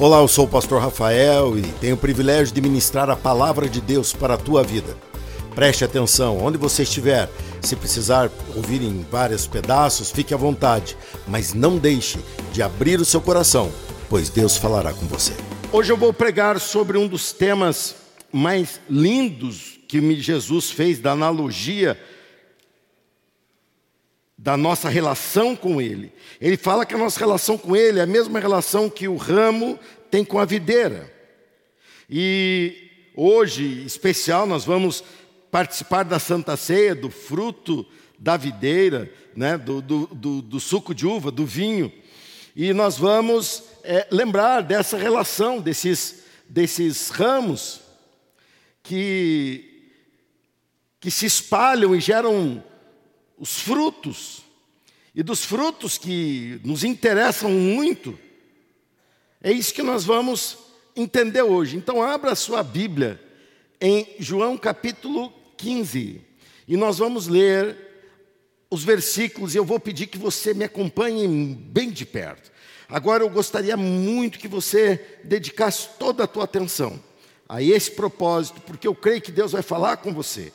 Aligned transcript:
Olá, 0.00 0.20
eu 0.20 0.28
sou 0.28 0.46
o 0.46 0.48
pastor 0.48 0.80
Rafael 0.80 1.58
e 1.58 1.62
tenho 1.78 1.94
o 1.94 1.98
privilégio 1.98 2.54
de 2.54 2.60
ministrar 2.62 3.10
a 3.10 3.16
palavra 3.16 3.68
de 3.68 3.82
Deus 3.82 4.14
para 4.14 4.32
a 4.32 4.38
tua 4.38 4.62
vida. 4.62 4.96
Preste 5.54 5.84
atenção, 5.84 6.38
onde 6.42 6.56
você 6.56 6.84
estiver, 6.84 7.28
se 7.60 7.76
precisar 7.76 8.30
ouvir 8.56 8.80
em 8.80 9.04
vários 9.10 9.46
pedaços, 9.46 10.10
fique 10.10 10.32
à 10.32 10.38
vontade, 10.38 10.96
mas 11.28 11.52
não 11.52 11.76
deixe 11.76 12.18
de 12.50 12.62
abrir 12.62 12.98
o 12.98 13.04
seu 13.04 13.20
coração, 13.20 13.70
pois 14.08 14.30
Deus 14.30 14.56
falará 14.56 14.94
com 14.94 15.04
você. 15.04 15.34
Hoje 15.70 15.92
eu 15.92 15.98
vou 15.98 16.14
pregar 16.14 16.58
sobre 16.58 16.96
um 16.96 17.06
dos 17.06 17.34
temas 17.34 17.94
mais 18.32 18.80
lindos 18.88 19.78
que 19.86 20.18
Jesus 20.18 20.70
fez 20.70 20.98
da 20.98 21.12
analogia 21.12 22.00
da 24.42 24.56
nossa 24.56 24.88
relação 24.88 25.54
com 25.54 25.82
Ele. 25.82 26.10
Ele 26.40 26.56
fala 26.56 26.86
que 26.86 26.94
a 26.94 26.98
nossa 26.98 27.20
relação 27.20 27.58
com 27.58 27.76
Ele 27.76 27.98
é 27.98 28.02
a 28.02 28.06
mesma 28.06 28.40
relação 28.40 28.88
que 28.88 29.06
o 29.06 29.16
ramo 29.16 29.78
tem 30.10 30.24
com 30.24 30.38
a 30.38 30.46
videira. 30.46 31.12
E 32.08 32.90
hoje, 33.14 33.84
especial, 33.84 34.46
nós 34.46 34.64
vamos 34.64 35.04
participar 35.50 36.04
da 36.04 36.18
Santa 36.18 36.56
Ceia, 36.56 36.94
do 36.94 37.10
fruto 37.10 37.86
da 38.18 38.38
videira, 38.38 39.12
né, 39.36 39.58
do, 39.58 39.82
do, 39.82 40.06
do, 40.06 40.40
do 40.40 40.58
suco 40.58 40.94
de 40.94 41.06
uva, 41.06 41.30
do 41.30 41.44
vinho. 41.44 41.92
E 42.56 42.72
nós 42.72 42.96
vamos 42.96 43.64
é, 43.84 44.06
lembrar 44.10 44.62
dessa 44.62 44.96
relação, 44.96 45.60
desses, 45.60 46.24
desses 46.48 47.10
ramos 47.10 47.82
que, 48.82 49.92
que 50.98 51.10
se 51.10 51.26
espalham 51.26 51.94
e 51.94 52.00
geram 52.00 52.64
os 53.40 53.58
frutos, 53.58 54.42
e 55.14 55.22
dos 55.22 55.42
frutos 55.42 55.96
que 55.96 56.60
nos 56.62 56.84
interessam 56.84 57.50
muito, 57.50 58.16
é 59.42 59.50
isso 59.50 59.72
que 59.72 59.82
nós 59.82 60.04
vamos 60.04 60.58
entender 60.94 61.40
hoje. 61.40 61.78
Então, 61.78 62.02
abra 62.02 62.32
a 62.32 62.36
sua 62.36 62.62
Bíblia 62.62 63.18
em 63.80 64.06
João 64.18 64.58
capítulo 64.58 65.32
15, 65.56 66.20
e 66.68 66.76
nós 66.76 66.98
vamos 66.98 67.28
ler 67.28 67.78
os 68.70 68.84
versículos, 68.84 69.54
e 69.54 69.58
eu 69.58 69.64
vou 69.64 69.80
pedir 69.80 70.06
que 70.06 70.18
você 70.18 70.52
me 70.52 70.64
acompanhe 70.64 71.26
bem 71.26 71.90
de 71.90 72.04
perto. 72.04 72.52
Agora, 72.90 73.24
eu 73.24 73.30
gostaria 73.30 73.76
muito 73.76 74.38
que 74.38 74.46
você 74.46 75.18
dedicasse 75.24 75.88
toda 75.98 76.24
a 76.24 76.26
tua 76.26 76.44
atenção 76.44 77.02
a 77.48 77.62
esse 77.62 77.90
propósito, 77.90 78.60
porque 78.60 78.86
eu 78.86 78.94
creio 78.94 79.22
que 79.22 79.32
Deus 79.32 79.52
vai 79.52 79.62
falar 79.62 79.96
com 79.96 80.12
você. 80.12 80.52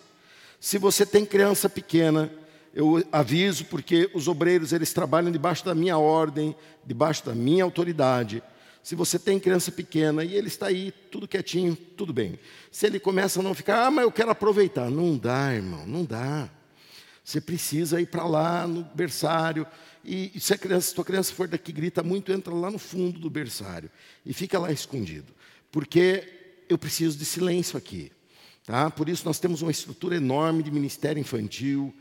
Se 0.59 0.77
você 0.77 1.03
tem 1.03 1.25
criança 1.25 1.67
pequena, 1.67 2.31
eu 2.75 3.01
aviso 3.09 3.63
porque 3.65 4.11
os 4.13 4.27
obreiros 4.27 4.73
eles 4.73 4.91
trabalham 4.91 5.31
debaixo 5.31 5.63
da 5.63 5.73
minha 5.73 5.97
ordem, 5.97 6.53
debaixo 6.85 7.25
da 7.25 7.33
minha 7.33 7.63
autoridade. 7.63 8.43
Se 8.83 8.95
você 8.95 9.17
tem 9.17 9.39
criança 9.39 9.71
pequena 9.71 10.25
e 10.25 10.35
ele 10.35 10.49
está 10.49 10.67
aí 10.67 10.91
tudo 11.09 11.25
quietinho, 11.25 11.73
tudo 11.73 12.11
bem. 12.11 12.37
Se 12.69 12.85
ele 12.85 12.99
começa 12.99 13.39
a 13.39 13.43
não 13.43 13.55
ficar, 13.55 13.85
ah, 13.85 13.89
mas 13.91 14.03
eu 14.03 14.11
quero 14.11 14.29
aproveitar, 14.29 14.89
não 14.91 15.17
dá, 15.17 15.53
irmão, 15.53 15.87
não 15.87 16.03
dá. 16.03 16.49
Você 17.23 17.39
precisa 17.39 18.01
ir 18.01 18.07
para 18.07 18.25
lá 18.25 18.67
no 18.67 18.83
berçário 18.93 19.65
e, 20.03 20.37
se 20.37 20.53
a 20.53 20.57
criança, 20.57 20.93
se 20.93 20.99
a 21.01 21.03
criança 21.03 21.33
for 21.33 21.47
daqui 21.47 21.71
grita 21.71 22.03
muito, 22.03 22.29
entra 22.31 22.53
lá 22.53 22.69
no 22.69 22.77
fundo 22.77 23.19
do 23.19 23.29
berçário 23.29 23.89
e 24.25 24.33
fica 24.33 24.59
lá 24.59 24.69
escondido, 24.69 25.33
porque 25.71 26.61
eu 26.67 26.77
preciso 26.77 27.17
de 27.17 27.23
silêncio 27.23 27.77
aqui, 27.77 28.11
tá? 28.65 28.91
Por 28.91 29.07
isso 29.07 29.25
nós 29.25 29.39
temos 29.39 29.61
uma 29.61 29.71
estrutura 29.71 30.17
enorme 30.17 30.61
de 30.61 30.69
ministério 30.69 31.19
infantil 31.19 31.91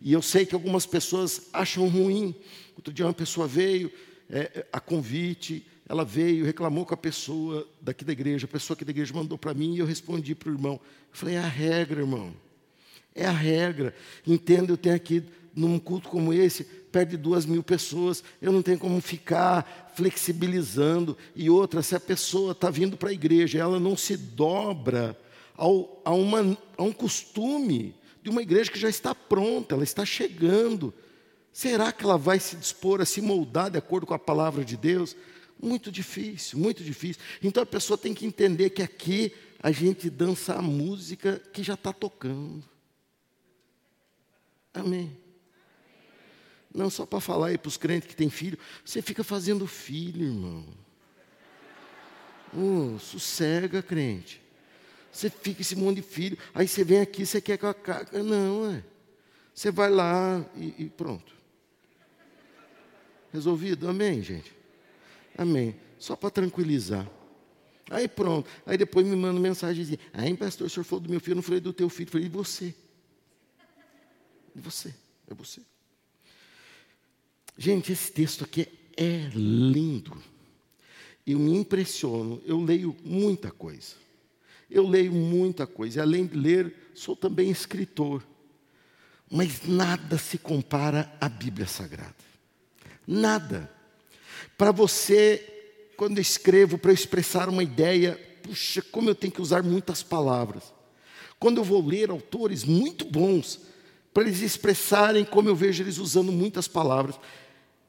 e 0.00 0.12
eu 0.12 0.22
sei 0.22 0.46
que 0.46 0.54
algumas 0.54 0.86
pessoas 0.86 1.48
acham 1.52 1.88
ruim. 1.88 2.34
Outro 2.76 2.92
dia 2.92 3.06
uma 3.06 3.12
pessoa 3.12 3.46
veio, 3.46 3.90
é, 4.30 4.38
é, 4.40 4.66
a 4.72 4.80
convite, 4.80 5.66
ela 5.88 6.04
veio, 6.04 6.44
reclamou 6.44 6.86
com 6.86 6.94
a 6.94 6.98
pessoa 6.98 7.66
daqui 7.80 8.04
da 8.04 8.12
igreja, 8.12 8.44
a 8.46 8.48
pessoa 8.48 8.74
aqui 8.74 8.84
da 8.84 8.90
igreja 8.90 9.12
mandou 9.14 9.36
para 9.36 9.54
mim 9.54 9.74
e 9.74 9.78
eu 9.78 9.86
respondi 9.86 10.34
para 10.34 10.50
o 10.50 10.52
irmão. 10.52 10.74
Eu 10.74 10.80
falei, 11.12 11.34
é 11.34 11.38
a 11.38 11.48
regra, 11.48 12.00
irmão. 12.00 12.32
É 13.14 13.26
a 13.26 13.32
regra. 13.32 13.94
Entenda, 14.26 14.70
eu 14.70 14.76
tenho 14.76 14.94
aqui, 14.94 15.24
num 15.54 15.78
culto 15.78 16.08
como 16.08 16.32
esse, 16.32 16.62
perto 16.62 17.10
de 17.10 17.16
duas 17.16 17.44
mil 17.44 17.62
pessoas, 17.62 18.22
eu 18.40 18.52
não 18.52 18.62
tenho 18.62 18.78
como 18.78 19.00
ficar 19.00 19.92
flexibilizando. 19.96 21.16
E 21.34 21.50
outra, 21.50 21.82
se 21.82 21.96
a 21.96 22.00
pessoa 22.00 22.52
está 22.52 22.70
vindo 22.70 22.96
para 22.96 23.08
a 23.08 23.12
igreja, 23.12 23.58
ela 23.58 23.80
não 23.80 23.96
se 23.96 24.16
dobra 24.16 25.18
ao, 25.56 26.00
a, 26.04 26.12
uma, 26.12 26.56
a 26.76 26.82
um 26.82 26.92
costume 26.92 27.94
de 28.22 28.30
uma 28.30 28.42
igreja 28.42 28.70
que 28.70 28.78
já 28.78 28.88
está 28.88 29.14
pronta, 29.14 29.74
ela 29.74 29.84
está 29.84 30.04
chegando. 30.04 30.92
Será 31.52 31.92
que 31.92 32.04
ela 32.04 32.18
vai 32.18 32.38
se 32.38 32.56
dispor 32.56 33.00
a 33.00 33.04
se 33.04 33.20
moldar 33.20 33.70
de 33.70 33.78
acordo 33.78 34.06
com 34.06 34.14
a 34.14 34.18
palavra 34.18 34.64
de 34.64 34.76
Deus? 34.76 35.16
Muito 35.60 35.90
difícil, 35.90 36.58
muito 36.58 36.84
difícil. 36.84 37.20
Então 37.42 37.62
a 37.62 37.66
pessoa 37.66 37.98
tem 37.98 38.14
que 38.14 38.24
entender 38.24 38.70
que 38.70 38.82
aqui 38.82 39.32
a 39.60 39.72
gente 39.72 40.08
dança 40.08 40.54
a 40.54 40.62
música 40.62 41.40
que 41.52 41.62
já 41.62 41.74
está 41.74 41.92
tocando. 41.92 42.64
Amém. 44.72 45.16
Não 46.72 46.90
só 46.90 47.04
para 47.04 47.18
falar 47.18 47.48
aí 47.48 47.58
para 47.58 47.68
os 47.68 47.76
crentes 47.76 48.08
que 48.08 48.14
têm 48.14 48.30
filho, 48.30 48.58
você 48.84 49.02
fica 49.02 49.24
fazendo 49.24 49.66
filho, 49.66 50.26
irmão. 50.26 50.64
Oh, 52.54 52.98
sossega, 52.98 53.82
crente. 53.82 54.40
Você 55.18 55.28
fica 55.28 55.62
esse 55.62 55.74
monte 55.74 55.96
de 55.96 56.02
filho, 56.02 56.38
aí 56.54 56.68
você 56.68 56.84
vem 56.84 57.00
aqui, 57.00 57.26
você 57.26 57.40
quer 57.40 57.58
que 57.58 57.74
carga. 57.74 58.22
Não, 58.22 58.70
é. 58.70 58.84
Você 59.52 59.68
vai 59.72 59.90
lá 59.90 60.48
e, 60.54 60.84
e 60.84 60.88
pronto. 60.88 61.34
Resolvido? 63.32 63.88
Amém, 63.88 64.22
gente? 64.22 64.54
Amém. 65.36 65.74
Só 65.98 66.14
para 66.14 66.30
tranquilizar. 66.30 67.10
Aí 67.90 68.06
pronto. 68.06 68.48
Aí 68.64 68.78
depois 68.78 69.04
me 69.04 69.16
manda 69.16 69.40
mensagem 69.40 69.82
assim: 69.82 69.98
Aí, 70.12 70.36
pastor, 70.36 70.68
o 70.68 70.70
senhor 70.70 70.84
falou 70.84 71.02
do 71.02 71.10
meu 71.10 71.18
filho, 71.18 71.32
eu 71.32 71.36
não 71.36 71.42
falei 71.42 71.60
do 71.60 71.72
teu 71.72 71.88
filho. 71.88 72.06
Eu 72.06 72.12
falei, 72.12 72.26
e 72.28 72.30
você? 72.30 72.72
E 74.54 74.60
você? 74.60 74.94
É 75.28 75.34
você. 75.34 75.60
Gente, 77.56 77.90
esse 77.90 78.12
texto 78.12 78.44
aqui 78.44 78.68
é 78.96 79.28
lindo. 79.34 80.16
Eu 81.26 81.40
me 81.40 81.56
impressiono, 81.56 82.40
eu 82.46 82.60
leio 82.60 82.96
muita 83.02 83.50
coisa. 83.50 83.96
Eu 84.70 84.86
leio 84.86 85.12
muita 85.12 85.66
coisa, 85.66 85.98
e 85.98 86.02
além 86.02 86.26
de 86.26 86.36
ler, 86.36 86.90
sou 86.94 87.16
também 87.16 87.50
escritor. 87.50 88.22
Mas 89.30 89.62
nada 89.66 90.18
se 90.18 90.38
compara 90.38 91.12
à 91.20 91.28
Bíblia 91.28 91.66
Sagrada. 91.66 92.14
Nada. 93.06 93.70
Para 94.56 94.72
você, 94.72 95.92
quando 95.96 96.18
eu 96.18 96.22
escrevo, 96.22 96.78
para 96.78 96.92
expressar 96.92 97.48
uma 97.48 97.62
ideia, 97.62 98.18
puxa, 98.42 98.82
como 98.82 99.10
eu 99.10 99.14
tenho 99.14 99.32
que 99.32 99.42
usar 99.42 99.62
muitas 99.62 100.02
palavras. 100.02 100.64
Quando 101.38 101.58
eu 101.58 101.64
vou 101.64 101.84
ler 101.84 102.10
autores 102.10 102.64
muito 102.64 103.04
bons, 103.04 103.60
para 104.12 104.24
eles 104.24 104.40
expressarem 104.40 105.24
como 105.24 105.48
eu 105.48 105.54
vejo 105.54 105.82
eles 105.82 105.98
usando 105.98 106.32
muitas 106.32 106.66
palavras. 106.66 107.18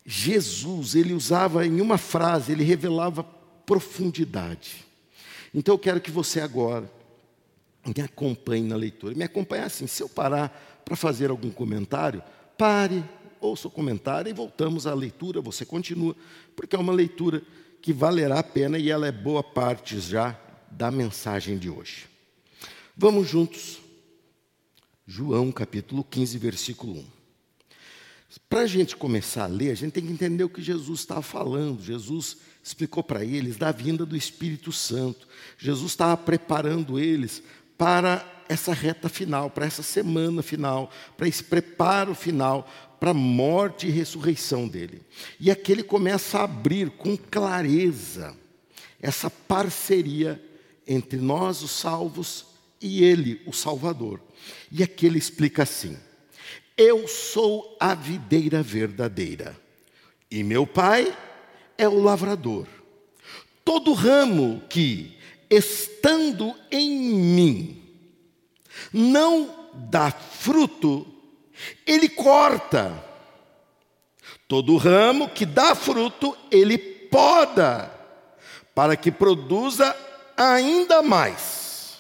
Jesus, 0.06 0.96
ele 0.96 1.14
usava 1.14 1.66
em 1.66 1.82
uma 1.82 1.98
frase, 1.98 2.52
ele 2.52 2.64
revelava 2.64 3.24
profundidade. 3.66 4.89
Então 5.54 5.76
eu 5.76 5.80
quero 5.80 6.02
que 6.02 6.12
você 6.12 6.40
agora 6.40 6.92
me 7.86 8.04
acompanhe 8.04 8.68
na 8.68 8.76
leitura. 8.76 9.16
Me 9.16 9.24
acompanhe 9.24 9.64
assim, 9.64 9.88
se 9.88 10.04
eu 10.04 10.10
parar 10.10 10.82
para 10.86 10.96
fazer 10.96 11.30
algum 11.30 11.50
comentário, 11.50 12.22
pare, 12.58 13.04
ouça 13.40 13.68
o 13.68 13.72
comentário 13.72 14.30
e 14.30 14.34
voltamos 14.34 14.86
à 14.86 14.94
leitura, 14.94 15.42
você 15.42 15.66
continua, 15.66 16.16
porque 16.56 16.76
é 16.76 16.80
uma 16.80 16.94
leitura 16.94 17.42
que 17.82 17.94
valerá 17.94 18.40
a 18.40 18.44
pena 18.44 18.78
e 18.78 18.90
ela 18.90 19.08
é 19.08 19.12
boa 19.12 19.44
parte 19.44 20.00
já 20.00 20.40
da 20.70 20.92
mensagem 20.92 21.58
de 21.58 21.70
hoje. 21.70 22.08
Vamos 22.96 23.30
juntos. 23.30 23.80
João 25.08 25.52
capítulo 25.52 26.04
15, 26.04 26.38
versículo 26.38 27.00
1. 27.00 27.06
Para 28.48 28.62
a 28.62 28.68
gente 28.68 28.96
começar 28.96 29.46
a 29.46 29.48
ler, 29.48 29.72
a 29.72 29.76
gente 29.76 29.94
tem 29.94 30.06
que 30.06 30.12
entender 30.12 30.44
o 30.44 30.50
que 30.50 30.62
Jesus 30.62 31.00
estava 31.00 31.22
falando. 31.22 31.82
Jesus 31.82 32.38
explicou 32.70 33.04
para 33.04 33.26
eles 33.26 33.58
da 33.58 33.72
vinda 33.72 34.06
do 34.06 34.16
Espírito 34.16 34.72
Santo. 34.72 35.28
Jesus 35.58 35.92
estava 35.92 36.16
preparando 36.16 37.00
eles 37.00 37.42
para 37.76 38.24
essa 38.48 38.74
reta 38.74 39.10
final, 39.10 39.50
para 39.50 39.66
essa 39.66 39.82
semana 39.82 40.44
final, 40.44 40.92
para 41.18 41.28
esse 41.28 41.44
preparo 41.44 42.14
final, 42.14 42.70
para 43.00 43.12
a 43.12 43.14
morte 43.14 43.88
e 43.88 43.92
ressurreição 43.92 44.68
dele. 44.68 45.02
E 45.40 45.50
aqui 45.50 45.72
ele 45.72 45.82
começa 45.82 46.40
a 46.40 46.44
abrir 46.44 46.92
com 46.92 47.18
clareza 47.18 48.36
essa 49.02 49.32
parceria 49.32 50.40
entre 50.88 51.18
nós, 51.20 51.64
os 51.64 51.72
salvos, 51.72 52.46
e 52.80 53.04
ele, 53.04 53.42
o 53.48 53.54
Salvador. 53.54 54.22
E 54.72 54.84
aqui 54.84 55.08
ele 55.08 55.18
explica 55.18 55.64
assim: 55.64 55.98
Eu 56.78 57.08
sou 57.08 57.78
a 57.80 57.96
videira 57.96 58.62
verdadeira, 58.62 59.56
e 60.30 60.44
meu 60.44 60.68
pai 60.68 61.16
é 61.80 61.88
o 61.88 62.04
lavrador. 62.04 62.68
Todo 63.64 63.94
ramo 63.94 64.62
que, 64.70 65.18
estando 65.50 66.54
em 66.70 66.92
mim, 66.92 67.82
não 68.92 69.70
dá 69.74 70.12
fruto, 70.12 71.08
ele 71.88 72.10
corta. 72.10 73.02
Todo 74.46 74.76
ramo 74.76 75.30
que 75.30 75.46
dá 75.46 75.74
fruto, 75.74 76.38
ele 76.52 76.78
poda, 76.78 77.90
para 78.76 78.98
que 78.98 79.10
produza 79.10 79.96
ainda 80.36 81.02
mais. 81.02 82.00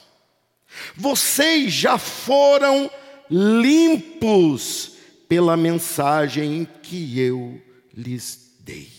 Vocês 0.95 1.71
já 1.71 1.97
foram 1.97 2.91
limpos 3.29 4.93
pela 5.29 5.55
mensagem 5.55 6.67
que 6.81 7.17
eu 7.19 7.61
lhes 7.93 8.55
dei. 8.59 8.98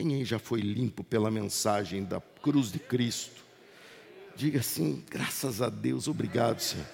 Quem 0.00 0.14
aí 0.14 0.24
já 0.24 0.38
foi 0.38 0.62
limpo 0.62 1.04
pela 1.04 1.30
mensagem 1.30 2.04
da 2.04 2.22
cruz 2.42 2.72
de 2.72 2.78
Cristo? 2.78 3.44
Diga 4.34 4.60
assim: 4.60 5.04
graças 5.10 5.60
a 5.60 5.68
Deus, 5.68 6.08
obrigado, 6.08 6.58
Senhor. 6.58 6.86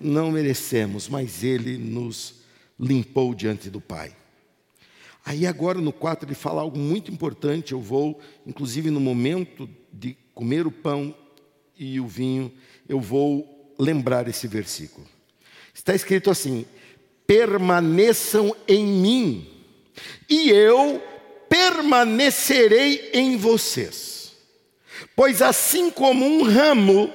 Não 0.00 0.30
merecemos, 0.30 1.08
mas 1.08 1.42
Ele 1.42 1.76
nos 1.76 2.36
limpou 2.78 3.34
diante 3.34 3.68
do 3.68 3.80
Pai. 3.80 4.14
Aí 5.24 5.48
agora 5.48 5.80
no 5.80 5.92
4 5.92 6.28
ele 6.28 6.36
fala 6.36 6.60
algo 6.62 6.78
muito 6.78 7.10
importante. 7.10 7.72
Eu 7.72 7.80
vou, 7.80 8.20
inclusive 8.46 8.88
no 8.88 9.00
momento 9.00 9.68
de 9.92 10.16
comer 10.32 10.64
o 10.64 10.70
pão 10.70 11.12
e 11.76 11.98
o 11.98 12.06
vinho, 12.06 12.52
eu 12.88 13.00
vou 13.00 13.74
lembrar 13.76 14.28
esse 14.28 14.46
versículo. 14.46 15.08
Está 15.74 15.92
escrito 15.92 16.30
assim: 16.30 16.64
permaneçam 17.26 18.54
em 18.68 18.86
mim, 18.86 19.48
e 20.30 20.50
eu 20.50 21.02
permanecerei 21.48 23.10
em 23.12 23.36
vocês. 23.36 24.32
Pois 25.14 25.42
assim 25.42 25.90
como 25.90 26.24
um 26.24 26.42
ramo 26.42 27.12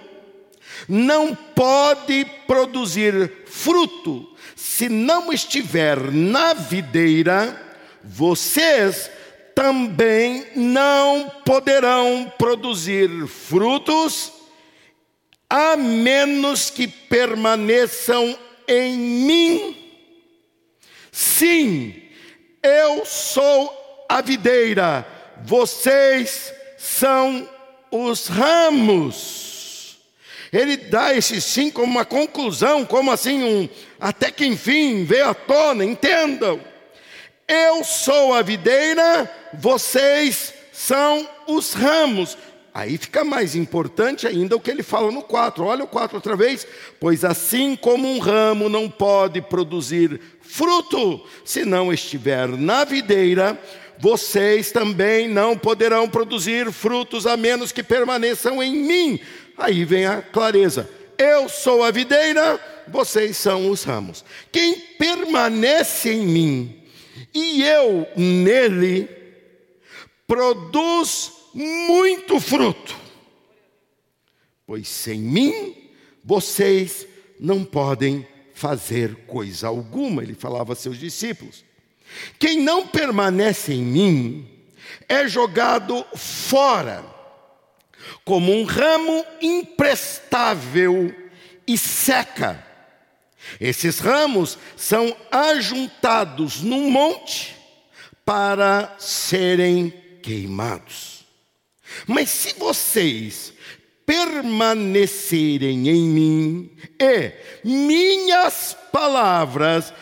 não 0.88 1.33
pode 1.35 2.25
produzir 2.47 3.31
fruto 3.45 4.33
se 4.56 4.89
não 4.89 5.31
estiver 5.31 6.00
na 6.12 6.53
videira, 6.53 7.62
vocês 8.03 9.09
também 9.53 10.45
não 10.56 11.30
poderão 11.45 12.31
produzir 12.38 13.27
frutos 13.27 14.31
a 15.50 15.75
menos 15.77 16.69
que 16.69 16.88
permaneçam 16.88 18.38
em 18.68 18.97
mim. 18.97 19.77
Sim, 21.12 21.94
eu 22.63 23.06
sou 23.06 23.82
a 24.08 24.22
videira, 24.22 25.06
vocês 25.44 26.54
são 26.78 27.48
os 27.92 28.28
ramos. 28.28 29.98
Ele 30.52 30.78
dá 30.78 31.14
esse 31.16 31.42
sim 31.42 31.72
como 31.72 31.92
uma 31.92 32.06
conclusão, 32.06 32.86
como 32.86 33.12
assim 33.12 33.44
um 33.44 33.70
até 34.00 34.30
que 34.30 34.46
enfim 34.46 35.04
veio 35.04 35.30
à 35.30 35.34
tona, 35.34 35.84
entendam. 35.84 36.60
Eu 37.48 37.84
sou 37.84 38.34
a 38.34 38.42
videira, 38.42 39.30
vocês 39.54 40.54
são 40.72 41.28
os 41.48 41.74
ramos. 41.74 42.38
Aí 42.74 42.98
fica 42.98 43.24
mais 43.24 43.56
importante 43.56 44.26
ainda 44.26 44.56
o 44.56 44.60
que 44.60 44.72
ele 44.72 44.82
fala 44.82 45.12
no 45.12 45.22
4. 45.22 45.64
Olha 45.64 45.84
o 45.84 45.88
4 45.88 46.18
outra 46.18 46.36
vez. 46.36 46.66
Pois 47.00 47.24
assim 47.24 47.76
como 47.76 48.08
um 48.08 48.18
ramo 48.18 48.68
não 48.68 48.90
pode 48.90 49.42
produzir 49.42 50.20
fruto 50.42 51.24
se 51.46 51.66
não 51.66 51.94
estiver 51.94 52.48
na 52.48 52.84
videira, 52.84 53.60
vocês 54.04 54.70
também 54.70 55.30
não 55.30 55.58
poderão 55.58 56.10
produzir 56.10 56.70
frutos 56.74 57.26
a 57.26 57.38
menos 57.38 57.72
que 57.72 57.82
permaneçam 57.82 58.62
em 58.62 58.76
mim. 58.76 59.18
Aí 59.58 59.86
vem 59.86 60.06
a 60.06 60.22
clareza. 60.22 60.90
Eu 61.18 61.48
sou 61.48 61.82
a 61.82 61.90
videira, 61.90 62.60
vocês 62.90 63.38
são 63.38 63.70
os 63.70 63.86
ramos. 63.86 64.26
Quem 64.52 64.78
permanece 65.00 66.12
em 66.12 66.28
mim 66.28 66.84
e 67.34 67.64
eu 67.64 68.06
nele, 68.18 69.08
produz 70.28 71.32
muito 71.54 72.42
fruto, 72.42 72.94
pois 74.68 74.90
sem 74.90 75.22
mim 75.22 75.78
vocês 76.22 77.08
não 77.40 77.64
podem 77.64 78.28
fazer 78.54 79.16
coisa 79.28 79.70
alguma, 79.70 80.22
ele 80.22 80.34
falava 80.34 80.74
a 80.74 80.76
seus 80.76 80.98
discípulos. 81.00 81.64
Quem 82.39 82.62
não 82.62 82.88
permanece 82.88 83.74
em 83.74 83.81
mim 83.81 84.50
é 85.07 85.27
jogado 85.27 86.06
fora, 86.15 87.04
como 88.24 88.51
um 88.51 88.63
ramo 88.63 89.25
imprestável 89.42 91.13
e 91.68 91.77
seca. 91.77 92.65
Esses 93.60 94.00
ramos 94.00 94.57
são 94.75 95.15
ajuntados 95.31 96.62
num 96.62 96.89
monte 96.89 97.56
para 98.25 98.95
serem 98.98 99.94
queimados. 100.21 101.25
Mas 102.07 102.30
se 102.30 102.54
vocês 102.54 103.54
permanecerem 104.06 105.88
em 105.89 106.01
mim 106.01 106.71
e 107.00 107.31
minhas 107.63 108.75
palavras 108.92 109.94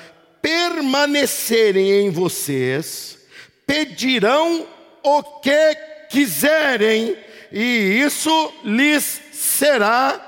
permanecerem 0.42 2.06
em 2.06 2.10
vocês, 2.10 3.18
pedirão 3.66 4.68
o 5.04 5.24
que 5.42 5.76
quiserem 6.10 7.16
e 7.52 8.02
isso 8.06 8.54
lhes 8.64 9.22
será 9.32 10.28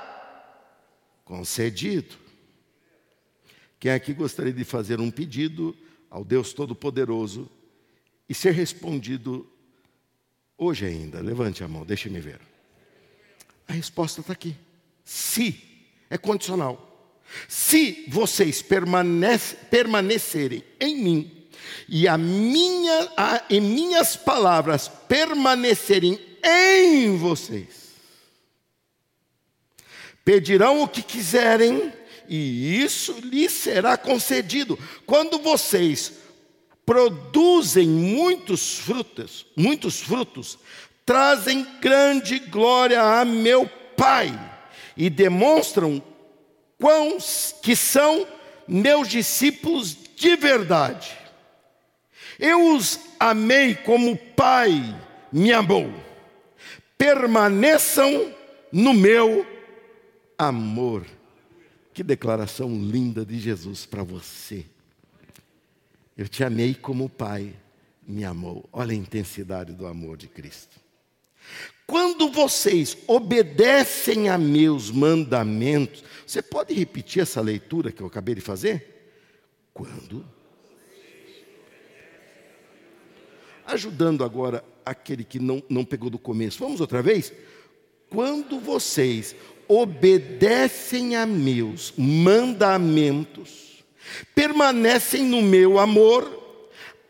concedido. 1.24 2.16
Quem 3.78 3.90
aqui 3.90 4.14
gostaria 4.14 4.52
de 4.52 4.64
fazer 4.64 5.00
um 5.00 5.10
pedido 5.10 5.76
ao 6.10 6.24
Deus 6.24 6.52
Todo-Poderoso 6.52 7.50
e 8.28 8.34
ser 8.34 8.52
respondido 8.52 9.50
Hoje 10.56 10.86
ainda, 10.86 11.20
levante 11.20 11.64
a 11.64 11.68
mão, 11.68 11.84
deixe-me 11.84 12.20
ver. 12.20 12.40
A 13.66 13.72
resposta 13.72 14.20
está 14.20 14.32
aqui. 14.32 14.56
Se, 15.04 15.60
é 16.08 16.16
condicional. 16.16 16.93
Se 17.48 18.04
vocês 18.08 18.62
permanece, 18.62 19.56
permanecerem 19.70 20.62
em 20.80 20.96
mim 20.96 21.46
e 21.88 22.06
a 22.06 22.16
minha, 22.16 23.12
a, 23.16 23.42
e 23.50 23.60
minhas 23.60 24.16
palavras 24.16 24.88
permanecerem 25.08 26.18
em 26.42 27.16
vocês, 27.16 27.92
pedirão 30.24 30.82
o 30.82 30.88
que 30.88 31.02
quiserem 31.02 31.92
e 32.28 32.82
isso 32.82 33.12
lhes 33.22 33.52
será 33.52 33.96
concedido. 33.96 34.78
Quando 35.06 35.38
vocês 35.38 36.12
produzem 36.86 37.88
muitos 37.88 38.78
frutos, 38.78 39.46
muitos 39.56 40.00
frutos, 40.00 40.58
trazem 41.04 41.66
grande 41.80 42.38
glória 42.38 43.02
a 43.02 43.24
meu 43.24 43.68
Pai 43.96 44.32
e 44.96 45.08
demonstram 45.08 46.02
quão 46.84 47.16
que 47.62 47.74
são 47.74 48.28
meus 48.68 49.08
discípulos 49.08 49.96
de 50.16 50.36
verdade. 50.36 51.16
Eu 52.38 52.74
os 52.74 53.00
amei 53.18 53.74
como 53.74 54.12
o 54.12 54.16
Pai 54.18 54.70
me 55.32 55.50
amou. 55.50 55.90
Permaneçam 56.98 58.30
no 58.70 58.92
meu 58.92 59.46
amor. 60.36 61.06
Que 61.94 62.02
declaração 62.02 62.68
linda 62.68 63.24
de 63.24 63.40
Jesus 63.40 63.86
para 63.86 64.02
você. 64.02 64.66
Eu 66.14 66.28
te 66.28 66.44
amei 66.44 66.74
como 66.74 67.06
o 67.06 67.08
Pai 67.08 67.54
me 68.06 68.26
amou. 68.26 68.68
Olha 68.70 68.92
a 68.92 68.94
intensidade 68.94 69.72
do 69.72 69.86
amor 69.86 70.18
de 70.18 70.28
Cristo. 70.28 70.78
Quando 71.86 72.30
vocês 72.30 72.96
obedecem 73.06 74.28
a 74.28 74.38
meus 74.38 74.90
mandamentos, 74.90 76.02
você 76.26 76.40
pode 76.40 76.72
repetir 76.72 77.22
essa 77.22 77.40
leitura 77.40 77.92
que 77.92 78.02
eu 78.02 78.06
acabei 78.06 78.34
de 78.34 78.40
fazer? 78.40 79.12
Quando? 79.72 80.24
Ajudando 83.66 84.24
agora 84.24 84.64
aquele 84.84 85.24
que 85.24 85.38
não, 85.38 85.62
não 85.68 85.84
pegou 85.84 86.08
do 86.08 86.18
começo. 86.18 86.58
Vamos 86.58 86.80
outra 86.80 87.02
vez? 87.02 87.32
Quando 88.08 88.58
vocês 88.60 89.34
obedecem 89.68 91.16
a 91.16 91.26
meus 91.26 91.92
mandamentos, 91.96 93.84
permanecem 94.34 95.24
no 95.24 95.42
meu 95.42 95.78
amor, 95.78 96.42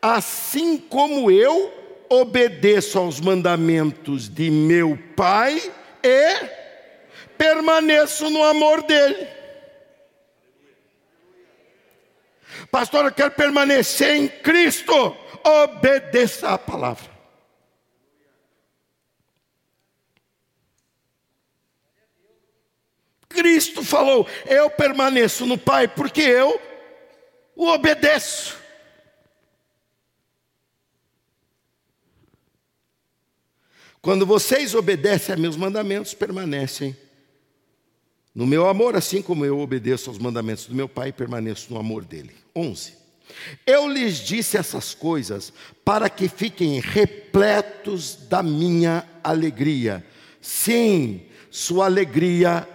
assim 0.01 0.77
como 0.77 1.29
eu 1.29 1.74
obedeço 2.09 2.97
aos 2.97 3.19
mandamentos 3.19 4.29
de 4.29 4.49
meu 4.49 4.97
Pai 5.15 5.61
e 6.03 6.49
permaneço 7.37 8.29
no 8.29 8.43
amor 8.43 8.83
dele. 8.83 9.27
Pastor, 12.71 13.05
eu 13.05 13.11
quero 13.11 13.31
permanecer 13.31 14.15
em 14.15 14.27
Cristo. 14.27 15.15
Obedeça 15.43 16.49
a 16.49 16.57
palavra. 16.57 17.15
Cristo 23.29 23.83
falou: 23.83 24.27
Eu 24.45 24.69
permaneço 24.69 25.45
no 25.45 25.57
Pai 25.57 25.87
porque 25.87 26.21
eu 26.21 26.59
o 27.55 27.67
obedeço. 27.67 28.64
Quando 34.05 34.23
vocês 34.23 34.75
obedecem 34.75 35.33
a 35.33 35.37
meus 35.37 35.57
mandamentos, 35.57 36.13
permanecem 36.13 36.95
no 38.35 38.45
meu 38.45 38.69
amor, 38.69 38.95
assim 38.95 39.19
como 39.19 39.43
eu 39.43 39.59
obedeço 39.59 40.11
aos 40.11 40.19
mandamentos 40.19 40.67
do 40.67 40.75
meu 40.75 40.87
Pai, 40.87 41.11
permaneço 41.11 41.73
no 41.73 41.79
amor 41.79 42.05
dele. 42.05 42.35
11. 42.55 42.93
Eu 43.65 43.91
lhes 43.91 44.19
disse 44.19 44.57
essas 44.57 44.93
coisas 44.93 45.51
para 45.83 46.07
que 46.07 46.29
fiquem 46.29 46.79
repletos 46.79 48.15
da 48.29 48.43
minha 48.43 49.03
alegria. 49.23 50.05
Sim, 50.39 51.23
sua 51.49 51.85
alegria 51.85 52.69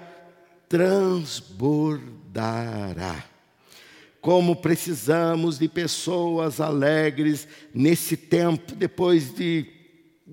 transbordará. 0.68 3.24
Como 4.20 4.56
precisamos 4.56 5.60
de 5.60 5.68
pessoas 5.68 6.60
alegres 6.60 7.46
nesse 7.72 8.16
tempo, 8.16 8.74
depois 8.74 9.32
de 9.32 9.78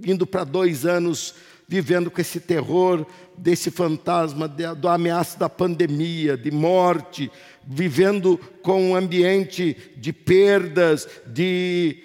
indo 0.06 0.26
para 0.26 0.44
dois 0.44 0.86
anos 0.86 1.36
vivendo 1.68 2.10
com 2.10 2.22
esse 2.22 2.40
terror 2.40 3.06
desse 3.38 3.70
fantasma, 3.70 4.48
do 4.48 4.88
ameaça 4.88 5.38
da 5.38 5.50
pandemia, 5.50 6.38
de 6.38 6.50
morte, 6.50 7.30
vivendo 7.66 8.40
com 8.62 8.92
um 8.92 8.96
ambiente 8.96 9.76
de 9.98 10.14
perdas, 10.14 11.08
de, 11.26 11.98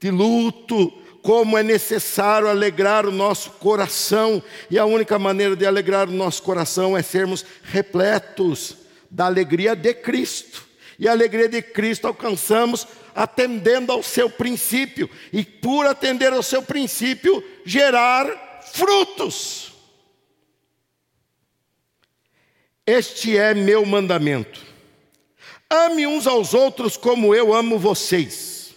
de 0.00 0.10
luto, 0.10 0.90
como 1.22 1.58
é 1.58 1.62
necessário 1.62 2.48
alegrar 2.48 3.04
o 3.04 3.12
nosso 3.12 3.50
coração, 3.52 4.42
e 4.70 4.78
a 4.78 4.86
única 4.86 5.18
maneira 5.18 5.54
de 5.54 5.66
alegrar 5.66 6.08
o 6.08 6.12
nosso 6.12 6.42
coração 6.42 6.96
é 6.96 7.02
sermos 7.02 7.44
repletos 7.62 8.78
da 9.10 9.26
alegria 9.26 9.76
de 9.76 9.92
Cristo. 9.92 10.66
E 10.98 11.06
a 11.06 11.12
alegria 11.12 11.48
de 11.48 11.60
Cristo 11.60 12.06
alcançamos 12.06 12.86
atendendo 13.18 13.90
ao 13.90 14.00
seu 14.00 14.30
princípio, 14.30 15.10
e 15.32 15.44
por 15.44 15.86
atender 15.86 16.32
ao 16.32 16.40
seu 16.40 16.62
princípio, 16.62 17.42
gerar 17.64 18.62
frutos. 18.72 19.72
Este 22.86 23.36
é 23.36 23.54
meu 23.54 23.84
mandamento. 23.84 24.60
Ame 25.68 26.06
uns 26.06 26.28
aos 26.28 26.54
outros 26.54 26.96
como 26.96 27.34
eu 27.34 27.52
amo 27.52 27.76
vocês. 27.76 28.72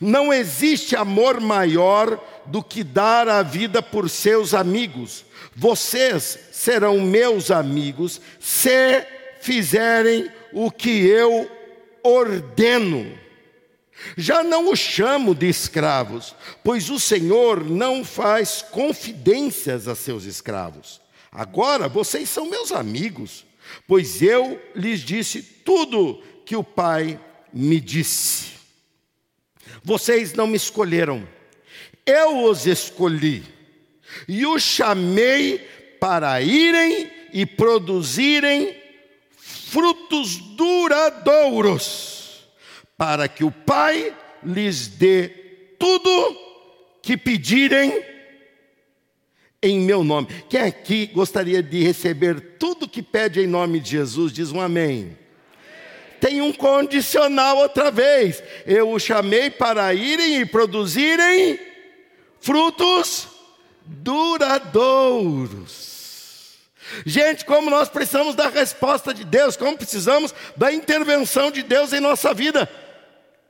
Não 0.00 0.32
existe 0.32 0.94
amor 0.94 1.40
maior 1.40 2.22
do 2.46 2.62
que 2.62 2.84
dar 2.84 3.28
a 3.28 3.42
vida 3.42 3.82
por 3.82 4.08
seus 4.08 4.54
amigos. 4.54 5.24
Vocês 5.54 6.38
serão 6.52 7.00
meus 7.00 7.50
amigos 7.50 8.20
se 8.38 9.04
fizerem 9.40 10.30
o 10.52 10.70
que 10.70 11.04
eu 11.04 11.50
ordeno. 12.04 13.20
Já 14.16 14.42
não 14.42 14.72
os 14.72 14.78
chamo 14.78 15.34
de 15.34 15.48
escravos, 15.48 16.34
pois 16.62 16.90
o 16.90 16.98
Senhor 16.98 17.64
não 17.64 18.04
faz 18.04 18.62
confidências 18.62 19.88
a 19.88 19.94
seus 19.94 20.24
escravos. 20.24 21.00
Agora 21.30 21.88
vocês 21.88 22.28
são 22.28 22.48
meus 22.48 22.72
amigos, 22.72 23.44
pois 23.86 24.20
eu 24.20 24.60
lhes 24.74 25.00
disse 25.00 25.42
tudo 25.42 26.22
que 26.44 26.56
o 26.56 26.64
Pai 26.64 27.18
me 27.52 27.80
disse. 27.80 28.52
Vocês 29.82 30.34
não 30.34 30.46
me 30.46 30.56
escolheram, 30.56 31.26
eu 32.04 32.44
os 32.44 32.66
escolhi 32.66 33.44
e 34.28 34.44
os 34.46 34.62
chamei 34.62 35.58
para 35.98 36.42
irem 36.42 37.10
e 37.32 37.46
produzirem 37.46 38.76
frutos 39.36 40.36
duradouros 40.36 42.21
para 43.02 43.26
que 43.26 43.42
o 43.42 43.50
Pai 43.50 44.14
lhes 44.44 44.86
dê 44.86 45.28
tudo 45.76 46.36
que 47.02 47.16
pedirem 47.16 48.00
em 49.60 49.80
meu 49.80 50.04
nome. 50.04 50.28
Quem 50.48 50.60
aqui 50.60 51.06
gostaria 51.06 51.60
de 51.60 51.82
receber 51.82 52.58
tudo 52.60 52.88
que 52.88 53.02
pede 53.02 53.40
em 53.40 53.48
nome 53.48 53.80
de 53.80 53.90
Jesus? 53.90 54.32
Diz 54.32 54.52
um 54.52 54.60
amém. 54.60 55.18
Tem 56.20 56.40
um 56.40 56.52
condicional 56.52 57.56
outra 57.56 57.90
vez. 57.90 58.40
Eu 58.64 58.92
o 58.92 59.00
chamei 59.00 59.50
para 59.50 59.92
irem 59.92 60.40
e 60.40 60.46
produzirem 60.46 61.58
frutos 62.40 63.26
duradouros. 63.84 65.10
Gente, 67.04 67.44
como 67.44 67.68
nós 67.68 67.88
precisamos 67.88 68.36
da 68.36 68.48
resposta 68.48 69.12
de 69.12 69.24
Deus, 69.24 69.56
como 69.56 69.76
precisamos 69.76 70.32
da 70.56 70.72
intervenção 70.72 71.50
de 71.50 71.64
Deus 71.64 71.92
em 71.92 71.98
nossa 71.98 72.32
vida. 72.32 72.70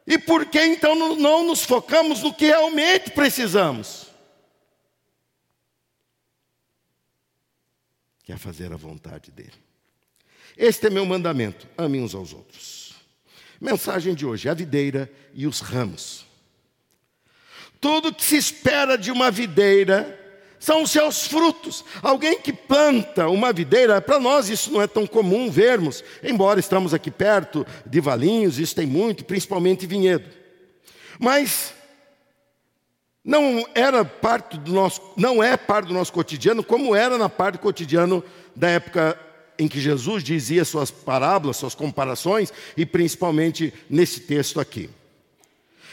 E 0.06 0.18
por 0.18 0.47
que 0.47 0.61
então 0.64 1.16
não 1.16 1.47
nos 1.47 1.62
focamos 1.62 2.23
no 2.23 2.35
que 2.35 2.47
realmente 2.47 3.11
precisamos? 3.11 4.06
Quer 8.25 8.38
fazer 8.38 8.73
a 8.73 8.76
vontade 8.76 9.30
dele. 9.30 9.52
Este 10.56 10.87
é 10.87 10.90
meu 10.90 11.06
mandamento: 11.06 11.68
ame 11.76 12.00
uns 12.00 12.14
aos 12.14 12.32
outros. 12.32 12.94
Mensagem 13.61 14.14
de 14.14 14.26
hoje: 14.26 14.49
a 14.49 14.54
videira 14.54 15.11
e 15.35 15.47
os 15.47 15.61
ramos. 15.61 16.26
Tudo 17.80 18.14
que 18.14 18.25
se 18.25 18.37
espera 18.37 18.97
de 18.97 19.11
uma 19.11 19.30
videira 19.30 20.18
são 20.62 20.85
os 20.85 20.92
seus 20.92 21.26
frutos. 21.26 21.85
Alguém 22.00 22.38
que 22.38 22.52
planta 22.52 23.28
uma 23.28 23.52
videira, 23.52 24.00
para 24.00 24.21
nós 24.21 24.49
isso 24.49 24.71
não 24.71 24.81
é 24.81 24.87
tão 24.87 25.09
comum 25.09 25.50
vermos, 25.50 26.04
embora 26.23 26.61
estamos 26.61 26.95
aqui 26.95 27.11
perto 27.11 27.66
de 27.85 28.00
Valinhos, 28.00 28.61
isso 28.61 28.76
tem 28.76 28.87
muito, 28.87 29.25
principalmente 29.25 29.88
vinhedo. 29.88 30.31
Mas 31.19 31.75
não 33.25 33.66
era 33.75 34.04
parte 34.04 34.57
do 34.57 34.73
nosso, 34.73 35.02
não 35.16 35.42
é 35.42 35.57
parte 35.57 35.88
do 35.88 35.95
nosso 35.95 36.12
cotidiano, 36.12 36.62
como 36.62 36.95
era 36.95 37.19
na 37.19 37.28
parte 37.28 37.54
do 37.54 37.62
cotidiano 37.62 38.23
da 38.54 38.69
época 38.69 39.19
em 39.59 39.66
que 39.66 39.81
Jesus 39.81 40.23
dizia 40.23 40.64
suas 40.64 40.92
parábolas, 40.92 41.57
suas 41.57 41.75
comparações, 41.75 42.52
e 42.76 42.87
principalmente 42.87 43.75
nesse 43.90 44.21
texto 44.21 44.61
aqui. 44.61 44.88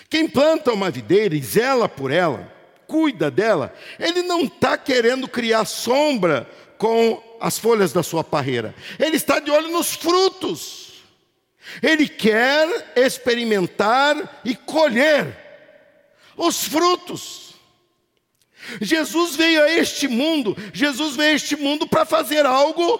Quem 0.07 0.29
planta 0.29 0.71
uma 0.71 0.91
videira 0.91 1.35
e 1.35 1.41
zela 1.41 1.89
por 1.89 2.11
ela, 2.11 2.58
cuida 2.89 3.29
dela, 3.29 3.71
ele 3.99 4.23
não 4.23 4.41
está 4.41 4.75
querendo 4.75 5.27
criar 5.27 5.63
sombra 5.63 6.49
com 6.79 7.21
as 7.39 7.59
folhas 7.59 7.93
da 7.93 8.01
sua 8.01 8.23
parreira, 8.23 8.73
ele 8.97 9.15
está 9.15 9.39
de 9.39 9.51
olho 9.51 9.69
nos 9.69 9.93
frutos. 9.93 10.89
Ele 11.83 12.07
quer 12.07 12.93
experimentar 12.95 14.41
e 14.43 14.55
colher 14.55 15.37
os 16.35 16.63
frutos. 16.63 17.53
Jesus 18.81 19.35
veio 19.35 19.63
a 19.63 19.69
este 19.69 20.07
mundo, 20.07 20.57
Jesus 20.73 21.15
veio 21.15 21.31
a 21.31 21.35
este 21.35 21.55
mundo 21.55 21.87
para 21.87 22.05
fazer 22.05 22.43
algo 22.43 22.99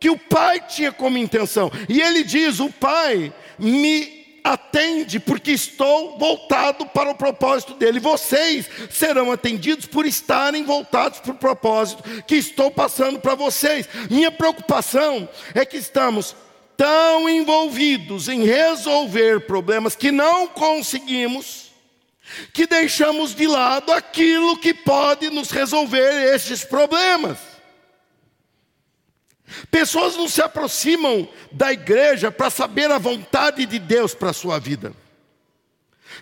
que 0.00 0.08
o 0.08 0.18
Pai 0.18 0.60
tinha 0.60 0.90
como 0.90 1.18
intenção. 1.18 1.70
E 1.88 2.00
ele 2.00 2.24
diz: 2.24 2.60
O 2.60 2.70
Pai 2.70 3.32
me 3.58 4.17
atende, 4.42 5.18
porque 5.18 5.50
estou 5.52 6.18
voltado 6.18 6.86
para 6.86 7.10
o 7.10 7.14
propósito 7.14 7.74
dele. 7.74 8.00
Vocês 8.00 8.68
serão 8.90 9.32
atendidos 9.32 9.86
por 9.86 10.06
estarem 10.06 10.64
voltados 10.64 11.20
para 11.20 11.32
o 11.32 11.36
propósito 11.36 12.02
que 12.26 12.36
estou 12.36 12.70
passando 12.70 13.18
para 13.18 13.34
vocês. 13.34 13.88
Minha 14.10 14.30
preocupação 14.30 15.28
é 15.54 15.64
que 15.64 15.76
estamos 15.76 16.34
tão 16.76 17.28
envolvidos 17.28 18.28
em 18.28 18.44
resolver 18.44 19.46
problemas 19.46 19.96
que 19.96 20.12
não 20.12 20.46
conseguimos, 20.46 21.72
que 22.52 22.66
deixamos 22.66 23.34
de 23.34 23.46
lado 23.46 23.90
aquilo 23.90 24.58
que 24.58 24.72
pode 24.72 25.28
nos 25.30 25.50
resolver 25.50 26.34
esses 26.34 26.64
problemas. 26.64 27.47
Pessoas 29.70 30.16
não 30.16 30.28
se 30.28 30.42
aproximam 30.42 31.28
da 31.50 31.72
igreja 31.72 32.30
para 32.30 32.50
saber 32.50 32.90
a 32.90 32.98
vontade 32.98 33.64
de 33.66 33.78
Deus 33.78 34.14
para 34.14 34.30
a 34.30 34.34
sua 34.34 34.58
vida. 34.58 34.92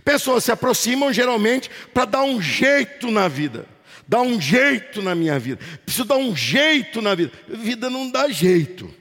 Pessoas 0.04 0.44
se 0.44 0.52
aproximam 0.52 1.12
geralmente 1.12 1.70
para 1.92 2.04
dar 2.04 2.22
um 2.22 2.40
jeito 2.40 3.10
na 3.10 3.28
vida. 3.28 3.66
Dar 4.06 4.20
um 4.20 4.40
jeito 4.40 5.02
na 5.02 5.14
minha 5.14 5.38
vida. 5.38 5.60
Preciso 5.84 6.04
dar 6.04 6.16
um 6.16 6.34
jeito 6.34 7.02
na 7.02 7.14
vida. 7.14 7.32
Vida 7.48 7.90
não 7.90 8.10
dá 8.10 8.28
jeito. 8.28 8.92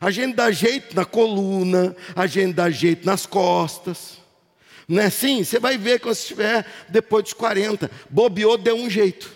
A 0.00 0.10
gente 0.10 0.34
dá 0.34 0.50
jeito 0.50 0.94
na 0.94 1.04
coluna, 1.04 1.96
a 2.14 2.26
gente 2.26 2.52
dá 2.52 2.68
jeito 2.68 3.06
nas 3.06 3.24
costas. 3.24 4.18
Não 4.86 5.02
é 5.02 5.06
assim? 5.06 5.42
Você 5.42 5.58
vai 5.58 5.78
ver 5.78 6.00
quando 6.00 6.14
estiver 6.14 6.66
depois 6.88 7.24
dos 7.24 7.32
40. 7.32 7.90
Bobeou, 8.10 8.58
deu 8.58 8.76
um 8.76 8.90
jeito. 8.90 9.32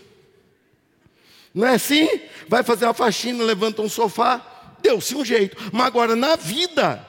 Não 1.58 1.66
é 1.66 1.74
assim? 1.74 2.08
Vai 2.46 2.62
fazer 2.62 2.84
uma 2.84 2.94
faxina, 2.94 3.42
levanta 3.42 3.82
um 3.82 3.88
sofá, 3.88 4.40
deu-se 4.80 5.16
um 5.16 5.24
jeito. 5.24 5.56
Mas 5.72 5.88
agora 5.88 6.14
na 6.14 6.36
vida, 6.36 7.04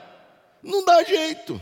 não 0.63 0.83
dá 0.83 1.03
jeito. 1.03 1.61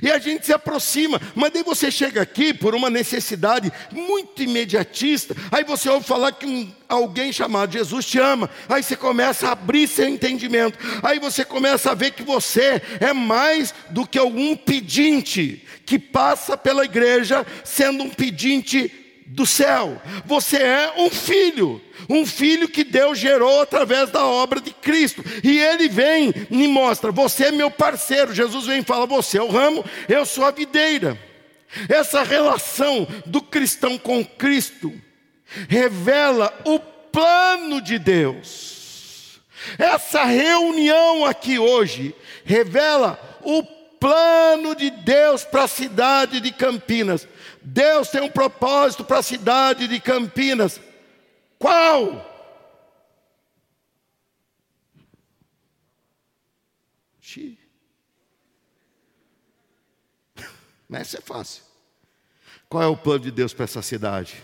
E 0.00 0.08
a 0.08 0.20
gente 0.20 0.46
se 0.46 0.52
aproxima, 0.52 1.20
mas 1.34 1.52
daí 1.52 1.64
você 1.64 1.90
chega 1.90 2.22
aqui 2.22 2.54
por 2.54 2.76
uma 2.76 2.88
necessidade 2.88 3.72
muito 3.90 4.40
imediatista. 4.40 5.34
Aí 5.50 5.64
você 5.64 5.88
ouve 5.88 6.06
falar 6.06 6.30
que 6.30 6.46
um, 6.46 6.72
alguém 6.88 7.32
chamado 7.32 7.72
Jesus 7.72 8.06
te 8.06 8.20
ama. 8.20 8.48
Aí 8.68 8.84
você 8.84 8.94
começa 8.94 9.48
a 9.48 9.52
abrir 9.52 9.88
seu 9.88 10.08
entendimento. 10.08 10.78
Aí 11.02 11.18
você 11.18 11.44
começa 11.44 11.90
a 11.90 11.94
ver 11.94 12.12
que 12.12 12.22
você 12.22 12.80
é 13.00 13.12
mais 13.12 13.74
do 13.90 14.06
que 14.06 14.16
algum 14.18 14.54
pedinte 14.54 15.66
que 15.84 15.98
passa 15.98 16.56
pela 16.56 16.84
igreja 16.84 17.44
sendo 17.64 18.04
um 18.04 18.10
pedinte 18.10 19.05
do 19.28 19.44
céu. 19.44 20.00
Você 20.24 20.56
é 20.56 20.92
um 20.96 21.10
filho, 21.10 21.80
um 22.08 22.24
filho 22.24 22.68
que 22.68 22.84
Deus 22.84 23.18
gerou 23.18 23.60
através 23.60 24.10
da 24.10 24.24
obra 24.24 24.60
de 24.60 24.70
Cristo. 24.70 25.24
E 25.42 25.58
ele 25.58 25.88
vem 25.88 26.32
e 26.50 26.56
me 26.56 26.68
mostra: 26.68 27.10
você 27.10 27.46
é 27.46 27.52
meu 27.52 27.70
parceiro. 27.70 28.34
Jesus 28.34 28.66
vem 28.66 28.80
e 28.80 28.84
fala: 28.84 29.06
você 29.06 29.38
é 29.38 29.42
o 29.42 29.50
ramo, 29.50 29.84
eu 30.08 30.24
sou 30.24 30.44
a 30.44 30.50
videira. 30.50 31.18
Essa 31.88 32.22
relação 32.22 33.06
do 33.26 33.42
cristão 33.42 33.98
com 33.98 34.24
Cristo 34.24 34.92
revela 35.68 36.52
o 36.64 36.78
plano 36.78 37.80
de 37.80 37.98
Deus. 37.98 39.40
Essa 39.78 40.24
reunião 40.24 41.24
aqui 41.24 41.58
hoje 41.58 42.14
revela 42.44 43.18
o 43.42 43.62
plano 43.98 44.74
de 44.74 44.90
Deus 44.90 45.44
para 45.44 45.64
a 45.64 45.68
cidade 45.68 46.40
de 46.40 46.52
Campinas. 46.52 47.26
Deus 47.68 48.08
tem 48.08 48.20
um 48.20 48.30
propósito 48.30 49.04
para 49.04 49.18
a 49.18 49.22
cidade 49.22 49.88
de 49.88 50.00
Campinas. 50.00 50.80
Qual? 51.58 52.24
Mas 60.88 61.12
é 61.12 61.20
fácil. 61.20 61.64
Qual 62.68 62.84
é 62.84 62.86
o 62.86 62.96
plano 62.96 63.24
de 63.24 63.32
Deus 63.32 63.52
para 63.52 63.64
essa 63.64 63.82
cidade? 63.82 64.40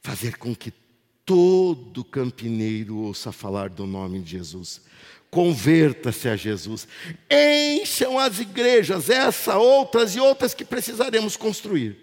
Fazer 0.00 0.38
com 0.38 0.54
que 0.54 0.72
todo 1.24 2.04
campineiro 2.04 2.98
ouça 2.98 3.32
falar 3.32 3.68
do 3.68 3.84
nome 3.84 4.22
de 4.22 4.30
Jesus. 4.30 4.80
Converta-se 5.30 6.28
a 6.28 6.36
Jesus. 6.36 6.86
Encham 7.30 8.18
as 8.18 8.38
igrejas, 8.40 9.10
essa, 9.10 9.58
outras 9.58 10.14
e 10.14 10.20
outras 10.20 10.54
que 10.54 10.64
precisaremos 10.64 11.36
construir, 11.36 11.96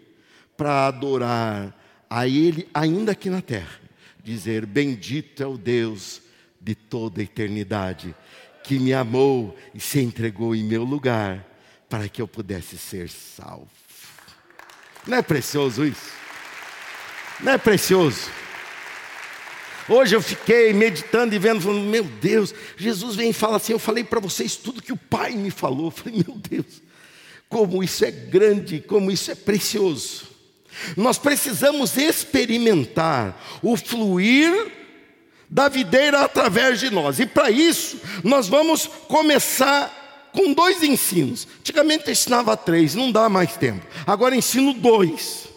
para 0.56 0.88
adorar 0.88 1.74
a 2.10 2.28
Ele 2.28 2.68
ainda 2.74 3.14
aqui 3.14 3.30
na 3.30 3.42
terra. 3.42 3.80
Dizer: 4.24 4.66
Bendito 4.66 5.42
é 5.42 5.48
o 5.48 5.58
Deus 5.58 6.22
de 6.62 6.76
toda 6.76 7.22
a 7.22 7.24
eternidade, 7.24 8.16
que 8.64 8.80
me 8.80 8.94
amou 8.94 9.58
e 9.74 9.80
se 9.80 10.00
entregou 10.00 10.56
em 10.56 10.64
meu 10.64 10.84
lugar, 10.84 11.46
para 11.90 12.08
que 12.08 12.22
eu 12.22 12.28
pudesse 12.28 12.78
ser 12.78 13.10
salvo. 13.10 13.68
Não 15.06 15.18
é 15.18 15.22
precioso 15.22 15.86
isso? 15.86 16.12
Não 17.42 17.54
é 17.54 17.58
precioso? 17.58 18.30
Hoje 19.88 20.16
eu 20.16 20.22
fiquei 20.22 20.72
meditando 20.72 21.36
e 21.36 21.40
vendo, 21.40 21.62
falando, 21.62 21.82
meu 21.82 22.04
Deus, 22.04 22.54
Jesus 22.78 23.16
vem 23.16 23.32
e 23.32 23.34
fala 23.34 23.58
assim: 23.58 23.74
eu 23.74 23.80
falei 23.80 24.04
para 24.04 24.20
vocês 24.20 24.56
tudo 24.56 24.82
que 24.82 24.94
o 24.94 24.98
Pai 24.98 25.34
me 25.34 25.52
falou. 25.52 25.88
Eu 25.88 25.92
falei, 25.92 26.24
meu 26.26 26.38
Deus, 26.38 26.82
como 27.50 27.84
isso 27.84 28.06
é 28.06 28.12
grande, 28.12 28.80
como 28.80 29.12
isso 29.12 29.32
é 29.32 29.36
precioso. 29.36 30.28
Nós 30.96 31.18
precisamos 31.18 31.98
experimentar 31.98 33.40
o 33.62 33.76
fluir 33.78 34.72
da 35.50 35.70
videira 35.70 36.22
através 36.22 36.80
de 36.80 36.90
nós, 36.90 37.20
e 37.20 37.28
para 37.28 37.52
isso, 37.52 38.00
nós 38.24 38.48
vamos 38.48 38.88
começar 39.08 40.32
com 40.32 40.52
dois 40.52 40.82
ensinos. 40.82 41.48
Antigamente 41.60 42.08
eu 42.08 42.12
ensinava 42.12 42.58
três, 42.58 42.96
não 42.96 43.12
dá 43.12 43.30
mais 43.30 43.56
tempo. 43.56 43.86
Agora 44.08 44.36
ensino 44.36 44.74
dois 44.74 45.53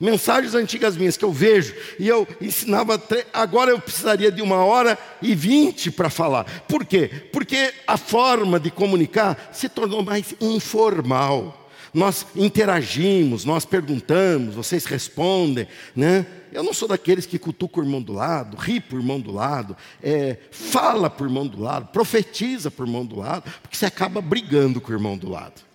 mensagens 0.00 0.54
antigas 0.54 0.96
minhas 0.96 1.16
que 1.16 1.24
eu 1.24 1.30
vejo, 1.30 1.74
e 1.98 2.08
eu 2.08 2.26
ensinava, 2.40 3.00
agora 3.32 3.70
eu 3.70 3.78
precisaria 3.78 4.32
de 4.32 4.40
uma 4.40 4.64
hora 4.64 4.98
e 5.20 5.34
vinte 5.34 5.90
para 5.90 6.08
falar. 6.08 6.44
Por 6.66 6.86
quê? 6.86 7.08
Porque 7.30 7.74
a 7.86 7.98
forma 7.98 8.58
de 8.58 8.70
comunicar 8.70 9.50
se 9.52 9.68
tornou 9.68 10.02
mais 10.02 10.34
informal. 10.40 11.70
Nós 11.92 12.24
interagimos, 12.36 13.44
nós 13.44 13.64
perguntamos, 13.64 14.54
vocês 14.54 14.84
respondem, 14.84 15.66
né? 15.94 16.24
Eu 16.52 16.62
não 16.62 16.72
sou 16.72 16.88
daqueles 16.88 17.26
que 17.26 17.38
cutuca 17.38 17.80
o 17.80 17.82
irmão 17.82 18.00
do 18.00 18.12
lado, 18.12 18.56
ri 18.56 18.80
por 18.80 18.98
irmão 18.98 19.20
do 19.20 19.32
lado, 19.32 19.76
é, 20.02 20.36
fala 20.50 21.10
por 21.10 21.26
irmão 21.26 21.46
do 21.46 21.60
lado, 21.60 21.88
profetiza 21.88 22.70
por 22.70 22.86
irmão 22.86 23.04
do 23.04 23.18
lado, 23.18 23.44
porque 23.60 23.76
você 23.76 23.86
acaba 23.86 24.20
brigando 24.20 24.80
com 24.80 24.90
o 24.90 24.94
irmão 24.94 25.16
do 25.16 25.28
lado 25.28 25.69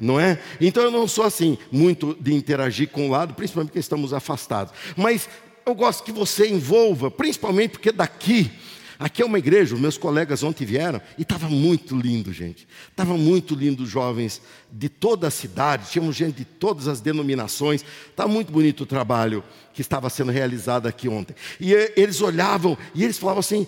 não 0.00 0.18
é? 0.18 0.40
Então 0.60 0.82
eu 0.82 0.90
não 0.90 1.06
sou 1.06 1.24
assim, 1.24 1.58
muito 1.70 2.16
de 2.18 2.32
interagir 2.32 2.88
com 2.88 3.08
o 3.08 3.10
lado, 3.10 3.34
principalmente 3.34 3.68
porque 3.68 3.78
estamos 3.78 4.12
afastados. 4.12 4.72
Mas 4.96 5.28
eu 5.66 5.74
gosto 5.74 6.02
que 6.02 6.12
você 6.12 6.48
envolva, 6.48 7.10
principalmente 7.10 7.72
porque 7.72 7.92
daqui, 7.92 8.50
aqui 8.98 9.22
é 9.22 9.24
uma 9.24 9.38
igreja, 9.38 9.76
meus 9.76 9.98
colegas 9.98 10.42
ontem 10.42 10.64
vieram, 10.64 11.00
e 11.18 11.22
estava 11.22 11.48
muito 11.48 11.94
lindo, 11.96 12.32
gente. 12.32 12.66
Estava 12.90 13.16
muito 13.16 13.54
lindo, 13.54 13.84
jovens 13.86 14.40
de 14.72 14.88
toda 14.88 15.28
a 15.28 15.30
cidade, 15.30 15.90
tínhamos 15.90 16.16
gente 16.16 16.36
de 16.36 16.44
todas 16.44 16.88
as 16.88 17.00
denominações. 17.00 17.84
Estava 18.10 18.28
tá 18.28 18.34
muito 18.34 18.50
bonito 18.50 18.82
o 18.82 18.86
trabalho 18.86 19.44
que 19.74 19.82
estava 19.82 20.08
sendo 20.08 20.32
realizado 20.32 20.86
aqui 20.86 21.08
ontem. 21.08 21.36
E 21.60 21.72
eles 21.96 22.20
olhavam 22.20 22.76
e 22.94 23.04
eles 23.04 23.18
falavam 23.18 23.40
assim, 23.40 23.66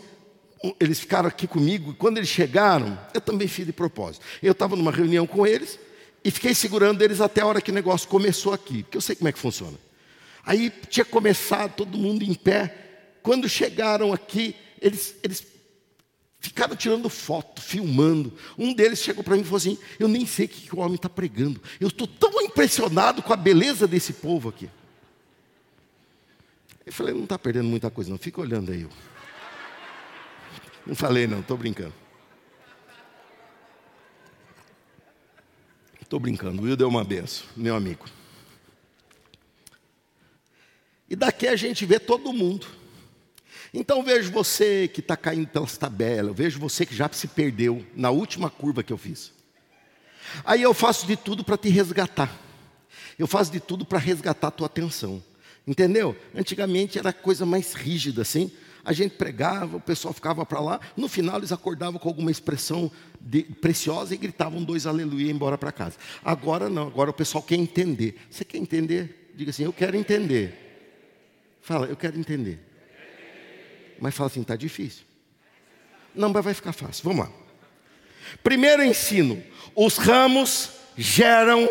eles 0.79 1.01
ficaram 1.01 1.29
aqui 1.29 1.47
comigo, 1.47 1.91
e 1.91 1.95
quando 1.95 2.19
eles 2.19 2.29
chegaram, 2.29 2.99
eu 3.13 3.21
também 3.21 3.49
fiz 3.49 3.67
de 3.67 3.73
propósito. 3.73 4.25
Eu 4.43 4.53
estava 4.53 4.77
numa 4.77 4.93
reunião 4.93 5.27
com 5.27 5.47
eles, 5.47 5.79
e 6.25 6.31
fiquei 6.31 6.55
segurando 6.55 7.03
eles 7.03 7.21
até 7.21 7.41
a 7.41 7.47
hora 7.47 7.61
que 7.61 7.71
o 7.71 7.75
negócio 7.75 8.09
começou 8.09 8.53
aqui, 8.53 8.83
porque 8.83 8.97
eu 8.97 9.01
sei 9.01 9.17
como 9.17 9.29
é 9.29 9.33
que 9.33 9.39
funciona. 9.39 9.77
Aí 10.45 10.71
tinha 10.89 11.05
começado 11.05 11.75
todo 11.75 11.99
mundo 11.99 12.23
em 12.23 12.35
pé. 12.35 12.79
Quando 13.23 13.49
chegaram 13.49 14.13
aqui, 14.13 14.57
eles, 14.81 15.15
eles 15.23 15.47
ficaram 16.41 16.75
tirando 16.75 17.09
foto, 17.09 17.63
filmando. 17.63 18.33
Um 18.59 18.73
deles 18.73 19.01
chegou 19.01 19.23
para 19.23 19.37
mim 19.37 19.43
e 19.43 19.45
falou 19.45 19.59
assim: 19.59 19.79
Eu 19.99 20.09
nem 20.09 20.27
sei 20.27 20.47
o 20.47 20.49
que, 20.49 20.75
o 20.75 20.81
homem 20.81 20.97
está 20.97 21.09
pregando. 21.09 21.61
Eu 21.81 21.89
estou 21.89 22.07
tão 22.07 22.41
impressionado 22.43 23.23
com 23.23 23.33
a 23.33 23.37
beleza 23.37 23.87
desse 23.87 24.13
povo 24.15 24.49
aqui. 24.49 24.69
Eu 26.85 26.93
falei: 26.93 27.15
Não 27.15 27.25
está 27.25 27.39
perdendo 27.39 27.69
muita 27.69 27.91
coisa, 27.91 28.11
não. 28.11 28.19
Fica 28.19 28.41
olhando 28.41 28.73
aí. 28.73 28.87
Não 30.87 30.95
falei, 30.95 31.27
não, 31.27 31.41
estou 31.41 31.57
brincando. 31.57 31.95
Estou 36.13 36.21
brincando, 36.21 36.61
o 36.61 36.65
Will 36.67 36.77
deu 36.77 36.89
uma 36.91 37.03
benção, 37.03 37.47
meu 37.57 37.75
amigo. 37.75 38.05
E 41.09 41.17
daqui 41.17 41.49
a 41.49 41.57
gente 41.57 41.87
vê 41.87 41.99
todo 41.99 42.35
mundo. 42.35 42.67
Então 43.73 44.03
vejo 44.03 44.31
você 44.31 44.89
que 44.89 45.01
está 45.01 45.17
caindo 45.17 45.49
pelas 45.49 45.79
tabelas, 45.79 46.37
vejo 46.37 46.61
você 46.61 46.85
que 46.85 46.95
já 46.95 47.09
se 47.11 47.27
perdeu 47.29 47.83
na 47.97 48.11
última 48.11 48.51
curva 48.51 48.83
que 48.83 48.93
eu 48.93 48.99
fiz. 48.99 49.33
Aí 50.45 50.61
eu 50.61 50.75
faço 50.75 51.07
de 51.07 51.17
tudo 51.17 51.43
para 51.43 51.57
te 51.57 51.71
resgatar. 51.71 52.31
Eu 53.19 53.27
faço 53.27 53.51
de 53.51 53.59
tudo 53.59 53.87
para 53.87 53.99
resgatar 53.99 54.49
a 54.49 54.51
tua 54.51 54.67
atenção. 54.67 55.25
Entendeu? 55.67 56.15
Antigamente 56.35 56.99
era 56.99 57.11
coisa 57.15 57.47
mais 57.47 57.73
rígida 57.73 58.21
assim 58.21 58.53
a 58.85 58.93
gente 58.93 59.17
pregava, 59.17 59.77
o 59.77 59.81
pessoal 59.81 60.13
ficava 60.13 60.45
para 60.45 60.61
lá, 60.61 60.81
no 60.97 61.09
final 61.09 61.39
eles 61.39 61.53
acordavam 61.53 62.01
com 62.01 62.09
alguma 62.09 62.31
expressão 62.31 62.91
de, 63.21 63.43
preciosa 63.43 64.15
e 64.15 64.17
gritavam 64.17 64.63
dois 64.63 64.87
aleluia 64.87 65.27
e 65.27 65.31
embora 65.31 65.57
para 65.57 65.71
casa. 65.71 65.97
Agora 66.25 66.69
não, 66.69 66.89
agora 66.89 67.11
o 67.11 67.15
pessoal 67.15 67.43
quer 67.43 67.57
entender. 67.57 68.17
Você 68.31 68.45
quer 68.45 68.59
entender? 68.59 69.33
Diga 69.35 69.51
assim, 69.51 69.65
eu 69.65 69.73
quero 69.73 69.97
entender. 69.97 70.59
Fala, 71.61 71.87
eu 71.87 71.97
quero 71.97 72.19
entender. 72.19 72.61
Mas 74.01 74.15
fala 74.15 74.29
assim, 74.29 74.41
está 74.41 74.57
difícil. 74.57 75.05
Não, 76.15 76.29
mas 76.29 76.45
vai 76.45 76.55
ficar 76.55 76.73
fácil. 76.73 77.05
Vamos 77.05 77.27
lá. 77.27 77.33
Primeiro 78.43 78.83
ensino: 78.83 79.43
os 79.75 79.97
ramos 79.97 80.71
geram 80.97 81.69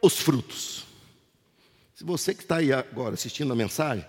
os 0.00 0.18
frutos. 0.18 0.84
Se 1.94 2.04
você 2.04 2.34
que 2.34 2.42
está 2.42 2.56
aí 2.56 2.72
agora 2.72 3.14
assistindo 3.14 3.52
a 3.52 3.56
mensagem, 3.56 4.06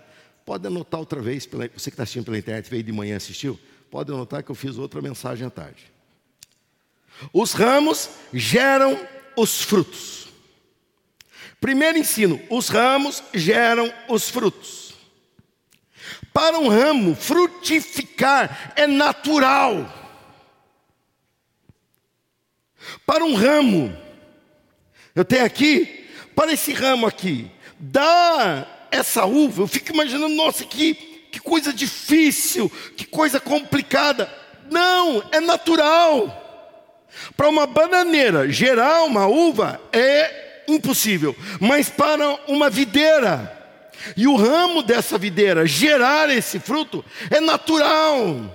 Pode 0.47 0.65
anotar 0.65 0.97
outra 0.97 1.21
vez, 1.21 1.45
você 1.45 1.67
que 1.67 1.95
está 1.95 2.03
assistindo 2.03 2.23
pela 2.23 2.37
internet, 2.37 2.69
veio 2.69 2.81
de 2.81 2.93
manhã 2.93 3.17
assistiu, 3.17 3.59
pode 3.91 4.09
anotar 4.13 4.41
que 4.41 4.49
eu 4.49 4.55
fiz 4.55 4.77
outra 4.77 5.01
mensagem 5.01 5.45
à 5.45 5.49
tarde. 5.49 5.91
Os 7.33 7.51
ramos 7.51 8.09
geram 8.31 8.97
os 9.35 9.61
frutos. 9.61 10.29
Primeiro 11.59 11.97
ensino: 11.97 12.41
os 12.49 12.69
ramos 12.69 13.21
geram 13.33 13.93
os 14.07 14.29
frutos. 14.29 14.93
Para 16.31 16.57
um 16.57 16.69
ramo 16.69 17.13
frutificar 17.13 18.71
é 18.77 18.87
natural. 18.87 19.93
Para 23.05 23.25
um 23.25 23.35
ramo, 23.35 23.93
eu 25.13 25.25
tenho 25.25 25.43
aqui, 25.43 26.09
para 26.33 26.53
esse 26.53 26.71
ramo 26.71 27.05
aqui, 27.05 27.51
dá 27.77 28.76
essa 28.91 29.25
uva, 29.25 29.63
eu 29.63 29.67
fico 29.67 29.91
imaginando, 29.91 30.35
nossa, 30.35 30.63
que, 30.65 30.93
que 31.31 31.39
coisa 31.39 31.73
difícil, 31.73 32.71
que 32.95 33.05
coisa 33.05 33.39
complicada. 33.39 34.31
Não, 34.69 35.23
é 35.31 35.39
natural. 35.39 36.43
Para 37.35 37.49
uma 37.49 37.65
bananeira 37.65 38.49
gerar 38.51 39.03
uma 39.03 39.27
uva 39.27 39.81
é 39.91 40.63
impossível, 40.67 41.35
mas 41.59 41.89
para 41.89 42.39
uma 42.47 42.69
videira 42.69 43.57
e 44.15 44.27
o 44.27 44.35
ramo 44.35 44.83
dessa 44.83 45.17
videira 45.17 45.65
gerar 45.65 46.29
esse 46.29 46.59
fruto 46.59 47.03
é 47.29 47.39
natural. 47.39 48.53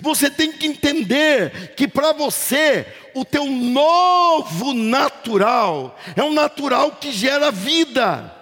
Você 0.00 0.30
tem 0.30 0.52
que 0.52 0.66
entender 0.66 1.74
que 1.76 1.86
para 1.86 2.12
você 2.12 2.86
o 3.14 3.24
teu 3.24 3.46
novo 3.46 4.72
natural 4.72 5.98
é 6.16 6.22
um 6.22 6.32
natural 6.32 6.92
que 6.92 7.12
gera 7.12 7.50
vida. 7.50 8.33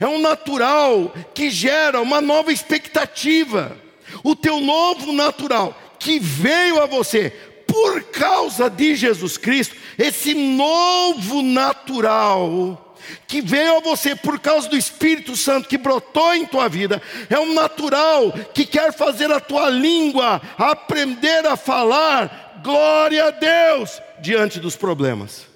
É 0.00 0.06
um 0.06 0.20
natural 0.20 1.12
que 1.34 1.50
gera 1.50 2.00
uma 2.00 2.20
nova 2.20 2.52
expectativa. 2.52 3.76
O 4.22 4.34
teu 4.34 4.60
novo 4.60 5.12
natural 5.12 5.76
que 5.98 6.18
veio 6.18 6.80
a 6.80 6.86
você 6.86 7.30
por 7.66 8.02
causa 8.04 8.70
de 8.70 8.94
Jesus 8.94 9.36
Cristo, 9.36 9.76
esse 9.98 10.34
novo 10.34 11.42
natural 11.42 12.82
que 13.26 13.40
veio 13.40 13.76
a 13.76 13.80
você 13.80 14.14
por 14.14 14.38
causa 14.38 14.68
do 14.68 14.76
Espírito 14.76 15.36
Santo 15.36 15.68
que 15.68 15.78
brotou 15.78 16.34
em 16.34 16.46
tua 16.46 16.68
vida, 16.68 17.00
é 17.28 17.38
um 17.38 17.54
natural 17.54 18.32
que 18.54 18.64
quer 18.64 18.92
fazer 18.92 19.30
a 19.30 19.40
tua 19.40 19.68
língua 19.68 20.40
aprender 20.56 21.46
a 21.46 21.56
falar 21.56 22.60
glória 22.62 23.26
a 23.26 23.30
Deus 23.30 24.00
diante 24.20 24.58
dos 24.58 24.76
problemas. 24.76 25.46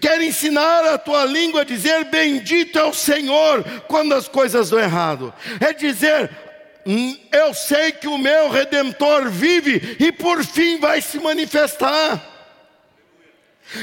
Quer 0.00 0.20
ensinar 0.20 0.84
a 0.84 0.98
tua 0.98 1.24
língua 1.24 1.62
a 1.62 1.64
dizer 1.64 2.04
bendito 2.04 2.78
é 2.78 2.84
o 2.84 2.94
Senhor 2.94 3.64
quando 3.88 4.14
as 4.14 4.28
coisas 4.28 4.70
dão 4.70 4.78
errado. 4.78 5.32
É 5.60 5.72
dizer 5.72 6.30
hum, 6.86 7.16
eu 7.32 7.52
sei 7.54 7.92
que 7.92 8.06
o 8.06 8.18
meu 8.18 8.50
redentor 8.50 9.28
vive 9.30 9.96
e 9.98 10.12
por 10.12 10.44
fim 10.44 10.78
vai 10.78 11.00
se 11.00 11.18
manifestar. 11.18 12.34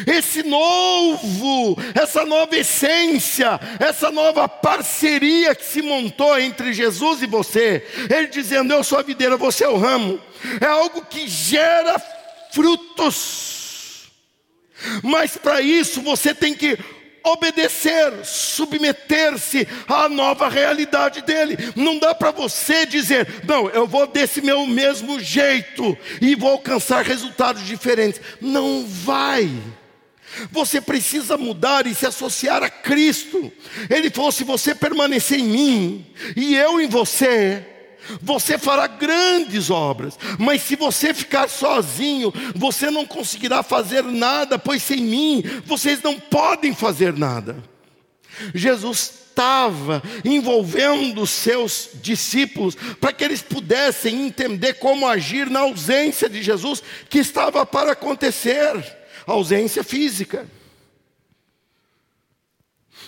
Esse 0.07 0.43
novo, 0.43 1.77
essa 1.93 2.25
nova 2.25 2.55
essência, 2.55 3.59
essa 3.79 4.09
nova 4.09 4.47
parceria 4.47 5.53
que 5.53 5.65
se 5.65 5.81
montou 5.81 6.39
entre 6.39 6.71
Jesus 6.71 7.21
e 7.21 7.27
você, 7.27 7.85
Ele 8.09 8.27
dizendo: 8.27 8.73
Eu 8.73 8.81
sou 8.81 8.97
a 8.97 9.03
videira, 9.03 9.35
você 9.35 9.65
é 9.65 9.69
o 9.69 9.77
ramo, 9.77 10.21
é 10.61 10.65
algo 10.65 11.05
que 11.05 11.27
gera 11.27 12.01
frutos. 12.51 13.62
Mas 15.01 15.37
para 15.37 15.61
isso 15.61 16.01
você 16.01 16.33
tem 16.33 16.53
que 16.53 16.77
obedecer, 17.23 18.25
submeter-se 18.25 19.67
à 19.87 20.09
nova 20.09 20.49
realidade 20.49 21.21
dele. 21.21 21.57
Não 21.75 21.97
dá 21.97 22.13
para 22.13 22.31
você 22.31 22.85
dizer, 22.85 23.43
não, 23.45 23.69
eu 23.69 23.87
vou 23.87 24.05
desse 24.05 24.41
meu 24.41 24.65
mesmo 24.67 25.19
jeito 25.19 25.97
e 26.21 26.35
vou 26.35 26.51
alcançar 26.51 27.03
resultados 27.05 27.65
diferentes. 27.65 28.19
Não 28.41 28.85
vai. 28.85 29.49
Você 30.51 30.81
precisa 30.81 31.37
mudar 31.37 31.85
e 31.87 31.95
se 31.95 32.05
associar 32.05 32.63
a 32.63 32.69
Cristo. 32.69 33.51
Ele 33.89 34.09
falou: 34.09 34.31
se 34.31 34.43
você 34.43 34.73
permanecer 34.73 35.39
em 35.39 35.43
mim 35.43 36.05
e 36.35 36.55
eu 36.55 36.81
em 36.81 36.87
você, 36.87 37.63
você 38.21 38.57
fará 38.57 38.87
grandes 38.87 39.69
obras, 39.69 40.17
mas 40.37 40.61
se 40.61 40.75
você 40.75 41.13
ficar 41.13 41.49
sozinho, 41.49 42.33
você 42.55 42.89
não 42.89 43.05
conseguirá 43.05 43.63
fazer 43.63 44.03
nada, 44.03 44.59
pois 44.59 44.83
sem 44.83 45.01
mim 45.01 45.43
vocês 45.65 46.01
não 46.01 46.19
podem 46.19 46.73
fazer 46.73 47.13
nada. 47.17 47.63
Jesus 48.53 49.23
estava 49.33 50.01
envolvendo 50.23 51.21
os 51.21 51.31
seus 51.31 51.89
discípulos 51.95 52.75
para 52.99 53.11
que 53.11 53.23
eles 53.23 53.41
pudessem 53.41 54.27
entender 54.27 54.73
como 54.75 55.07
agir 55.07 55.49
na 55.49 55.61
ausência 55.61 56.29
de 56.29 56.41
Jesus 56.41 56.83
que 57.09 57.19
estava 57.19 57.65
para 57.65 57.93
acontecer 57.93 59.03
ausência 59.25 59.83
física. 59.83 60.47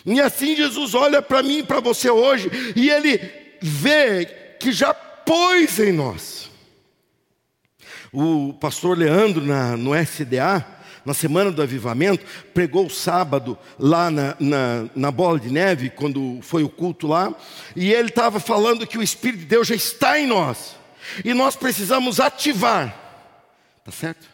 E 0.06 0.20
assim 0.22 0.56
Jesus 0.56 0.94
olha 0.94 1.22
para 1.22 1.44
mim 1.44 1.60
e 1.60 1.64
para 1.64 1.80
você 1.80 2.10
hoje, 2.10 2.50
e 2.76 2.90
ele 2.90 3.20
vê 3.62 4.45
que 4.66 4.72
já 4.72 4.96
pôs 4.96 5.78
em 5.78 5.92
nós. 5.92 6.50
O 8.12 8.52
pastor 8.54 8.98
Leandro, 8.98 9.46
na, 9.46 9.78
no 9.78 9.94
SDA, 9.94 10.66
na 11.06 11.14
semana 11.14 11.52
do 11.52 11.62
avivamento, 11.62 12.26
pregou 12.52 12.88
o 12.88 12.90
sábado 12.90 13.56
lá 13.78 14.10
na, 14.10 14.36
na, 14.40 14.90
na, 14.96 15.12
bola 15.12 15.40
de 15.40 15.52
neve, 15.52 15.92
quando 15.92 16.40
foi 16.42 16.64
o 16.64 16.70
culto 16.70 17.06
lá, 17.06 17.32
e 17.76 17.94
ele 17.94 18.10
estava 18.10 18.40
falando 18.40 18.88
que 18.88 18.98
o 18.98 19.04
Espírito 19.04 19.42
de 19.42 19.46
Deus 19.46 19.68
já 19.68 19.76
está 19.76 20.20
em 20.20 20.26
nós, 20.26 20.76
e 21.24 21.32
nós 21.36 21.56
precisamos 21.56 22.20
ativar, 22.20 22.92
tá 23.86 23.92
certo? 23.92 24.28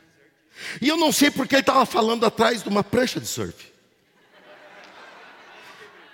E 0.82 0.88
eu 0.88 0.96
não 0.96 1.12
sei 1.12 1.30
porque 1.30 1.56
ele 1.56 1.62
estava 1.62 1.86
falando 1.86 2.26
atrás 2.26 2.63
de 2.63 2.70
uma 2.70 2.86
prancha 2.86 3.20
de 3.20 3.28
surf. 3.28 3.70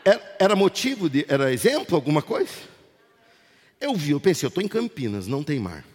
Era, 0.04 0.36
era 0.40 0.56
motivo, 0.56 1.08
de, 1.08 1.24
era 1.30 1.54
exemplo, 1.54 1.96
alguma 1.96 2.24
coisa? 2.24 2.77
Eu 3.80 3.94
vi, 3.96 4.12
eu 4.12 4.20
pensei, 4.20 4.46
eu 4.46 4.50
estou 4.50 4.64
em 4.64 4.68
Campinas, 4.68 5.28
não 5.28 5.44
tem 5.44 5.60
mar. 5.60 5.86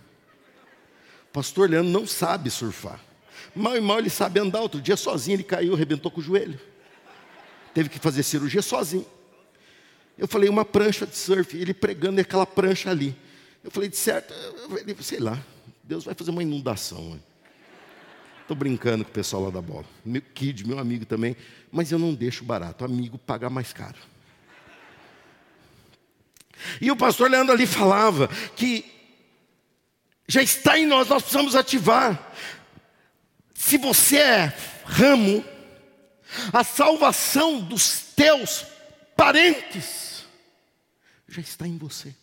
O 1.28 1.32
pastor 1.32 1.68
Leandro 1.68 1.90
não 1.90 2.06
sabe 2.06 2.50
surfar. 2.50 3.00
Mal 3.54 3.76
e 3.76 3.80
mal 3.80 3.98
ele 3.98 4.10
sabe 4.10 4.38
andar. 4.38 4.60
Outro 4.60 4.80
dia 4.80 4.96
sozinho 4.96 5.36
ele 5.36 5.42
caiu, 5.42 5.74
arrebentou 5.74 6.10
com 6.10 6.20
o 6.20 6.22
joelho. 6.22 6.58
Teve 7.74 7.88
que 7.88 7.98
fazer 7.98 8.22
cirurgia 8.22 8.62
sozinho. 8.62 9.06
Eu 10.16 10.28
falei, 10.28 10.48
uma 10.48 10.64
prancha 10.64 11.06
de 11.06 11.16
surf, 11.16 11.56
ele 11.56 11.74
pregando 11.74 12.20
aquela 12.20 12.46
prancha 12.46 12.90
ali. 12.90 13.16
Eu 13.64 13.70
falei, 13.70 13.88
de 13.88 13.96
certo, 13.96 14.32
eu 14.34 15.02
sei 15.02 15.18
lá, 15.18 15.42
Deus 15.82 16.04
vai 16.04 16.14
fazer 16.14 16.30
uma 16.30 16.42
inundação. 16.42 17.18
Estou 18.42 18.56
brincando 18.56 19.04
com 19.04 19.10
o 19.10 19.14
pessoal 19.14 19.44
lá 19.44 19.50
da 19.50 19.62
bola. 19.62 19.86
Meu 20.04 20.20
kid, 20.20 20.66
meu 20.66 20.78
amigo 20.78 21.06
também, 21.06 21.36
mas 21.70 21.90
eu 21.90 21.98
não 21.98 22.12
deixo 22.12 22.44
barato, 22.44 22.84
amigo 22.84 23.16
pagar 23.16 23.48
mais 23.48 23.72
caro. 23.72 23.98
E 26.80 26.90
o 26.90 26.96
pastor 26.96 27.30
Leandro 27.30 27.52
ali 27.52 27.66
falava 27.66 28.28
que 28.56 28.84
já 30.26 30.42
está 30.42 30.78
em 30.78 30.86
nós, 30.86 31.08
nós 31.08 31.22
precisamos 31.22 31.54
ativar. 31.54 32.32
Se 33.54 33.76
você 33.78 34.18
é 34.18 34.52
ramo, 34.84 35.44
a 36.52 36.64
salvação 36.64 37.60
dos 37.60 38.00
teus 38.16 38.64
parentes 39.16 40.24
já 41.28 41.40
está 41.40 41.66
em 41.66 41.76
você. 41.76 42.14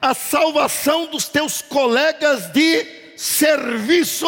A 0.00 0.14
salvação 0.14 1.10
dos 1.10 1.28
teus 1.28 1.62
colegas 1.62 2.52
de 2.52 3.16
serviço. 3.16 4.26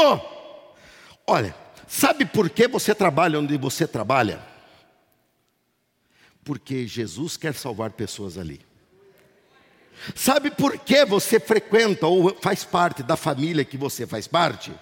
Olha, 1.27 1.55
sabe 1.87 2.25
por 2.25 2.51
que 2.51 2.67
você 2.67 2.95
trabalha 2.95 3.39
onde 3.39 3.57
você 3.57 3.87
trabalha? 3.87 4.48
Porque 6.49 6.87
Jesus 6.87 7.37
quer 7.37 7.53
salvar 7.53 7.91
pessoas 7.91 8.39
ali. 8.39 8.59
Sabe 10.15 10.51
por 10.51 10.79
que 10.79 11.05
você 11.05 11.39
frequenta 11.39 12.07
ou 12.07 12.35
faz 12.41 12.65
parte 12.65 13.03
da 13.03 13.17
família 13.17 13.67
que 13.67 13.77
você 13.77 14.07
faz 14.07 14.27
parte? 14.27 14.73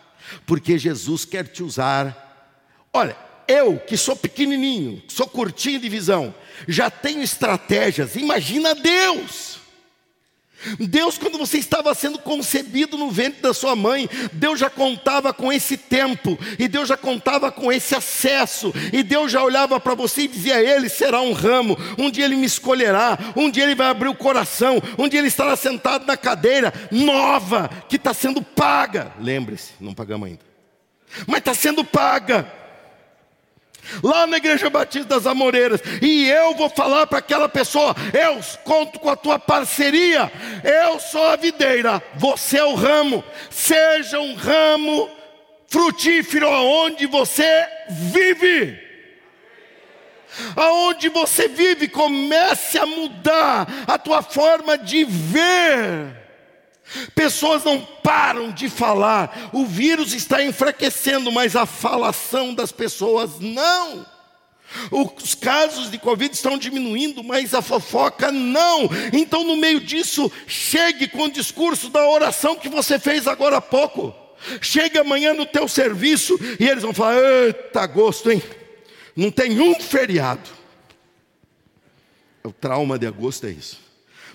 Porque 0.47 0.79
Jesus 0.79 1.25
quer 1.25 1.49
te 1.49 1.65
usar. 1.65 2.55
Olha, 2.93 3.17
eu 3.49 3.81
que 3.81 3.97
sou 3.97 4.15
pequenininho, 4.15 5.03
sou 5.09 5.27
curtinho 5.27 5.81
de 5.81 5.89
visão, 5.89 6.33
já 6.69 6.89
tenho 6.89 7.21
estratégias. 7.21 8.15
Imagina 8.15 8.73
Deus. 8.73 9.59
Deus, 10.81 11.19
quando 11.19 11.39
você 11.39 11.59
estava 11.59 11.95
sendo 11.95 12.19
concebido 12.19 12.97
no 12.97 13.11
ventre 13.11 13.41
da 13.41 13.55
sua 13.55 13.77
mãe, 13.77 14.09
Deus 14.33 14.59
já 14.59 14.71
contava 14.71 15.33
com 15.33 15.53
esse 15.53 15.77
tempo, 15.77 16.39
e 16.59 16.67
Deus 16.67 16.89
já 16.89 16.97
contava 16.97 17.53
com 17.53 17.73
esse 17.73 17.95
acesso, 17.95 18.73
e 18.93 19.03
Deus 19.03 19.31
já 19.31 19.43
olhava 19.43 19.79
para 19.79 19.95
você 19.95 20.23
e 20.23 20.29
dizia: 20.29 20.61
Ele 20.61 20.89
será 20.89 21.21
um 21.21 21.33
ramo, 21.33 21.77
um 21.99 22.11
dia 22.11 22.25
Ele 22.25 22.37
me 22.37 22.47
escolherá, 22.47 23.19
um 23.37 23.51
dia 23.51 23.65
Ele 23.65 23.75
vai 23.75 23.89
abrir 23.89 24.09
o 24.09 24.15
coração, 24.15 24.83
um 24.99 25.09
dia 25.09 25.21
Ele 25.21 25.29
estará 25.29 25.55
sentado 25.57 26.07
na 26.07 26.17
cadeira 26.17 26.73
nova, 26.91 27.71
que 27.89 27.97
está 27.97 28.13
sendo 28.13 28.43
paga. 28.43 29.13
Lembre-se, 29.21 29.73
não 29.81 29.95
pagamos 29.95 30.29
ainda, 30.29 30.41
mas 31.27 31.39
está 31.39 31.55
sendo 31.55 31.85
paga 31.85 32.66
lá 34.03 34.27
na 34.27 34.37
Igreja 34.37 34.71
Batista 34.71 35.15
das 35.15 35.27
Amoreiras, 35.27 35.81
e 36.03 36.29
eu 36.29 36.55
vou 36.55 36.69
falar 36.71 37.07
para 37.07 37.19
aquela 37.19 37.49
pessoa: 37.49 37.95
eu 38.13 38.41
conto 38.65 38.99
com 38.99 39.11
a 39.11 39.17
tua 39.17 39.39
parceria, 39.39 40.31
eu 40.63 40.99
sou 41.01 41.27
a 41.27 41.37
videira, 41.37 42.03
você 42.17 42.59
é 42.59 42.65
o 42.65 42.75
ramo, 42.75 43.25
seja 43.51 44.21
um 44.21 44.35
ramo 44.35 45.11
frutífero 45.69 46.49
aonde 46.49 47.07
você 47.07 47.67
vive. 47.89 48.87
Aonde 50.55 51.09
você 51.09 51.49
vive, 51.49 51.89
comece 51.89 52.79
a 52.79 52.85
mudar 52.85 53.67
a 53.87 53.97
tua 53.97 54.23
forma 54.23 54.77
de 54.77 55.05
ver. 55.05 56.26
Pessoas 57.15 57.65
não 57.65 57.81
param 57.81 58.51
de 58.53 58.69
falar. 58.69 59.51
O 59.53 59.65
vírus 59.65 60.13
está 60.13 60.43
enfraquecendo, 60.45 61.33
mas 61.33 61.57
a 61.57 61.67
falação 61.67 62.55
das 62.55 62.71
pessoas 62.73 63.41
não. 63.41 64.07
Os 64.91 65.35
casos 65.35 65.91
de 65.91 65.99
Covid 65.99 66.35
estão 66.35 66.59
diminuindo, 66.59 67.23
mas 67.23 67.55
a 67.55 67.63
fofoca 67.63 68.33
não. 68.33 68.89
Então, 69.13 69.45
no 69.45 69.57
meio 69.57 69.81
disso, 69.81 70.31
chegue 70.47 71.09
com 71.09 71.25
o 71.25 71.31
discurso 71.31 71.89
da 71.89 72.09
oração 72.09 72.57
que 72.57 72.69
você 72.69 72.99
fez 72.99 73.27
agora 73.27 73.59
há 73.59 73.61
pouco. 73.61 74.15
Chegue 74.61 74.99
amanhã 74.99 75.35
no 75.35 75.47
teu 75.47 75.67
serviço 75.67 76.39
e 76.61 76.69
eles 76.69 76.83
vão 76.83 76.93
falar: 76.93 77.17
Eita, 77.17 77.81
agosto, 77.81 78.31
hein? 78.31 78.43
Não 79.15 79.31
tem 79.31 79.61
um 79.61 79.75
feriado. 79.81 80.51
O 82.45 82.53
trauma 82.53 82.99
de 82.99 83.07
agosto 83.07 83.47
é 83.47 83.51
isso. 83.51 83.86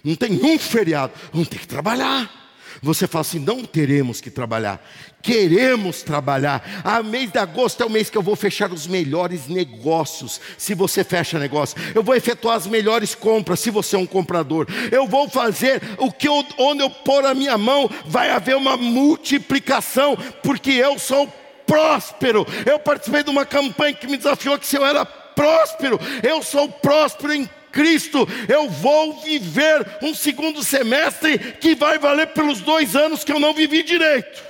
Não 0.04 0.16
tem 0.16 0.34
um 0.34 0.60
feriado. 0.60 1.14
Vamos 1.32 1.48
ter 1.48 1.60
que 1.60 1.68
trabalhar. 1.68 2.42
Você 2.82 3.08
fala 3.08 3.22
assim: 3.22 3.40
não 3.40 3.64
teremos 3.64 4.22
que 4.22 4.32
trabalhar, 4.32 4.84
queremos 5.22 6.02
trabalhar. 6.02 6.82
Ah, 6.84 7.04
mês 7.04 7.32
de 7.32 7.38
agosto 7.38 7.82
é 7.84 7.86
o 7.86 7.90
mês 7.90 8.10
que 8.10 8.18
eu 8.18 8.24
vou 8.24 8.36
fechar 8.36 8.72
os 8.72 8.88
melhores 8.88 9.48
negócios. 9.48 10.42
Se 10.58 10.74
você 10.74 11.04
fecha 11.04 11.38
negócio, 11.38 11.78
eu 11.94 12.02
vou 12.02 12.16
efetuar 12.16 12.56
as 12.56 12.66
melhores 12.66 13.14
compras. 13.14 13.60
Se 13.60 13.70
você 13.70 13.96
é 13.96 14.00
um 14.00 14.06
comprador, 14.06 14.68
eu 14.92 15.08
vou 15.08 15.30
fazer 15.30 15.82
o 15.98 16.12
que 16.12 16.28
eu, 16.28 16.46
onde 16.58 16.82
eu 16.82 16.90
pôr 16.90 17.26
a 17.26 17.34
minha 17.34 17.58
mão, 17.58 17.90
vai 18.06 18.32
haver 18.32 18.56
uma 18.56 18.78
multiplicação, 18.78 20.18
porque 20.42 20.72
eu 20.72 20.98
sou 20.98 21.32
próspero. 21.68 22.48
Eu 22.66 22.80
participei 22.80 23.24
de 23.24 23.30
uma 23.30 23.46
campanha 23.46 23.94
que 23.94 24.08
me 24.08 24.18
desafiou 24.18 24.58
que 24.58 24.66
se 24.66 24.76
eu 24.76 24.86
era 24.86 25.06
próspero, 25.06 26.00
eu 26.24 26.42
sou 26.42 26.68
próspero 26.68 27.34
em 27.34 27.50
Cristo, 27.71 28.27
eu 28.47 28.69
vou 28.69 29.21
viver 29.21 29.86
um 30.01 30.13
segundo 30.13 30.63
semestre 30.63 31.38
que 31.38 31.75
vai 31.75 31.97
valer 31.97 32.27
pelos 32.27 32.62
dois 32.62 32.95
anos 32.95 33.23
que 33.23 33.31
eu 33.31 33.39
não 33.39 33.53
vivi 33.53 33.84
direito. 33.84 34.43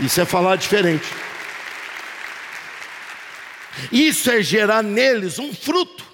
Isso 0.00 0.20
é 0.20 0.24
falar 0.24 0.56
diferente. 0.56 1.06
Isso 3.90 4.30
é 4.30 4.42
gerar 4.42 4.82
neles 4.82 5.38
um 5.38 5.52
fruto. 5.54 6.04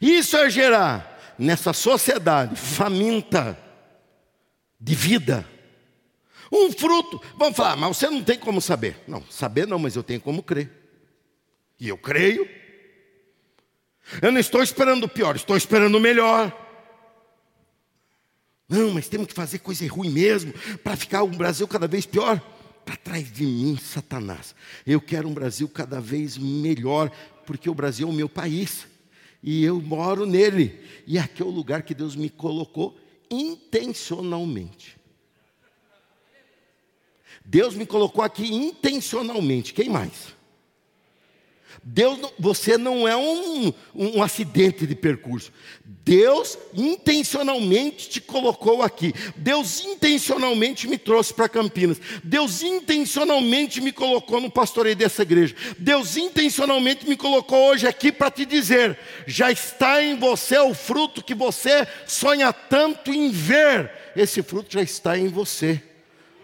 Isso 0.00 0.36
é 0.36 0.48
gerar 0.48 1.34
nessa 1.38 1.72
sociedade 1.72 2.56
faminta 2.56 3.58
de 4.80 4.94
vida 4.94 5.46
um 6.50 6.72
fruto. 6.72 7.20
Vamos 7.36 7.56
falar, 7.56 7.76
mas 7.76 7.96
você 7.96 8.08
não 8.08 8.22
tem 8.22 8.38
como 8.38 8.60
saber. 8.60 8.96
Não, 9.06 9.22
saber 9.30 9.66
não, 9.66 9.78
mas 9.78 9.96
eu 9.96 10.02
tenho 10.02 10.20
como 10.20 10.42
crer. 10.42 10.70
E 11.78 11.88
eu 11.88 11.96
creio. 11.96 12.48
Eu 14.20 14.32
não 14.32 14.40
estou 14.40 14.62
esperando 14.62 15.04
o 15.04 15.08
pior, 15.08 15.36
estou 15.36 15.56
esperando 15.56 15.94
o 15.94 16.00
melhor. 16.00 16.56
Não, 18.68 18.92
mas 18.92 19.08
temos 19.08 19.26
que 19.26 19.34
fazer 19.34 19.58
coisa 19.58 19.86
ruim 19.88 20.10
mesmo 20.10 20.52
para 20.84 20.96
ficar 20.96 21.22
o 21.22 21.28
Brasil 21.28 21.66
cada 21.66 21.88
vez 21.88 22.06
pior. 22.06 22.40
Para 22.84 22.96
trás 22.96 23.32
de 23.32 23.44
mim, 23.44 23.76
Satanás. 23.76 24.54
Eu 24.86 25.00
quero 25.00 25.28
um 25.28 25.34
Brasil 25.34 25.68
cada 25.68 26.00
vez 26.00 26.36
melhor, 26.38 27.10
porque 27.46 27.68
o 27.68 27.74
Brasil 27.74 28.08
é 28.08 28.10
o 28.10 28.14
meu 28.14 28.28
país 28.28 28.86
e 29.42 29.64
eu 29.64 29.80
moro 29.80 30.26
nele. 30.26 30.80
E 31.06 31.18
aqui 31.18 31.42
é 31.42 31.44
o 31.44 31.50
lugar 31.50 31.82
que 31.82 31.94
Deus 31.94 32.14
me 32.14 32.28
colocou 32.28 32.98
intencionalmente. 33.30 34.99
Deus 37.44 37.74
me 37.74 37.86
colocou 37.86 38.22
aqui 38.22 38.52
intencionalmente. 38.54 39.74
Quem 39.74 39.88
mais? 39.88 40.40
Deus, 41.82 42.18
você 42.38 42.76
não 42.76 43.08
é 43.08 43.16
um, 43.16 43.72
um 43.94 44.22
acidente 44.22 44.86
de 44.86 44.94
percurso. 44.94 45.50
Deus 46.04 46.58
intencionalmente 46.74 48.08
te 48.08 48.20
colocou 48.20 48.82
aqui. 48.82 49.14
Deus 49.36 49.82
intencionalmente 49.84 50.86
me 50.86 50.98
trouxe 50.98 51.32
para 51.32 51.48
Campinas. 51.48 51.98
Deus 52.22 52.62
intencionalmente 52.62 53.80
me 53.80 53.92
colocou 53.92 54.40
no 54.40 54.50
pastoreio 54.50 54.96
dessa 54.96 55.22
igreja. 55.22 55.54
Deus 55.78 56.16
intencionalmente 56.16 57.08
me 57.08 57.16
colocou 57.16 57.70
hoje 57.70 57.86
aqui 57.86 58.12
para 58.12 58.30
te 58.30 58.44
dizer: 58.44 58.98
já 59.26 59.50
está 59.50 60.02
em 60.02 60.18
você 60.18 60.58
o 60.58 60.74
fruto 60.74 61.24
que 61.24 61.34
você 61.34 61.86
sonha 62.06 62.52
tanto 62.52 63.12
em 63.12 63.30
ver. 63.30 63.90
Esse 64.14 64.42
fruto 64.42 64.72
já 64.72 64.82
está 64.82 65.16
em 65.16 65.28
você. 65.28 65.89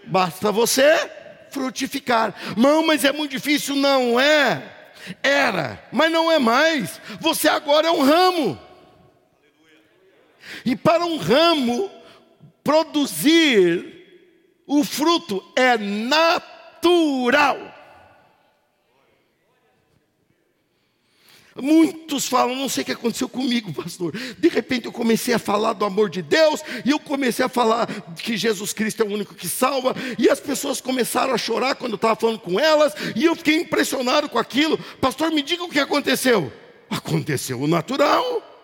Basta 0.07 0.53
você 0.53 1.11
frutificar. 1.51 2.35
Não, 2.57 2.87
mas 2.87 3.05
é 3.05 3.13
muito 3.13 3.33
difícil. 3.33 3.75
Não 3.77 4.19
é. 4.21 4.63
Era, 5.23 5.83
mas 5.93 6.11
não 6.11 6.31
é 6.31 6.39
mais. 6.39 7.01
Você 7.21 7.49
agora 7.49 7.89
é 7.89 7.91
um 7.91 8.03
ramo. 8.03 8.59
E 10.65 10.75
para 10.77 11.05
um 11.05 11.17
ramo 11.17 11.91
produzir 12.63 13.97
o 14.67 14.83
fruto 14.83 15.43
é 15.55 15.77
natural. 15.79 17.59
Muitos 21.61 22.27
falam, 22.27 22.55
não 22.55 22.69
sei 22.69 22.83
o 22.83 22.87
que 22.87 22.93
aconteceu 22.93 23.29
comigo, 23.29 23.73
pastor. 23.73 24.17
De 24.39 24.49
repente 24.49 24.87
eu 24.87 24.93
comecei 24.93 25.35
a 25.35 25.39
falar 25.39 25.73
do 25.73 25.85
amor 25.85 26.11
de 26.11 26.23
Deus, 26.23 26.61
e 26.85 26.91
eu 26.91 26.99
comecei 26.99 27.45
a 27.45 27.49
falar 27.49 27.87
que 28.17 28.37
Jesus 28.37 28.73
Cristo 28.73 29.03
é 29.03 29.07
o 29.07 29.13
único 29.13 29.35
que 29.35 29.49
salva, 29.49 29.95
e 30.19 30.29
as 30.29 30.41
pessoas 30.41 30.81
começaram 30.81 31.35
a 31.35 31.39
chorar 31.39 31.75
quando 31.75 31.93
eu 31.93 31.97
estava 31.97 32.17
falando 32.17 32.39
com 32.39 32.59
elas, 32.59 32.93
e 33.15 33.25
eu 33.25 33.35
fiquei 33.35 33.57
impressionado 33.57 34.29
com 34.29 34.39
aquilo. 34.39 34.79
Pastor, 35.01 35.31
me 35.31 35.43
diga 35.43 35.65
o 35.65 35.69
que 35.69 35.81
aconteceu. 35.81 36.53
Aconteceu 36.91 37.61
o 37.61 37.67
natural. 37.67 38.56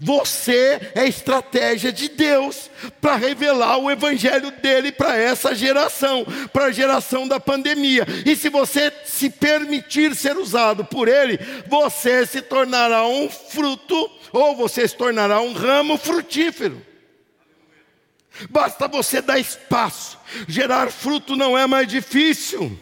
Você 0.00 0.92
é 0.94 1.06
estratégia 1.06 1.92
de 1.92 2.08
Deus 2.08 2.70
para 3.00 3.16
revelar 3.16 3.78
o 3.78 3.90
evangelho 3.90 4.50
dele 4.50 4.92
para 4.92 5.16
essa 5.16 5.54
geração, 5.54 6.26
para 6.52 6.66
a 6.66 6.72
geração 6.72 7.26
da 7.26 7.40
pandemia. 7.40 8.06
E 8.24 8.36
se 8.36 8.48
você 8.48 8.92
se 9.04 9.30
permitir 9.30 10.14
ser 10.14 10.36
usado 10.36 10.84
por 10.84 11.08
ele, 11.08 11.38
você 11.66 12.26
se 12.26 12.42
tornará 12.42 13.06
um 13.06 13.28
fruto 13.28 14.10
ou 14.32 14.56
você 14.56 14.86
se 14.86 14.96
tornará 14.96 15.40
um 15.40 15.52
ramo 15.52 15.96
frutífero. 15.96 16.86
Basta 18.50 18.86
você 18.86 19.20
dar 19.20 19.38
espaço. 19.38 20.18
Gerar 20.46 20.90
fruto 20.90 21.34
não 21.34 21.56
é 21.58 21.66
mais 21.66 21.88
difícil. 21.88 22.78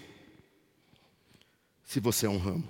Se 1.85 2.01
você 2.01 2.27
é 2.27 2.29
um 2.29 2.39
ramo. 2.39 2.69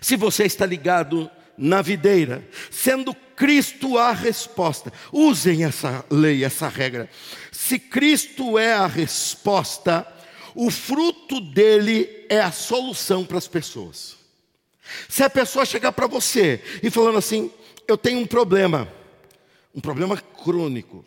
Se 0.00 0.14
você 0.16 0.44
está 0.44 0.66
ligado 0.66 1.30
na 1.58 1.82
videira, 1.82 2.48
sendo 2.70 3.12
Cristo 3.12 3.98
a 3.98 4.12
resposta. 4.12 4.92
Usem 5.12 5.64
essa 5.64 6.04
lei, 6.08 6.44
essa 6.44 6.68
regra. 6.68 7.10
Se 7.50 7.78
Cristo 7.78 8.58
é 8.58 8.72
a 8.72 8.86
resposta, 8.86 10.06
o 10.54 10.70
fruto 10.70 11.40
dele 11.40 12.26
é 12.28 12.40
a 12.40 12.52
solução 12.52 13.24
para 13.24 13.38
as 13.38 13.48
pessoas. 13.48 14.16
Se 15.08 15.22
a 15.22 15.28
pessoa 15.28 15.66
chegar 15.66 15.92
para 15.92 16.06
você 16.06 16.62
e 16.82 16.90
falando 16.90 17.18
assim: 17.18 17.50
Eu 17.86 17.98
tenho 17.98 18.20
um 18.20 18.26
problema, 18.26 18.88
um 19.74 19.80
problema 19.80 20.16
crônico, 20.16 21.04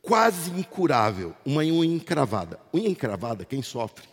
quase 0.00 0.50
incurável, 0.50 1.34
uma 1.44 1.62
unha 1.62 1.94
encravada. 1.94 2.58
Unha 2.74 2.88
encravada, 2.88 3.44
quem 3.44 3.62
sofre, 3.62 4.08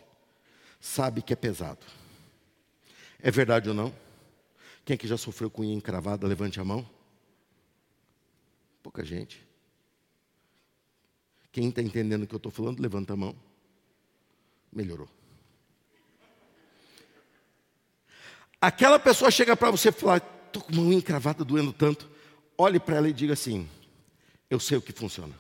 sabe 0.80 1.22
que 1.22 1.34
é 1.34 1.36
pesado. 1.36 1.80
É 3.22 3.32
verdade 3.32 3.70
ou 3.70 3.76
não? 3.76 3.94
Quem 4.89 4.95
é 4.95 4.97
que 4.97 5.08
já 5.08 5.17
sofreu 5.17 5.52
com 5.52 5.62
unha 5.62 5.75
encravada? 5.75 6.25
Levante 6.25 6.60
a 6.60 6.65
mão. 6.65 6.84
Pouca 8.82 9.06
gente. 9.06 9.47
Quem 11.52 11.69
está 11.69 11.80
entendendo 11.80 12.23
o 12.23 12.28
que 12.28 12.34
eu 12.34 12.38
estou 12.38 12.52
falando, 12.52 12.80
levanta 12.80 13.13
a 13.13 13.15
mão. 13.15 13.36
Melhorou. 14.73 15.08
Aquela 18.60 18.97
pessoa 18.97 19.30
chega 19.30 19.56
para 19.56 19.69
você 19.69 19.89
e 19.89 19.91
fala: 19.91 20.17
estou 20.17 20.63
com 20.63 20.73
uma 20.73 20.82
unha 20.82 20.97
encravada 20.97 21.45
doendo 21.45 21.71
tanto. 21.71 22.10
Olhe 22.58 22.80
para 22.80 22.95
ela 22.95 23.10
e 23.10 23.13
diga 23.13 23.34
assim: 23.34 23.69
eu 24.49 24.60
sei 24.60 24.80
o 24.80 24.82
que 24.82 24.91
funciona. 24.91 25.36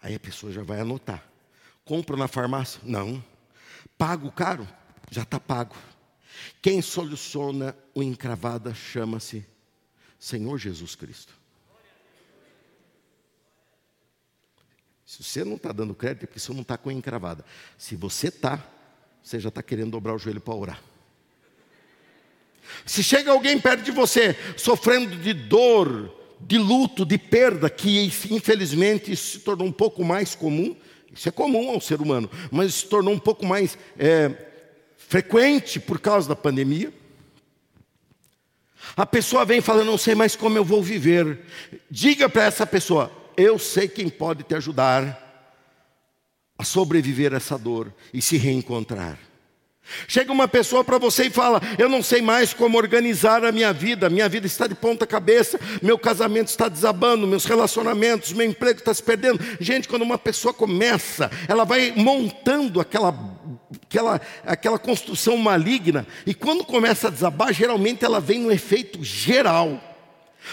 Aí 0.00 0.14
a 0.14 0.20
pessoa 0.20 0.52
já 0.52 0.62
vai 0.62 0.78
anotar. 0.78 1.28
Compro 1.84 2.16
na 2.16 2.28
farmácia? 2.28 2.80
Não. 2.84 3.20
Pago 3.98 4.30
caro? 4.30 4.68
Já 5.10 5.22
está 5.22 5.40
pago. 5.40 5.74
Quem 6.60 6.82
soluciona 6.82 7.76
o 7.94 8.02
encravada 8.02 8.74
chama-se 8.74 9.44
Senhor 10.18 10.58
Jesus 10.58 10.94
Cristo. 10.94 11.32
Se 15.06 15.22
você 15.24 15.42
não 15.42 15.56
está 15.56 15.72
dando 15.72 15.94
crédito, 15.94 16.24
é 16.24 16.26
porque 16.26 16.38
você 16.38 16.52
não 16.52 16.60
está 16.60 16.76
com 16.76 16.90
encravada. 16.90 17.44
Se 17.78 17.96
você 17.96 18.28
está, 18.28 18.62
você 19.22 19.40
já 19.40 19.48
está 19.48 19.62
querendo 19.62 19.92
dobrar 19.92 20.14
o 20.14 20.18
joelho 20.18 20.40
para 20.40 20.54
orar. 20.54 20.82
Se 22.84 23.02
chega 23.02 23.30
alguém 23.30 23.58
perto 23.58 23.84
de 23.84 23.90
você, 23.90 24.36
sofrendo 24.56 25.16
de 25.16 25.32
dor, 25.32 26.14
de 26.40 26.58
luto, 26.58 27.04
de 27.04 27.16
perda, 27.16 27.70
que 27.70 28.04
infelizmente 28.30 29.16
se 29.16 29.38
tornou 29.38 29.66
um 29.66 29.72
pouco 29.72 30.04
mais 30.04 30.34
comum, 30.34 30.76
isso 31.12 31.28
é 31.28 31.32
comum 31.32 31.70
ao 31.70 31.80
ser 31.80 32.00
humano, 32.00 32.30
mas 32.50 32.74
se 32.74 32.86
tornou 32.86 33.14
um 33.14 33.18
pouco 33.18 33.46
mais 33.46 33.78
é, 33.98 34.28
frequente 35.08 35.80
por 35.80 35.98
causa 35.98 36.28
da 36.28 36.36
pandemia. 36.36 36.92
A 38.94 39.06
pessoa 39.06 39.44
vem 39.44 39.60
falando, 39.60 39.86
não 39.86 39.98
sei 39.98 40.14
mais 40.14 40.36
como 40.36 40.58
eu 40.58 40.64
vou 40.64 40.82
viver. 40.82 41.40
Diga 41.90 42.28
para 42.28 42.44
essa 42.44 42.66
pessoa, 42.66 43.10
eu 43.36 43.58
sei 43.58 43.88
quem 43.88 44.08
pode 44.08 44.44
te 44.44 44.54
ajudar 44.54 45.24
a 46.58 46.64
sobreviver 46.64 47.32
essa 47.32 47.56
dor 47.56 47.92
e 48.12 48.20
se 48.20 48.36
reencontrar. 48.36 49.18
Chega 50.06 50.30
uma 50.30 50.46
pessoa 50.46 50.84
para 50.84 50.98
você 50.98 51.24
e 51.24 51.30
fala: 51.30 51.62
Eu 51.78 51.88
não 51.88 52.02
sei 52.02 52.20
mais 52.20 52.52
como 52.52 52.76
organizar 52.76 53.42
a 53.44 53.50
minha 53.50 53.72
vida, 53.72 54.10
minha 54.10 54.28
vida 54.28 54.46
está 54.46 54.66
de 54.66 54.74
ponta 54.74 55.06
cabeça, 55.06 55.58
meu 55.80 55.98
casamento 55.98 56.48
está 56.48 56.68
desabando, 56.68 57.26
meus 57.26 57.46
relacionamentos, 57.46 58.34
meu 58.34 58.46
emprego 58.46 58.80
está 58.80 58.92
se 58.92 59.02
perdendo. 59.02 59.40
Gente, 59.58 59.88
quando 59.88 60.02
uma 60.02 60.18
pessoa 60.18 60.52
começa, 60.52 61.30
ela 61.48 61.64
vai 61.64 61.92
montando 61.96 62.80
aquela 62.80 63.37
aquela, 63.82 64.20
aquela 64.46 64.78
construção 64.78 65.36
maligna, 65.36 66.06
e 66.26 66.34
quando 66.34 66.64
começa 66.64 67.08
a 67.08 67.10
desabar, 67.10 67.52
geralmente 67.52 68.04
ela 68.04 68.20
vem 68.20 68.40
no 68.40 68.52
efeito 68.52 69.02
geral. 69.02 69.80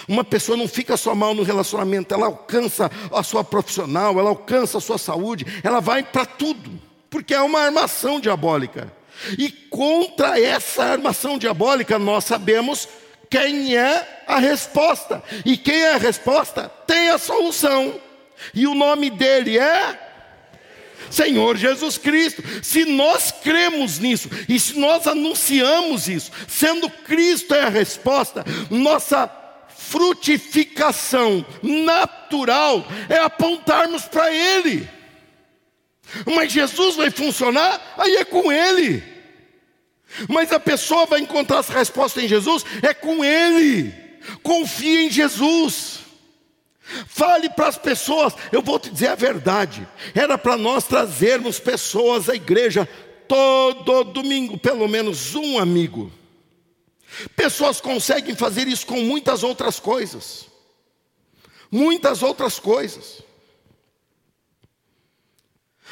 Uma 0.08 0.24
pessoa 0.24 0.58
não 0.58 0.68
fica 0.68 0.98
só 0.98 1.16
mal 1.16 1.34
no 1.34 1.44
relacionamento, 1.44 2.14
ela 2.14 2.26
alcança 2.26 2.92
a 3.12 3.24
sua 3.24 3.44
profissional, 3.44 4.20
ela 4.20 4.30
alcança 4.30 4.78
a 4.78 4.82
sua 4.82 4.98
saúde, 4.98 5.46
ela 5.64 5.80
vai 5.80 6.04
para 6.04 6.26
tudo, 6.26 6.72
porque 7.10 7.34
é 7.34 7.42
uma 7.42 7.62
armação 7.62 8.20
diabólica. 8.20 8.92
E 9.38 9.50
contra 9.50 10.40
essa 10.40 10.84
armação 10.84 11.38
diabólica, 11.38 11.98
nós 11.98 12.26
sabemos 12.26 12.90
quem 13.30 13.76
é 13.76 14.24
a 14.28 14.40
resposta. 14.40 15.24
E 15.46 15.58
quem 15.58 15.76
é 15.76 15.94
a 15.94 15.98
resposta 15.98 16.70
tem 16.86 17.10
a 17.10 17.18
solução. 17.18 18.00
E 18.54 18.68
o 18.68 18.76
nome 18.76 19.10
dele 19.10 19.58
é 19.58 20.05
Senhor 21.10 21.58
Jesus 21.58 21.98
Cristo. 21.98 22.44
Se 22.62 22.86
nós 22.86 23.32
cremos 23.32 24.00
nisso 24.00 24.30
e 24.48 24.60
se 24.60 24.78
nós 24.80 25.08
anunciamos 25.08 26.08
isso, 26.08 26.32
sendo 26.48 26.90
Cristo 26.90 27.54
é 27.54 27.64
a 27.64 27.70
resposta, 27.70 28.44
nossa 28.70 29.30
frutificação 29.70 31.46
natural 31.62 32.86
é 33.10 33.18
apontarmos 33.18 34.04
para 34.04 34.34
Ele. 34.34 34.90
Mas 36.26 36.52
Jesus 36.52 36.96
vai 36.96 37.10
funcionar, 37.10 37.96
aí 37.98 38.18
é 38.18 38.26
com 38.26 38.52
Ele. 38.52 39.04
Mas 40.30 40.52
a 40.52 40.60
pessoa 40.60 41.06
vai 41.06 41.20
encontrar 41.20 41.60
essa 41.60 41.74
resposta 41.74 42.22
em 42.22 42.28
Jesus, 42.28 42.66
é 42.82 42.94
com 42.94 43.24
Ele. 43.24 43.94
Confie 44.42 45.06
em 45.06 45.10
Jesus. 45.10 46.05
Fale 47.08 47.50
para 47.50 47.68
as 47.68 47.78
pessoas, 47.78 48.34
eu 48.52 48.62
vou 48.62 48.80
te 48.80 48.92
dizer 48.92 49.08
a 49.08 49.16
verdade. 49.16 49.88
Era 50.14 50.38
para 50.38 50.56
nós 50.56 50.86
trazermos 50.86 51.60
pessoas 51.60 52.30
à 52.30 52.36
igreja 52.36 52.88
todo 53.28 54.04
domingo, 54.04 54.58
pelo 54.58 54.88
menos 54.88 55.34
um 55.36 55.58
amigo. 55.58 56.12
Pessoas 57.36 57.82
conseguem 57.82 58.36
fazer 58.36 58.68
isso 58.68 58.86
com 58.86 59.02
muitas 59.02 59.44
outras 59.44 59.80
coisas. 59.80 60.46
Muitas 61.72 62.22
outras 62.22 62.60
coisas. 62.60 63.22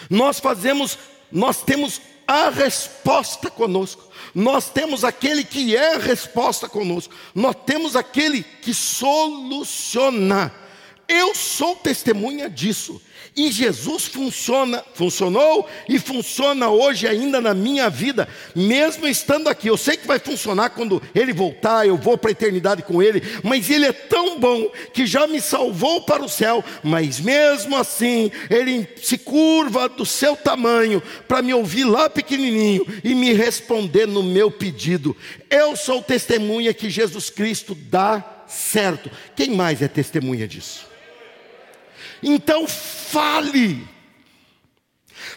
Nós 0.10 0.40
fazemos, 0.40 0.98
nós 1.32 1.62
temos 1.62 2.02
a 2.28 2.50
resposta 2.50 3.50
conosco. 3.50 4.12
Nós 4.34 4.70
temos 4.70 5.04
aquele 5.04 5.44
que 5.44 5.76
é 5.76 5.96
a 5.96 6.00
resposta 6.00 6.70
conosco. 6.70 7.14
Nós 7.34 7.56
temos 7.66 7.96
aquele 7.96 8.44
que 8.44 8.74
soluciona. 8.74 10.54
Eu 11.08 11.36
sou 11.36 11.76
testemunha 11.76 12.50
disso. 12.50 13.02
E 13.36 13.52
Jesus 13.52 14.06
funciona, 14.06 14.84
funcionou 14.94 15.68
e 15.90 15.98
funciona 15.98 16.70
hoje 16.70 17.08
ainda 17.08 17.42
na 17.42 17.54
minha 17.54 17.90
vida, 17.90 18.28
mesmo 18.56 19.08
estando 19.08 19.50
aqui. 19.50 19.68
Eu 19.68 19.78
sei 19.78 19.98
que 19.98 20.06
vai 20.06 20.20
funcionar 20.20 20.70
quando 20.70 21.02
ele 21.16 21.34
voltar, 21.34 21.88
eu 21.88 21.98
vou 21.98 22.16
para 22.16 22.30
a 22.30 22.32
eternidade 22.32 22.84
com 22.84 23.02
ele, 23.02 23.24
mas 23.44 23.70
ele 23.72 23.88
é 23.88 23.92
tão 23.92 24.40
bom 24.40 24.70
que 24.94 25.08
já 25.08 25.26
me 25.26 25.42
salvou 25.42 26.02
para 26.02 26.24
o 26.24 26.30
céu, 26.30 26.64
mas 26.84 27.20
mesmo 27.20 27.76
assim, 27.76 28.32
ele 28.52 28.88
se 29.02 29.18
curva 29.18 29.90
do 29.90 30.06
seu 30.06 30.36
tamanho 30.36 31.02
para 31.28 31.42
me 31.42 31.56
ouvir 31.56 31.86
lá 31.86 32.08
pequenininho 32.10 32.86
e 33.04 33.16
me 33.16 33.34
responder 33.34 34.08
no 34.08 34.22
meu 34.22 34.52
pedido. 34.52 35.18
Eu 35.50 35.76
sou 35.76 36.04
testemunha 36.04 36.72
que 36.72 36.88
Jesus 36.88 37.32
Cristo 37.32 37.74
dá 37.74 38.44
certo. 38.48 39.10
Quem 39.36 39.50
mais 39.50 39.82
é 39.82 39.88
testemunha 39.88 40.48
disso? 40.48 40.93
Então 42.24 42.68
fale. 42.68 43.88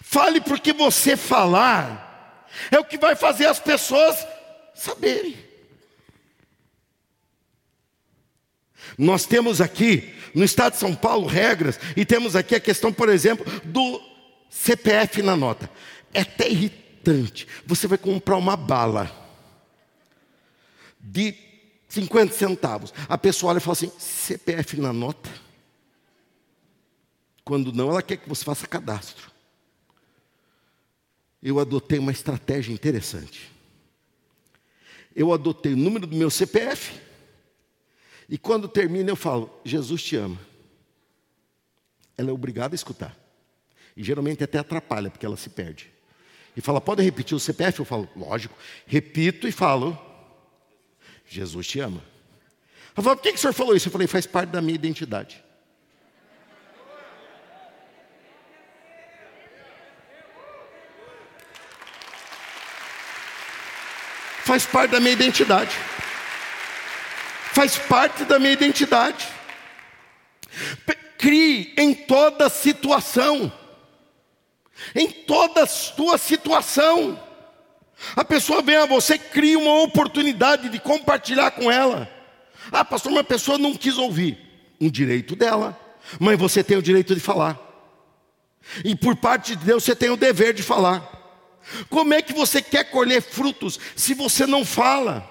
Fale 0.03 0.41
porque 0.41 0.73
você 0.73 1.17
falar 1.17 2.49
é 2.71 2.79
o 2.79 2.85
que 2.85 2.97
vai 2.97 3.15
fazer 3.15 3.47
as 3.47 3.59
pessoas 3.59 4.17
saberem. 4.75 5.37
Nós 8.97 9.27
temos 9.27 9.61
aqui 9.61 10.15
no 10.35 10.45
estado 10.45 10.73
de 10.73 10.79
São 10.79 10.95
Paulo 10.95 11.27
regras 11.27 11.79
e 11.97 12.05
temos 12.05 12.37
aqui 12.37 12.55
a 12.55 12.61
questão, 12.61 12.93
por 12.93 13.09
exemplo, 13.09 13.45
do 13.65 14.01
CPF 14.49 15.23
na 15.23 15.37
nota. 15.37 15.69
É 16.15 16.21
até 16.21 16.49
irritante. 16.49 17.47
Você 17.67 17.87
vai 17.87 17.99
comprar 17.99 18.37
uma 18.37 18.57
bala 18.57 19.11
de 20.99 21.35
50 21.89 22.35
centavos. 22.35 22.95
A 23.09 23.19
pessoa 23.19 23.51
olha 23.51 23.59
e 23.59 23.61
fala 23.61 23.73
assim: 23.73 23.93
CPF 23.99 24.81
na 24.81 24.93
nota? 24.93 25.46
Quando 27.47 27.73
não, 27.73 27.91
ela 27.91 28.03
quer 28.03 28.17
que 28.17 28.29
você 28.29 28.45
faça 28.45 28.67
cadastro. 28.67 29.31
Eu 31.41 31.61
adotei 31.61 31.97
uma 31.97 32.11
estratégia 32.11 32.73
interessante. 32.73 33.53
Eu 35.15 35.33
adotei 35.33 35.73
o 35.73 35.77
número 35.77 36.09
do 36.09 36.17
meu 36.17 36.29
CPF. 36.29 37.01
E 38.29 38.37
quando 38.37 38.67
termina, 38.67 39.13
eu 39.13 39.15
falo: 39.15 39.61
Jesus 39.65 40.03
te 40.03 40.17
ama. 40.17 40.37
Ela 42.19 42.31
é 42.31 42.33
obrigada 42.33 42.75
a 42.75 42.77
escutar. 42.77 43.17
E 43.97 44.03
geralmente 44.03 44.43
até 44.43 44.59
atrapalha, 44.59 45.09
porque 45.09 45.25
ela 45.25 45.37
se 45.37 45.49
perde. 45.49 45.89
E 46.57 46.61
fala: 46.61 46.81
pode 46.81 47.01
repetir 47.01 47.37
o 47.37 47.41
CPF? 47.41 47.79
Eu 47.79 47.85
falo: 47.85 48.09
lógico. 48.17 48.59
Repito 48.89 49.47
e 49.47 49.53
falo: 49.53 49.97
Jesus 51.29 51.65
te 51.69 51.79
ama. 51.79 52.03
Ela 52.97 53.05
fala: 53.05 53.15
por 53.15 53.23
que, 53.23 53.31
que 53.31 53.39
o 53.39 53.41
senhor 53.41 53.53
falou 53.53 53.77
isso? 53.77 53.87
Eu 53.87 53.93
falei: 53.93 54.09
faz 54.09 54.27
parte 54.27 54.51
da 54.51 54.61
minha 54.61 54.75
identidade. 54.75 55.46
Faz 64.47 64.65
parte 64.65 64.93
da 64.93 65.01
minha 65.01 65.13
identidade. 65.13 65.77
Faz 67.53 67.77
parte 67.77 68.25
da 68.25 68.39
minha 68.39 68.53
identidade. 68.53 69.27
Crie 71.19 71.75
em 71.77 71.93
toda 71.93 72.49
situação. 72.49 73.53
Em 74.95 75.11
toda 75.11 75.67
tua 75.97 76.17
situação. 76.17 77.21
A 78.15 78.25
pessoa 78.25 78.63
vem 78.63 78.77
a 78.77 78.87
você, 78.87 79.19
cria 79.19 79.59
uma 79.59 79.83
oportunidade 79.83 80.69
de 80.69 80.79
compartilhar 80.79 81.51
com 81.51 81.69
ela. 81.69 82.09
Ah, 82.71 82.85
pastor, 82.85 83.11
uma 83.11 83.25
pessoa 83.25 83.59
não 83.59 83.75
quis 83.75 83.99
ouvir. 83.99 84.39
Um 84.81 84.89
direito 84.89 85.35
dela. 85.35 85.77
Mas 86.21 86.39
você 86.39 86.63
tem 86.63 86.77
o 86.77 86.83
direito 86.83 87.17
de 87.17 87.21
falar. 87.21 87.59
E 88.85 88.95
por 88.95 89.17
parte 89.17 89.57
de 89.57 89.65
Deus 89.65 89.83
você 89.83 89.97
tem 89.97 90.11
o 90.11 90.17
dever 90.17 90.55
de 90.55 90.63
falar. 90.63 91.16
Como 91.89 92.15
é 92.15 92.23
que 92.23 92.33
você 92.33 92.63
quer 92.63 92.85
colher 92.85 93.23
frutos 93.23 93.79
se 93.95 94.15
você 94.15 94.47
não 94.47 94.65
fala? 94.65 95.29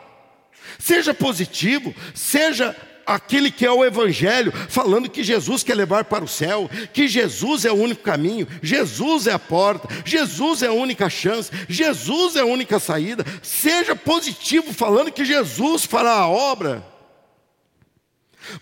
Seja 0.79 1.13
positivo, 1.13 1.95
seja 2.13 2.75
aquele 3.05 3.51
que 3.51 3.65
é 3.65 3.71
o 3.71 3.85
Evangelho, 3.85 4.51
falando 4.51 5.09
que 5.09 5.23
Jesus 5.23 5.63
quer 5.63 5.75
levar 5.75 6.05
para 6.05 6.23
o 6.23 6.27
céu, 6.27 6.69
que 6.91 7.07
Jesus 7.07 7.63
é 7.63 7.71
o 7.71 7.75
único 7.75 8.01
caminho, 8.01 8.47
Jesus 8.61 9.27
é 9.27 9.33
a 9.33 9.39
porta, 9.39 9.87
Jesus 10.03 10.63
é 10.63 10.67
a 10.67 10.73
única 10.73 11.09
chance, 11.09 11.51
Jesus 11.69 12.35
é 12.35 12.39
a 12.39 12.45
única 12.45 12.79
saída. 12.79 13.23
Seja 13.43 13.95
positivo, 13.95 14.73
falando 14.73 15.11
que 15.11 15.23
Jesus 15.23 15.85
fará 15.85 16.11
a 16.11 16.27
obra. 16.27 16.83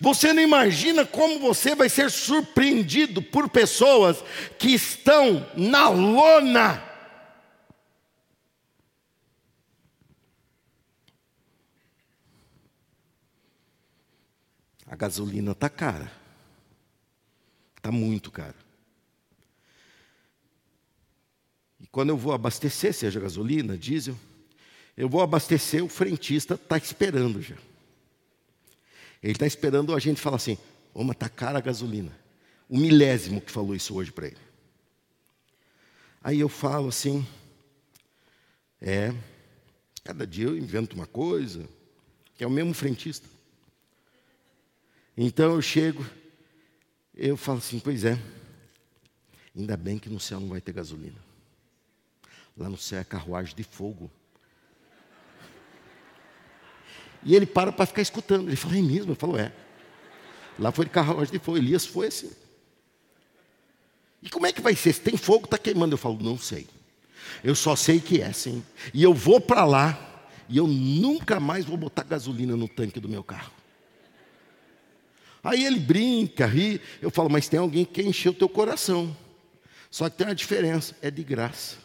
Você 0.00 0.32
não 0.32 0.42
imagina 0.42 1.04
como 1.04 1.38
você 1.38 1.74
vai 1.74 1.88
ser 1.88 2.10
surpreendido 2.10 3.20
por 3.20 3.48
pessoas 3.48 4.22
que 4.58 4.74
estão 4.74 5.46
na 5.56 5.88
lona 5.88 6.82
A 14.94 14.96
gasolina 14.96 15.50
está 15.50 15.68
cara. 15.68 16.08
Está 17.76 17.90
muito 17.90 18.30
cara. 18.30 18.54
E 21.80 21.86
quando 21.88 22.10
eu 22.10 22.16
vou 22.16 22.32
abastecer, 22.32 22.94
seja 22.94 23.18
gasolina, 23.18 23.76
diesel, 23.76 24.16
eu 24.96 25.08
vou 25.08 25.20
abastecer, 25.20 25.82
o 25.82 25.88
frentista 25.88 26.54
está 26.54 26.76
esperando 26.76 27.42
já. 27.42 27.56
Ele 29.20 29.32
está 29.32 29.48
esperando 29.48 29.92
a 29.92 29.98
gente 29.98 30.20
falar 30.20 30.36
assim: 30.36 30.56
Ô, 30.94 31.02
mas 31.02 31.16
está 31.16 31.28
cara 31.28 31.58
a 31.58 31.60
gasolina. 31.60 32.16
O 32.68 32.78
milésimo 32.78 33.40
que 33.40 33.50
falou 33.50 33.74
isso 33.74 33.96
hoje 33.96 34.12
para 34.12 34.28
ele. 34.28 34.38
Aí 36.22 36.38
eu 36.38 36.48
falo 36.48 36.86
assim: 36.86 37.26
É, 38.80 39.12
cada 40.04 40.24
dia 40.24 40.46
eu 40.46 40.56
invento 40.56 40.94
uma 40.94 41.06
coisa, 41.08 41.68
que 42.36 42.44
é 42.44 42.46
o 42.46 42.50
mesmo 42.50 42.72
frentista. 42.72 43.33
Então 45.16 45.54
eu 45.54 45.62
chego, 45.62 46.04
eu 47.14 47.36
falo 47.36 47.58
assim: 47.58 47.78
pois 47.78 48.04
é, 48.04 48.18
ainda 49.56 49.76
bem 49.76 49.98
que 49.98 50.08
no 50.08 50.18
céu 50.18 50.40
não 50.40 50.48
vai 50.48 50.60
ter 50.60 50.72
gasolina. 50.72 51.18
Lá 52.56 52.68
no 52.68 52.76
céu 52.76 53.00
é 53.00 53.04
carruagem 53.04 53.54
de 53.54 53.64
fogo. 53.64 54.10
E 57.24 57.34
ele 57.34 57.46
para 57.46 57.72
para 57.72 57.86
ficar 57.86 58.02
escutando. 58.02 58.48
Ele 58.48 58.56
fala: 58.56 58.76
é 58.76 58.82
mesmo? 58.82 59.12
Eu 59.12 59.16
falo: 59.16 59.36
é. 59.36 59.52
Lá 60.58 60.70
foi 60.70 60.84
de 60.84 60.90
carruagem 60.90 61.32
de 61.32 61.38
fogo. 61.38 61.58
Elias 61.58 61.86
foi 61.86 62.08
assim. 62.08 62.30
E 64.22 64.30
como 64.30 64.46
é 64.46 64.52
que 64.52 64.60
vai 64.60 64.74
ser? 64.74 64.92
Se 64.92 65.00
tem 65.00 65.16
fogo, 65.16 65.44
está 65.44 65.58
queimando. 65.58 65.94
Eu 65.94 65.98
falo: 65.98 66.22
não 66.22 66.38
sei. 66.38 66.66
Eu 67.42 67.54
só 67.54 67.74
sei 67.74 68.00
que 68.00 68.20
é, 68.20 68.32
sim. 68.32 68.64
E 68.92 69.02
eu 69.02 69.14
vou 69.14 69.40
para 69.40 69.64
lá 69.64 70.28
e 70.48 70.56
eu 70.58 70.66
nunca 70.66 71.40
mais 71.40 71.64
vou 71.64 71.76
botar 71.76 72.04
gasolina 72.04 72.56
no 72.56 72.68
tanque 72.68 73.00
do 73.00 73.08
meu 73.08 73.24
carro. 73.24 73.52
Aí 75.44 75.62
ele 75.62 75.78
brinca, 75.78 76.46
ri. 76.46 76.80
Eu 77.02 77.10
falo, 77.10 77.28
mas 77.28 77.46
tem 77.46 77.60
alguém 77.60 77.84
que 77.84 77.92
quer 77.92 78.08
encher 78.08 78.30
o 78.30 78.34
teu 78.34 78.48
coração. 78.48 79.14
Só 79.90 80.08
que 80.08 80.16
tem 80.16 80.26
uma 80.26 80.34
diferença, 80.34 80.96
é 81.02 81.10
de 81.10 81.22
graça. 81.22 81.76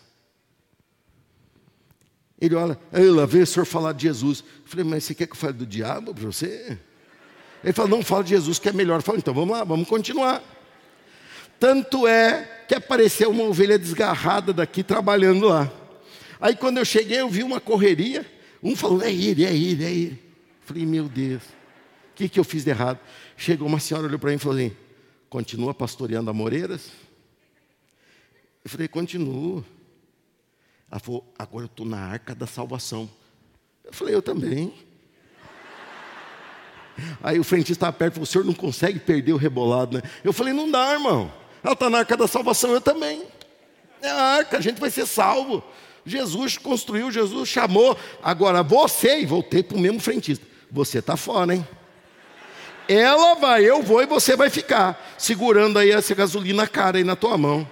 Ele 2.42 2.56
olha, 2.56 2.80
eu 2.94 3.14
lá 3.14 3.26
o 3.26 3.46
senhor 3.46 3.66
falar 3.66 3.92
de 3.92 4.04
Jesus. 4.04 4.44
Eu 4.64 4.64
falei, 4.66 4.86
mas 4.86 5.04
você 5.04 5.14
quer 5.14 5.28
que 5.28 5.34
eu 5.34 5.38
fale 5.38 5.54
do 5.54 5.66
diabo 5.66 6.16
para 6.16 6.26
você? 6.26 6.80
Ele 7.62 7.74
falou, 7.74 7.92
não, 7.92 8.02
fala 8.02 8.24
de 8.24 8.30
Jesus 8.30 8.58
que 8.58 8.70
é 8.70 8.72
melhor. 8.72 9.00
Eu 9.00 9.04
falei, 9.04 9.20
então 9.20 9.34
vamos 9.34 9.56
lá, 9.56 9.66
vamos 9.66 9.88
continuar. 9.88 10.42
Tanto 11.60 12.08
é 12.08 12.64
que 12.66 12.74
apareceu 12.74 13.30
uma 13.30 13.44
ovelha 13.44 13.78
desgarrada 13.78 14.54
daqui 14.54 14.82
trabalhando 14.82 15.48
lá. 15.48 15.70
Aí 16.40 16.56
quando 16.56 16.78
eu 16.78 16.86
cheguei, 16.86 17.20
eu 17.20 17.28
vi 17.28 17.44
uma 17.44 17.60
correria. 17.60 18.26
Um 18.64 18.74
falou, 18.74 19.02
é 19.02 19.12
ele, 19.12 19.44
é 19.44 19.54
ele, 19.54 19.84
é 19.84 19.92
ele. 19.92 20.24
Eu 20.62 20.66
falei, 20.66 20.86
meu 20.86 21.10
Deus, 21.10 21.44
o 21.44 22.16
que, 22.16 22.30
que 22.30 22.40
eu 22.40 22.44
fiz 22.46 22.64
de 22.64 22.70
errado? 22.70 23.00
Chegou 23.40 23.70
uma 23.70 23.80
senhora, 23.80 24.06
olhou 24.06 24.20
para 24.20 24.32
mim 24.32 24.36
e 24.36 24.40
falou 24.40 24.58
assim: 24.58 24.76
continua 25.30 25.74
pastoreando 25.74 26.30
amoreiras? 26.30 26.92
Eu 28.66 28.70
falei, 28.70 28.86
continuo. 28.90 29.64
Ela 30.92 31.00
falou, 31.00 31.34
agora 31.40 31.64
eu 31.64 31.68
estou 31.68 31.86
na 31.86 32.00
arca 32.00 32.36
da 32.36 32.46
salvação. 32.46 33.10
Eu 33.82 33.94
falei, 33.94 34.14
eu 34.14 34.22
também. 34.22 34.74
Aí 37.24 37.40
o 37.40 37.44
frentista 37.46 37.72
estava 37.72 37.94
perto 37.94 38.12
e 38.12 38.16
falou: 38.16 38.24
o 38.24 38.28
senhor 38.28 38.44
não 38.44 38.54
consegue 38.54 39.00
perder 39.00 39.32
o 39.32 39.38
rebolado, 39.38 39.96
né? 39.96 40.04
Eu 40.22 40.34
falei, 40.34 40.52
não 40.52 40.70
dá, 40.70 40.92
irmão. 40.92 41.32
Ela 41.64 41.74
está 41.74 41.90
na 41.90 42.00
arca 42.00 42.18
da 42.18 42.28
salvação, 42.28 42.74
eu 42.74 42.82
também. 42.82 43.24
É 44.02 44.10
a 44.10 44.22
arca, 44.22 44.58
a 44.58 44.62
gente 44.62 44.82
vai 44.82 44.92
ser 44.92 45.06
salvo. 45.06 45.64
Jesus 46.06 46.58
construiu, 46.58 47.10
Jesus 47.10 47.48
chamou. 47.48 47.98
Agora 48.22 48.62
você, 48.64 49.22
e 49.22 49.26
voltei 49.26 49.64
para 49.64 49.78
o 49.78 49.80
mesmo 49.80 50.02
frentista, 50.02 50.46
você 50.70 51.00
está 51.00 51.16
fora, 51.16 51.56
hein? 51.56 51.66
Ela 52.90 53.36
vai, 53.36 53.64
eu 53.64 53.84
vou 53.84 54.02
e 54.02 54.08
você 54.08 54.36
vai 54.36 54.50
ficar 54.50 55.14
segurando 55.16 55.78
aí 55.78 55.92
essa 55.92 56.16
gasolina 56.16 56.68
cara 56.68 56.98
aí 56.98 57.04
na 57.04 57.16
tua 57.16 57.38
mão. 57.38 57.70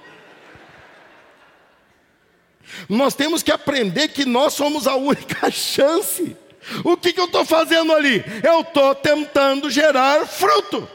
Nós 2.88 3.16
temos 3.16 3.42
que 3.42 3.52
aprender 3.52 4.10
que 4.10 4.26
nós 4.26 4.54
somos 4.54 4.86
a 4.86 4.96
única 4.96 5.50
chance. 5.50 6.38
O 6.84 6.96
que, 6.96 7.12
que 7.12 7.20
eu 7.20 7.26
estou 7.26 7.44
fazendo 7.44 7.94
ali? 7.94 8.24
Eu 8.44 8.62
estou 8.62 8.94
tentando 8.94 9.72
gerar 9.72 10.28
fruto. 10.28 10.88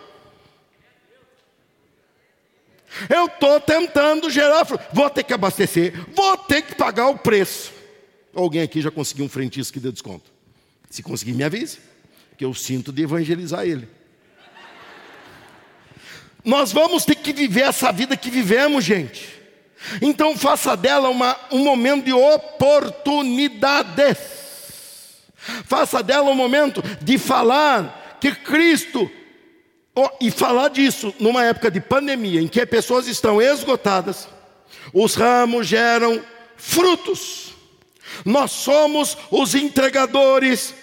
Eu 3.10 3.26
estou 3.26 3.60
tentando 3.60 4.30
gerar 4.30 4.64
fruto. 4.64 4.84
Vou 4.92 5.10
ter 5.10 5.24
que 5.24 5.34
abastecer, 5.34 5.94
vou 6.14 6.36
ter 6.36 6.62
que 6.62 6.76
pagar 6.76 7.08
o 7.08 7.18
preço. 7.18 7.72
Alguém 8.32 8.62
aqui 8.62 8.80
já 8.80 8.90
conseguiu 8.92 9.24
um 9.24 9.28
frentista 9.28 9.72
que 9.72 9.80
dê 9.80 9.90
desconto? 9.90 10.30
Se 10.88 11.02
conseguir, 11.02 11.32
me 11.32 11.42
avise, 11.42 11.80
que 12.38 12.44
eu 12.44 12.54
sinto 12.54 12.92
de 12.92 13.02
evangelizar 13.02 13.66
ele. 13.66 13.88
Nós 16.44 16.72
vamos 16.72 17.04
ter 17.04 17.14
que 17.14 17.32
viver 17.32 17.62
essa 17.62 17.92
vida 17.92 18.16
que 18.16 18.30
vivemos, 18.30 18.84
gente. 18.84 19.40
Então 20.00 20.36
faça 20.36 20.76
dela 20.76 21.08
uma, 21.08 21.36
um 21.50 21.58
momento 21.58 22.04
de 22.04 22.12
oportunidades. 22.12 24.18
Faça 25.64 26.02
dela 26.02 26.30
um 26.30 26.34
momento 26.34 26.82
de 27.00 27.18
falar 27.18 28.18
que 28.20 28.32
Cristo, 28.32 29.10
oh, 29.94 30.08
e 30.20 30.30
falar 30.30 30.68
disso 30.68 31.12
numa 31.18 31.44
época 31.44 31.70
de 31.70 31.80
pandemia, 31.80 32.40
em 32.40 32.46
que 32.46 32.64
pessoas 32.64 33.08
estão 33.08 33.42
esgotadas, 33.42 34.28
os 34.92 35.14
ramos 35.14 35.66
geram 35.66 36.22
frutos. 36.56 37.52
Nós 38.24 38.52
somos 38.52 39.16
os 39.30 39.54
entregadores 39.54 40.74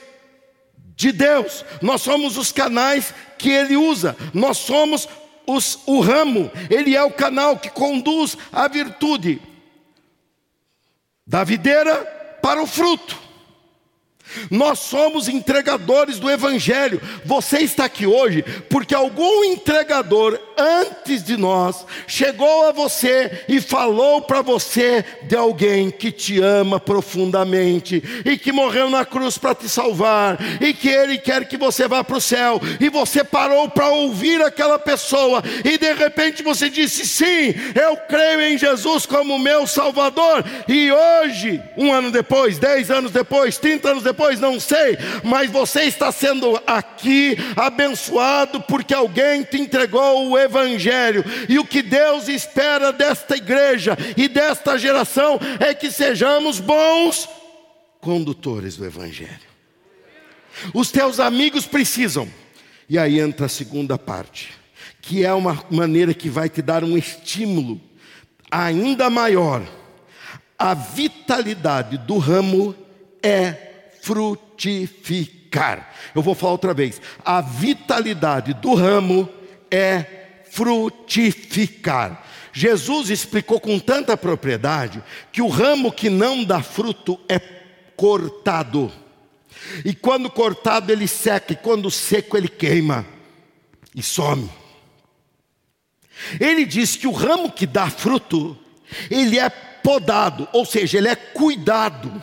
de 0.95 1.11
Deus, 1.13 1.63
nós 1.81 2.01
somos 2.01 2.35
os 2.35 2.51
canais 2.51 3.13
que 3.37 3.49
Ele 3.49 3.77
usa, 3.77 4.17
nós 4.33 4.57
somos 4.57 5.07
os, 5.49 5.79
o 5.87 5.99
ramo, 5.99 6.51
ele 6.69 6.95
é 6.95 7.03
o 7.03 7.11
canal 7.11 7.57
que 7.57 7.69
conduz 7.69 8.37
a 8.51 8.67
virtude 8.67 9.41
da 11.25 11.43
videira 11.43 11.95
para 12.41 12.61
o 12.61 12.67
fruto. 12.67 13.28
Nós 14.49 14.79
somos 14.79 15.27
entregadores 15.27 16.19
do 16.19 16.29
Evangelho. 16.29 17.01
Você 17.25 17.59
está 17.59 17.85
aqui 17.85 18.05
hoje 18.05 18.43
porque 18.69 18.93
algum 18.93 19.43
entregador 19.43 20.39
antes 20.57 21.23
de 21.23 21.37
nós 21.37 21.85
chegou 22.07 22.67
a 22.67 22.71
você 22.71 23.45
e 23.47 23.61
falou 23.61 24.21
para 24.21 24.41
você 24.41 25.05
de 25.23 25.35
alguém 25.35 25.89
que 25.89 26.11
te 26.11 26.41
ama 26.41 26.79
profundamente 26.79 28.03
e 28.25 28.37
que 28.37 28.51
morreu 28.51 28.89
na 28.89 29.05
cruz 29.05 29.37
para 29.37 29.55
te 29.55 29.69
salvar 29.69 30.37
e 30.61 30.73
que 30.73 30.89
ele 30.89 31.17
quer 31.17 31.47
que 31.47 31.57
você 31.57 31.87
vá 31.87 32.03
para 32.03 32.17
o 32.17 32.21
céu. 32.21 32.59
E 32.79 32.89
você 32.89 33.23
parou 33.23 33.69
para 33.69 33.89
ouvir 33.89 34.41
aquela 34.41 34.77
pessoa 34.77 35.41
e 35.63 35.77
de 35.77 35.93
repente 35.93 36.43
você 36.43 36.69
disse: 36.69 37.07
Sim, 37.07 37.53
eu 37.75 37.95
creio 38.07 38.41
em 38.41 38.57
Jesus 38.57 39.05
como 39.05 39.39
meu 39.39 39.65
Salvador. 39.65 40.43
E 40.67 40.91
hoje, 40.91 41.61
um 41.77 41.93
ano 41.93 42.11
depois, 42.11 42.57
dez 42.57 42.91
anos 42.91 43.11
depois, 43.11 43.57
trinta 43.57 43.89
anos 43.89 44.03
depois, 44.03 44.18
depois, 44.19 44.37
não 44.37 44.59
sei, 44.59 44.97
mas 45.23 45.49
você 45.49 45.83
está 45.83 46.11
sendo 46.11 46.61
aqui 46.67 47.37
abençoado 47.55 48.59
porque 48.59 48.93
alguém 48.93 49.43
te 49.43 49.57
entregou 49.57 50.27
o 50.27 50.37
Evangelho, 50.37 51.23
e 51.47 51.57
o 51.57 51.63
que 51.63 51.81
Deus 51.81 52.27
espera 52.27 52.91
desta 52.91 53.37
igreja 53.37 53.97
e 54.17 54.27
desta 54.27 54.77
geração 54.77 55.39
é 55.57 55.73
que 55.73 55.89
sejamos 55.89 56.59
bons 56.59 57.29
condutores 58.01 58.75
do 58.75 58.85
Evangelho. 58.85 59.49
Os 60.73 60.91
teus 60.91 61.21
amigos 61.21 61.65
precisam, 61.65 62.27
e 62.89 62.99
aí 62.99 63.21
entra 63.21 63.45
a 63.45 63.49
segunda 63.49 63.97
parte, 63.97 64.49
que 65.01 65.23
é 65.23 65.33
uma 65.33 65.63
maneira 65.71 66.13
que 66.13 66.29
vai 66.29 66.49
te 66.49 66.61
dar 66.61 66.83
um 66.83 66.97
estímulo 66.97 67.79
ainda 68.51 69.09
maior. 69.09 69.63
A 70.57 70.73
vitalidade 70.73 71.97
do 71.99 72.17
ramo 72.17 72.75
é 73.23 73.68
frutificar. 74.01 75.93
Eu 76.13 76.21
vou 76.21 76.35
falar 76.35 76.53
outra 76.53 76.73
vez. 76.73 77.01
A 77.23 77.41
vitalidade 77.41 78.53
do 78.55 78.73
ramo 78.73 79.29
é 79.71 80.43
frutificar. 80.49 82.23
Jesus 82.51 83.09
explicou 83.09 83.59
com 83.59 83.79
tanta 83.79 84.17
propriedade 84.17 85.03
que 85.31 85.41
o 85.41 85.47
ramo 85.47 85.91
que 85.91 86.09
não 86.09 86.43
dá 86.43 86.61
fruto 86.61 87.19
é 87.27 87.39
cortado. 87.95 88.91
E 89.85 89.93
quando 89.93 90.29
cortado 90.29 90.91
ele 90.91 91.07
seca, 91.07 91.53
e 91.53 91.55
quando 91.55 91.91
seco 91.91 92.37
ele 92.37 92.47
queima 92.47 93.05
e 93.95 94.01
some. 94.01 94.49
Ele 96.39 96.65
diz 96.65 96.95
que 96.95 97.07
o 97.07 97.11
ramo 97.11 97.51
que 97.51 97.65
dá 97.65 97.89
fruto, 97.89 98.57
ele 99.09 99.39
é 99.39 99.49
podado, 99.49 100.47
ou 100.51 100.65
seja, 100.65 100.97
ele 100.97 101.07
é 101.07 101.15
cuidado. 101.15 102.21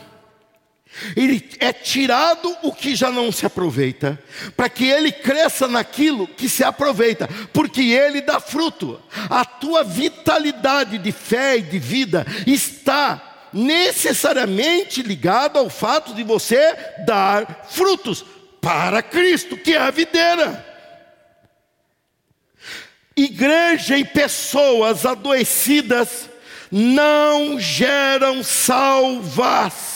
Ele 1.15 1.47
é 1.59 1.71
tirado 1.71 2.55
o 2.63 2.73
que 2.73 2.95
já 2.95 3.11
não 3.11 3.31
se 3.31 3.45
aproveita, 3.45 4.17
para 4.55 4.69
que 4.69 4.85
ele 4.85 5.11
cresça 5.11 5.67
naquilo 5.67 6.27
que 6.27 6.49
se 6.49 6.63
aproveita, 6.63 7.29
porque 7.53 7.81
ele 7.81 8.21
dá 8.21 8.39
fruto. 8.39 9.01
A 9.29 9.45
tua 9.45 9.83
vitalidade 9.83 10.97
de 10.97 11.11
fé 11.11 11.57
e 11.57 11.61
de 11.61 11.79
vida 11.79 12.25
está 12.45 13.49
necessariamente 13.53 15.01
ligada 15.01 15.59
ao 15.59 15.69
fato 15.69 16.13
de 16.13 16.23
você 16.23 16.75
dar 17.05 17.67
frutos 17.69 18.25
para 18.61 19.01
Cristo, 19.01 19.55
que 19.57 19.73
é 19.73 19.77
a 19.77 19.91
videira. 19.91 20.65
Igreja 23.15 23.97
e 23.97 24.05
pessoas 24.05 25.05
adoecidas 25.05 26.29
não 26.71 27.59
geram 27.59 28.43
salvação. 28.43 29.87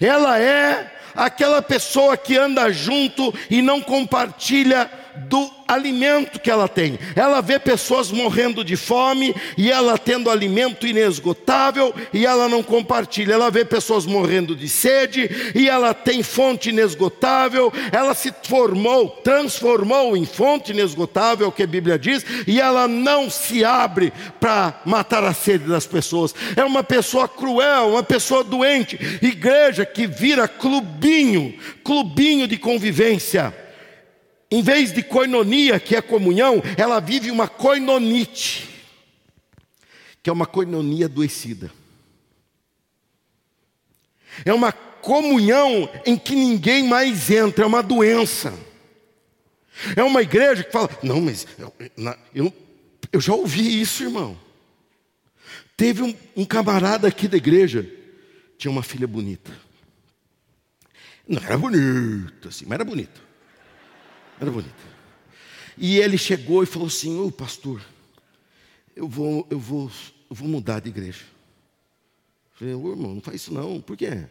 Ela 0.00 0.38
é 0.38 0.92
aquela 1.14 1.60
pessoa 1.60 2.16
que 2.16 2.36
anda 2.36 2.72
junto 2.72 3.34
e 3.50 3.60
não 3.60 3.80
compartilha 3.80 4.90
do 5.16 5.50
alimento 5.66 6.38
que 6.38 6.50
ela 6.50 6.68
tem. 6.68 6.98
Ela 7.16 7.40
vê 7.40 7.58
pessoas 7.58 8.10
morrendo 8.10 8.64
de 8.64 8.76
fome 8.76 9.34
e 9.56 9.70
ela 9.70 9.96
tendo 9.96 10.30
alimento 10.30 10.86
inesgotável 10.86 11.94
e 12.12 12.26
ela 12.26 12.48
não 12.48 12.62
compartilha. 12.62 13.34
Ela 13.34 13.50
vê 13.50 13.64
pessoas 13.64 14.04
morrendo 14.06 14.54
de 14.54 14.68
sede 14.68 15.30
e 15.54 15.68
ela 15.68 15.94
tem 15.94 16.22
fonte 16.22 16.70
inesgotável. 16.70 17.72
Ela 17.90 18.14
se 18.14 18.32
formou, 18.44 19.08
transformou 19.08 20.16
em 20.16 20.24
fonte 20.24 20.72
inesgotável, 20.72 21.52
que 21.52 21.62
a 21.62 21.66
Bíblia 21.66 21.98
diz, 21.98 22.24
e 22.46 22.60
ela 22.60 22.86
não 22.86 23.30
se 23.30 23.64
abre 23.64 24.12
para 24.40 24.80
matar 24.84 25.24
a 25.24 25.34
sede 25.34 25.64
das 25.64 25.86
pessoas. 25.86 26.34
É 26.56 26.64
uma 26.64 26.82
pessoa 26.82 27.28
cruel, 27.28 27.90
uma 27.90 28.02
pessoa 28.02 28.44
doente. 28.44 28.98
Igreja 29.22 29.86
que 29.86 30.06
vira 30.06 30.46
clubinho, 30.48 31.54
clubinho 31.82 32.46
de 32.46 32.56
convivência 32.56 33.61
em 34.52 34.60
vez 34.60 34.92
de 34.92 35.02
coinonia, 35.02 35.80
que 35.80 35.96
é 35.96 36.02
comunhão, 36.02 36.62
ela 36.76 37.00
vive 37.00 37.30
uma 37.30 37.48
coinonite, 37.48 38.68
que 40.22 40.28
é 40.28 40.32
uma 40.32 40.44
coinonia 40.44 41.06
adoecida. 41.06 41.72
É 44.44 44.52
uma 44.52 44.70
comunhão 44.70 45.88
em 46.04 46.18
que 46.18 46.34
ninguém 46.34 46.86
mais 46.86 47.30
entra, 47.30 47.64
é 47.64 47.66
uma 47.66 47.82
doença. 47.82 48.52
É 49.96 50.02
uma 50.02 50.20
igreja 50.20 50.62
que 50.62 50.70
fala: 50.70 50.90
não, 51.02 51.22
mas 51.22 51.46
eu, 51.58 51.74
eu, 52.34 52.52
eu 53.10 53.20
já 53.22 53.32
ouvi 53.32 53.80
isso, 53.80 54.02
irmão. 54.02 54.38
Teve 55.78 56.02
um, 56.02 56.14
um 56.36 56.44
camarada 56.44 57.08
aqui 57.08 57.26
da 57.26 57.38
igreja, 57.38 57.90
tinha 58.58 58.70
uma 58.70 58.82
filha 58.82 59.06
bonita. 59.06 59.50
Não 61.26 61.42
era 61.42 61.56
bonita, 61.56 62.50
assim, 62.50 62.66
mas 62.66 62.74
era 62.74 62.84
bonita. 62.84 63.21
Era 64.42 64.50
bonita. 64.50 64.74
E 65.78 65.98
ele 65.98 66.18
chegou 66.18 66.64
e 66.64 66.66
falou 66.66 66.88
assim: 66.88 67.16
Ô 67.20 67.30
pastor, 67.30 67.80
eu 68.94 69.08
vou, 69.08 69.46
eu 69.48 69.58
vou, 69.58 69.90
eu 70.28 70.34
vou 70.36 70.48
mudar 70.48 70.80
de 70.80 70.88
igreja. 70.88 71.24
Eu 72.52 72.58
falei, 72.58 72.74
ô 72.74 72.90
irmão, 72.90 73.14
não 73.14 73.20
faz 73.20 73.42
isso 73.42 73.54
não, 73.54 73.80
por 73.80 73.96
quê? 73.96 74.26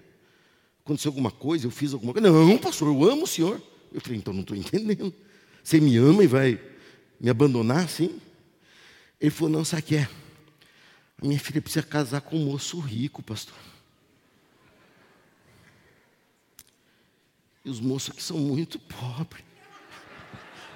Aconteceu 0.84 1.10
alguma 1.10 1.32
coisa, 1.32 1.66
eu 1.66 1.72
fiz 1.72 1.94
alguma 1.94 2.14
coisa. 2.14 2.30
Não, 2.30 2.58
pastor, 2.58 2.90
eu 2.90 3.10
amo 3.10 3.24
o 3.24 3.28
senhor. 3.28 3.62
Eu 3.94 4.02
falei, 4.02 4.18
então 4.18 4.34
não 4.34 4.42
estou 4.42 4.56
entendendo. 4.56 5.14
Você 5.64 5.80
me 5.80 5.96
ama 5.98 6.24
e 6.24 6.28
vai 6.28 6.60
me 7.20 7.30
abandonar 7.30 7.86
assim? 7.86 8.20
Ele 9.20 9.32
falou, 9.32 9.52
não, 9.52 9.66
sabe 9.66 9.82
o 9.82 9.86
que 9.86 9.96
é? 9.96 10.10
A 11.22 11.26
minha 11.26 11.40
filha 11.40 11.62
precisa 11.62 11.86
casar 11.86 12.22
com 12.22 12.36
um 12.36 12.46
moço 12.46 12.80
rico, 12.80 13.24
pastor. 13.24 13.56
E 17.64 17.70
os 17.70 17.80
moços 17.80 18.12
aqui 18.12 18.24
são 18.24 18.38
muito 18.38 18.80
pobres. 18.80 19.51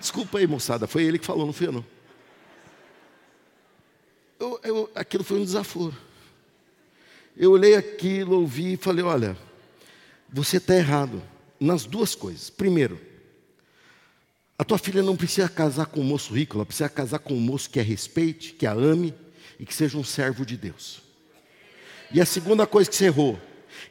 Desculpa 0.06 0.38
aí, 0.38 0.46
moçada, 0.46 0.86
foi 0.86 1.02
ele 1.02 1.18
que 1.18 1.26
falou, 1.26 1.48
não 1.48 1.52
foi 1.52 1.66
eu 1.66 1.72
não. 1.72 1.86
Eu, 4.40 4.60
eu, 4.64 4.92
aquilo 4.94 5.24
foi 5.24 5.40
um 5.40 5.44
desaforo. 5.44 5.98
Eu 7.36 7.54
olhei 7.54 7.74
aquilo, 7.74 8.40
ouvi 8.42 8.74
e 8.74 8.78
falei: 8.78 9.04
olha, 9.04 9.36
você 10.32 10.58
está 10.58 10.76
errado 10.76 11.24
nas 11.60 11.86
duas 11.86 12.14
coisas. 12.14 12.52
Primeiro, 12.52 13.02
a 14.60 14.64
tua 14.64 14.78
filha 14.78 15.02
não 15.02 15.18
precisa 15.18 15.50
casar 15.50 15.88
com 15.88 16.02
um 16.02 16.04
moço 16.04 16.36
rico, 16.36 16.56
ela 16.56 16.68
precisa 16.68 16.88
casar 16.88 17.18
com 17.18 17.34
um 17.34 17.42
moço 17.42 17.68
que 17.68 17.80
a 17.80 17.84
respeite, 17.84 18.54
que 18.54 18.68
a 18.68 18.74
ame 18.74 19.12
e 19.60 19.66
que 19.66 19.74
seja 19.74 19.98
um 19.98 20.04
servo 20.04 20.46
de 20.46 20.56
Deus. 20.56 21.02
E 22.12 22.22
a 22.22 22.26
segunda 22.28 22.68
coisa 22.68 22.88
que 22.88 22.96
você 22.96 23.06
errou, 23.06 23.42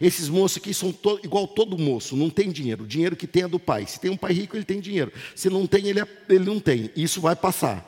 esses 0.00 0.28
moços 0.28 0.58
aqui 0.58 0.74
são 0.74 0.92
to, 0.92 1.20
igual 1.22 1.46
todo 1.46 1.78
moço, 1.78 2.16
não 2.16 2.28
tem 2.28 2.50
dinheiro. 2.50 2.84
O 2.84 2.86
dinheiro 2.86 3.16
que 3.16 3.26
tem 3.26 3.44
é 3.44 3.48
do 3.48 3.58
pai. 3.58 3.86
Se 3.86 4.00
tem 4.00 4.10
um 4.10 4.16
pai 4.16 4.32
rico, 4.32 4.56
ele 4.56 4.64
tem 4.64 4.80
dinheiro. 4.80 5.12
Se 5.34 5.48
não 5.48 5.66
tem, 5.66 5.86
ele, 5.88 6.00
é, 6.00 6.06
ele 6.28 6.44
não 6.44 6.58
tem. 6.58 6.90
Isso 6.96 7.20
vai 7.20 7.36
passar. 7.36 7.84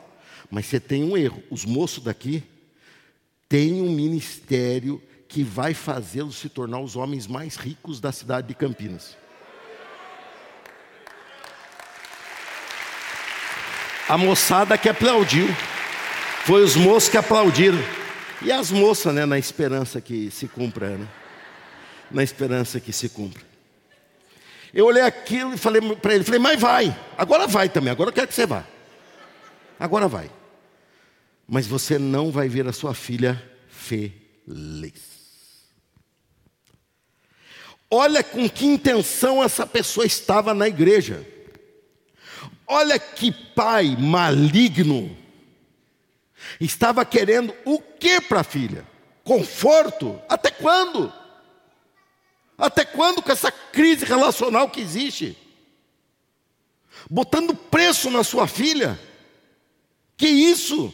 Mas 0.49 0.65
você 0.65 0.79
tem 0.79 1.03
um 1.03 1.17
erro. 1.17 1.43
Os 1.49 1.65
moços 1.65 2.03
daqui 2.03 2.43
têm 3.49 3.81
um 3.81 3.91
ministério 3.91 5.01
que 5.27 5.43
vai 5.43 5.73
fazê-los 5.73 6.37
se 6.37 6.47
tornar 6.47 6.79
os 6.79 6.95
homens 6.95 7.27
mais 7.27 7.57
ricos 7.57 7.99
da 7.99 8.11
cidade 8.11 8.47
de 8.47 8.55
Campinas. 8.55 9.17
A 14.07 14.17
moçada 14.17 14.77
que 14.77 14.87
aplaudiu. 14.87 15.47
Foi 16.45 16.63
os 16.63 16.77
moços 16.77 17.09
que 17.09 17.17
aplaudiram. 17.17 17.77
E 18.41 18.51
as 18.51 18.71
moças, 18.71 19.13
né, 19.13 19.25
na 19.25 19.37
esperança 19.37 19.99
que 19.99 20.31
se 20.31 20.47
cumpra, 20.47 20.97
né? 20.97 21.07
Na 22.09 22.23
esperança 22.23 22.79
que 22.79 22.93
se 22.93 23.09
cumpra. 23.09 23.43
Eu 24.73 24.85
olhei 24.85 25.01
aquilo 25.01 25.53
e 25.53 25.57
falei 25.57 25.81
para 25.95 26.13
ele, 26.13 26.23
falei, 26.23 26.39
mas 26.39 26.59
vai, 26.59 26.95
agora 27.17 27.47
vai 27.47 27.69
também, 27.69 27.91
agora 27.91 28.09
eu 28.09 28.13
quero 28.13 28.27
que 28.27 28.33
você 28.33 28.45
vá. 28.45 28.63
Agora 29.79 30.07
vai. 30.07 30.29
Mas 31.47 31.65
você 31.65 31.97
não 31.97 32.31
vai 32.31 32.49
ver 32.49 32.67
a 32.67 32.73
sua 32.73 32.93
filha 32.93 33.41
feliz. 33.69 35.17
Olha 37.89 38.21
com 38.21 38.49
que 38.49 38.65
intenção 38.65 39.43
essa 39.43 39.65
pessoa 39.65 40.05
estava 40.05 40.53
na 40.53 40.67
igreja. 40.67 41.25
Olha 42.67 42.99
que 42.99 43.31
pai 43.31 43.95
maligno 43.97 45.15
estava 46.59 47.05
querendo 47.05 47.55
o 47.63 47.79
que 47.79 48.19
para 48.19 48.41
a 48.41 48.43
filha? 48.43 48.85
Conforto? 49.23 50.19
Até 50.27 50.51
quando? 50.51 51.11
Até 52.57 52.83
quando 52.83 53.21
com 53.21 53.31
essa 53.31 53.51
crise 53.51 54.03
relacional 54.03 54.69
que 54.69 54.81
existe? 54.81 55.37
Botando 57.09 57.55
preço 57.55 58.09
na 58.09 58.23
sua 58.23 58.47
filha? 58.47 58.99
Que 60.15 60.27
isso? 60.27 60.91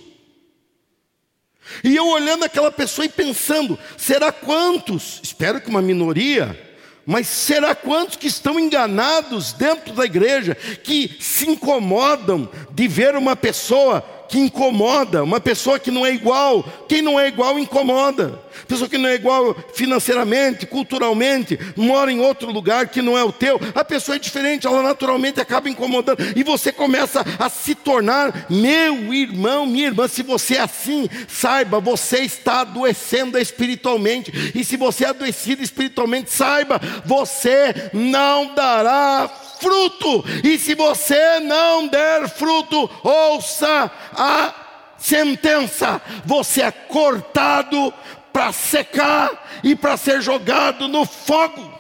E 1.84 1.96
eu 1.96 2.08
olhando 2.08 2.44
aquela 2.44 2.72
pessoa 2.72 3.06
e 3.06 3.10
pensando: 3.10 3.80
será 3.98 4.32
quantos? 4.32 5.22
Espero 5.24 5.62
que 5.62 5.70
uma 5.70 5.82
minoria 5.82 6.74
mas 7.06 7.28
será 7.28 7.76
quantos 7.76 8.16
que 8.16 8.28
estão 8.28 8.60
enganados 8.60 9.52
dentro 9.54 9.94
da 9.94 10.06
igreja, 10.06 10.56
que 10.56 11.18
se 11.20 11.50
incomodam 11.50 12.50
de 12.72 12.88
ver 12.88 13.16
uma 13.16 13.36
pessoa 13.36 14.02
que 14.30 14.40
incomoda, 14.40 15.24
uma 15.24 15.40
pessoa 15.40 15.78
que 15.78 15.92
não 15.92 16.06
é 16.06 16.14
igual. 16.14 16.64
Quem 16.88 17.02
não 17.02 17.20
é 17.20 17.28
igual 17.28 17.60
incomoda. 17.60 18.42
Pessoa 18.68 18.90
que 18.90 18.98
não 18.98 19.10
é 19.10 19.16
igual 19.16 19.56
financeiramente, 19.74 20.66
culturalmente, 20.66 21.60
mora 21.76 22.12
em 22.12 22.20
outro 22.20 22.52
lugar 22.52 22.88
que 22.88 23.02
não 23.02 23.18
é 23.18 23.24
o 23.24 23.32
teu. 23.32 23.60
A 23.76 23.84
pessoa 23.84 24.16
é 24.16 24.20
diferente, 24.20 24.68
ela 24.68 24.82
naturalmente 24.82 25.40
acaba 25.40 25.70
incomodando. 25.70 26.20
E 26.36 26.44
você 26.44 26.72
começa 26.72 27.24
a 27.40 27.50
se 27.50 27.76
tornar 27.76 28.48
meu 28.50 29.14
irmão, 29.14 29.66
minha 29.66 29.88
irmã. 29.88 30.08
Se 30.08 30.24
você 30.24 30.56
é 30.56 30.62
assim, 30.62 31.10
saiba, 31.28 31.80
você 31.80 32.20
está 32.20 32.62
adoecendo 32.62 33.38
espiritualmente. 33.38 34.52
E 34.56 34.64
se 34.64 34.78
você 34.78 35.06
é 35.06 35.10
adoecido 35.10 35.64
espiritualmente, 35.64 36.32
saiba, 36.32 36.80
você 37.06 37.90
não 37.94 38.54
dará 38.54 39.30
fruto, 39.64 40.26
e 40.44 40.60
se 40.60 40.76
você 40.76 41.40
não 41.40 41.88
der 41.88 42.28
fruto, 42.28 42.90
ouça 43.02 43.90
a 44.14 44.54
sentença: 44.98 46.02
você 46.26 46.62
é 46.62 46.72
cortado 46.72 47.94
para 48.34 48.52
secar 48.52 49.62
e 49.64 49.76
para 49.76 49.96
ser 49.96 50.22
jogado 50.22 50.88
no 50.88 51.06
fogo. 51.06 51.72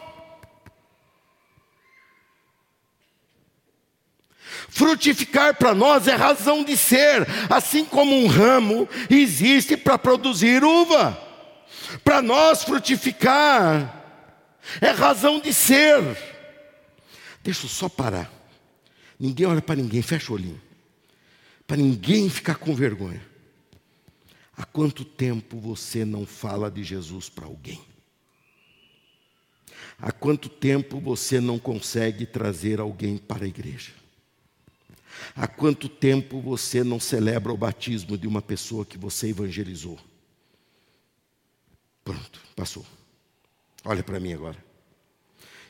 Frutificar 4.70 5.56
para 5.56 5.76
nós 5.76 6.08
é 6.08 6.16
razão 6.16 6.64
de 6.64 6.78
ser, 6.78 7.28
assim 7.50 7.84
como 7.84 8.16
um 8.16 8.28
ramo 8.28 8.88
existe 9.10 9.76
para 9.76 9.98
produzir 9.98 10.64
uva. 10.64 11.20
Para 12.04 12.22
nós 12.22 12.64
frutificar 12.64 14.02
é 14.80 14.90
razão 14.90 15.40
de 15.40 15.54
ser. 15.54 16.02
Deixa 17.44 17.66
eu 17.66 17.70
só 17.70 17.90
parar. 17.90 18.32
Ninguém 19.20 19.46
olha 19.46 19.62
para 19.62 19.76
ninguém, 19.76 20.02
fecha 20.02 20.32
o 20.32 20.36
olhinho. 20.36 20.62
Para 21.68 21.78
ninguém 21.78 22.30
ficar 22.30 22.56
com 22.56 22.74
vergonha. 22.74 23.33
Há 24.56 24.66
quanto 24.66 25.04
tempo 25.04 25.60
você 25.60 26.06
não 26.06 26.26
fala 26.26 26.70
de 26.70 26.84
Jesus 26.84 27.30
para 27.30 27.46
alguém? 27.46 27.82
Há 29.98 30.12
quanto 30.12 30.50
tempo 30.50 31.00
você 31.00 31.40
não 31.40 31.58
consegue 31.58 32.26
trazer 32.26 32.80
alguém 32.80 33.18
para 33.18 33.46
a 33.46 33.48
igreja? 33.48 33.92
Há 35.36 35.48
quanto 35.48 35.88
tempo 35.88 36.42
você 36.42 36.84
não 36.84 37.00
celebra 37.00 37.52
o 37.52 37.58
batismo 37.58 38.18
de 38.18 38.28
uma 38.28 38.42
pessoa 38.42 38.86
que 38.86 38.98
você 38.98 39.30
evangelizou? 39.30 40.00
Pronto, 42.04 42.42
passou. 42.56 42.86
Olha 43.86 44.04
para 44.04 44.20
mim 44.20 44.34
agora. 44.34 44.64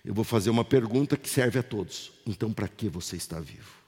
Eu 0.04 0.14
vou 0.14 0.24
fazer 0.24 0.50
uma 0.50 0.66
pergunta 0.66 1.16
que 1.16 1.30
serve 1.30 1.60
a 1.60 1.64
todos. 1.64 2.12
Então, 2.26 2.52
para 2.52 2.68
que 2.68 2.90
você 2.90 3.16
está 3.16 3.40
vivo? 3.40 3.83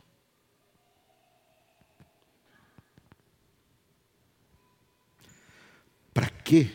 Para 6.16 6.30
que 6.30 6.72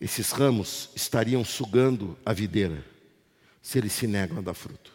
esses 0.00 0.32
ramos 0.32 0.90
estariam 0.96 1.44
sugando 1.44 2.18
a 2.26 2.32
videira 2.32 2.84
se 3.62 3.78
eles 3.78 3.92
se 3.92 4.08
negam 4.08 4.38
a 4.38 4.40
dar 4.40 4.54
fruto? 4.54 4.92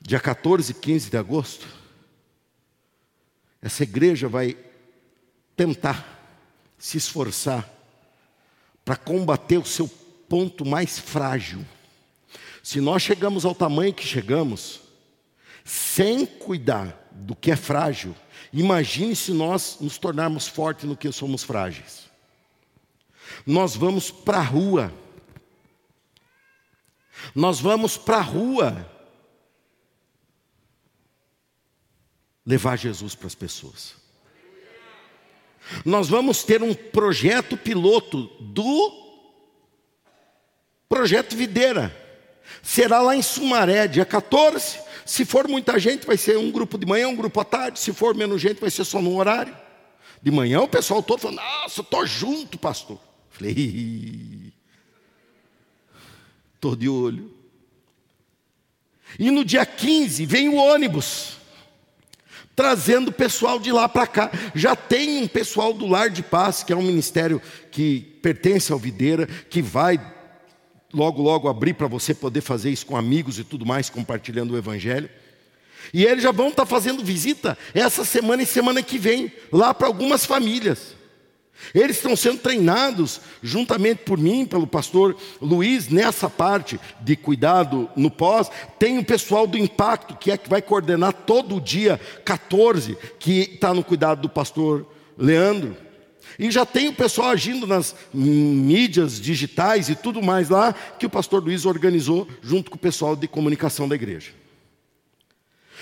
Dia 0.00 0.18
14 0.18 0.72
e 0.72 0.74
15 0.74 1.10
de 1.10 1.16
agosto, 1.16 1.68
essa 3.62 3.84
igreja 3.84 4.28
vai 4.28 4.56
tentar, 5.54 6.14
se 6.76 6.96
esforçar 6.98 7.68
para 8.84 8.96
combater 8.96 9.58
o 9.58 9.64
seu 9.64 9.86
ponto 10.28 10.64
mais 10.64 10.98
frágil. 10.98 11.64
Se 12.60 12.80
nós 12.80 13.02
chegamos 13.02 13.44
ao 13.44 13.54
tamanho 13.54 13.94
que 13.94 14.04
chegamos, 14.04 14.85
sem 15.66 16.24
cuidar 16.24 17.08
do 17.10 17.34
que 17.34 17.50
é 17.50 17.56
frágil, 17.56 18.14
imagine 18.52 19.16
se 19.16 19.32
nós 19.32 19.78
nos 19.80 19.98
tornarmos 19.98 20.46
fortes 20.46 20.84
no 20.84 20.96
que 20.96 21.10
somos 21.10 21.42
frágeis. 21.42 22.08
Nós 23.44 23.74
vamos 23.74 24.08
para 24.08 24.38
a 24.38 24.42
rua. 24.42 24.94
Nós 27.34 27.58
vamos 27.58 27.96
para 27.96 28.18
a 28.18 28.22
rua 28.22 28.92
levar 32.46 32.76
Jesus 32.76 33.16
para 33.16 33.26
as 33.26 33.34
pessoas. 33.34 33.96
Nós 35.84 36.08
vamos 36.08 36.44
ter 36.44 36.62
um 36.62 36.72
projeto 36.72 37.56
piloto 37.56 38.26
do 38.40 39.04
Projeto 40.88 41.34
Videira. 41.34 42.04
Será 42.62 43.02
lá 43.02 43.16
em 43.16 43.22
Sumaré, 43.22 43.88
dia 43.88 44.04
14. 44.04 44.85
Se 45.06 45.24
for 45.24 45.46
muita 45.46 45.78
gente, 45.78 46.04
vai 46.04 46.16
ser 46.16 46.36
um 46.36 46.50
grupo 46.50 46.76
de 46.76 46.84
manhã, 46.84 47.06
um 47.06 47.14
grupo 47.14 47.40
à 47.40 47.44
tarde. 47.44 47.78
Se 47.78 47.92
for 47.92 48.12
menos 48.12 48.42
gente, 48.42 48.60
vai 48.60 48.70
ser 48.70 48.84
só 48.84 49.00
num 49.00 49.16
horário. 49.16 49.56
De 50.20 50.32
manhã 50.32 50.60
o 50.60 50.68
pessoal 50.68 51.00
todo 51.00 51.20
falando, 51.20 51.36
nossa, 51.36 51.80
estou 51.80 52.04
junto, 52.04 52.58
pastor. 52.58 52.98
Falei, 53.30 54.52
estou 56.56 56.74
de 56.74 56.88
olho. 56.88 57.32
E 59.16 59.30
no 59.30 59.44
dia 59.44 59.64
15 59.64 60.26
vem 60.26 60.48
o 60.48 60.56
ônibus, 60.56 61.36
trazendo 62.56 63.08
o 63.08 63.12
pessoal 63.12 63.60
de 63.60 63.70
lá 63.70 63.88
para 63.88 64.08
cá. 64.08 64.30
Já 64.56 64.74
tem 64.74 65.22
um 65.22 65.28
pessoal 65.28 65.72
do 65.72 65.86
Lar 65.86 66.10
de 66.10 66.24
Paz, 66.24 66.64
que 66.64 66.72
é 66.72 66.76
um 66.76 66.82
ministério 66.82 67.40
que 67.70 68.00
pertence 68.20 68.72
ao 68.72 68.78
Videira, 68.78 69.26
que 69.26 69.62
vai 69.62 69.98
logo, 70.92 71.22
logo 71.22 71.48
abrir 71.48 71.74
para 71.74 71.86
você 71.86 72.14
poder 72.14 72.40
fazer 72.40 72.70
isso 72.70 72.86
com 72.86 72.96
amigos 72.96 73.38
e 73.38 73.44
tudo 73.44 73.66
mais, 73.66 73.90
compartilhando 73.90 74.54
o 74.54 74.58
Evangelho. 74.58 75.08
E 75.92 76.04
eles 76.04 76.22
já 76.22 76.32
vão 76.32 76.48
estar 76.48 76.64
tá 76.64 76.66
fazendo 76.66 77.04
visita 77.04 77.56
essa 77.74 78.04
semana 78.04 78.42
e 78.42 78.46
semana 78.46 78.82
que 78.82 78.98
vem, 78.98 79.32
lá 79.52 79.72
para 79.72 79.86
algumas 79.86 80.24
famílias. 80.24 80.96
Eles 81.74 81.96
estão 81.96 82.14
sendo 82.14 82.38
treinados 82.38 83.20
juntamente 83.42 84.02
por 84.04 84.18
mim, 84.18 84.44
pelo 84.44 84.66
pastor 84.66 85.16
Luiz, 85.40 85.88
nessa 85.88 86.28
parte 86.28 86.78
de 87.00 87.16
cuidado 87.16 87.88
no 87.96 88.10
pós. 88.10 88.50
Tem 88.78 88.98
o 88.98 89.04
pessoal 89.04 89.46
do 89.46 89.56
Impacto, 89.56 90.16
que 90.16 90.30
é 90.30 90.36
que 90.36 90.50
vai 90.50 90.60
coordenar 90.60 91.12
todo 91.12 91.56
o 91.56 91.60
dia 91.60 91.98
14, 92.24 92.96
que 93.18 93.52
está 93.54 93.72
no 93.72 93.82
cuidado 93.82 94.22
do 94.22 94.28
pastor 94.28 94.86
Leandro. 95.16 95.76
E 96.38 96.50
já 96.50 96.66
tem 96.66 96.88
o 96.88 96.92
pessoal 96.92 97.30
agindo 97.30 97.66
nas 97.66 97.94
mídias 98.12 99.20
digitais 99.20 99.88
e 99.88 99.94
tudo 99.94 100.22
mais 100.22 100.48
lá, 100.48 100.72
que 100.72 101.06
o 101.06 101.10
pastor 101.10 101.42
Luiz 101.42 101.64
organizou 101.64 102.28
junto 102.42 102.70
com 102.70 102.76
o 102.76 102.80
pessoal 102.80 103.16
de 103.16 103.26
comunicação 103.26 103.88
da 103.88 103.94
igreja. 103.94 104.32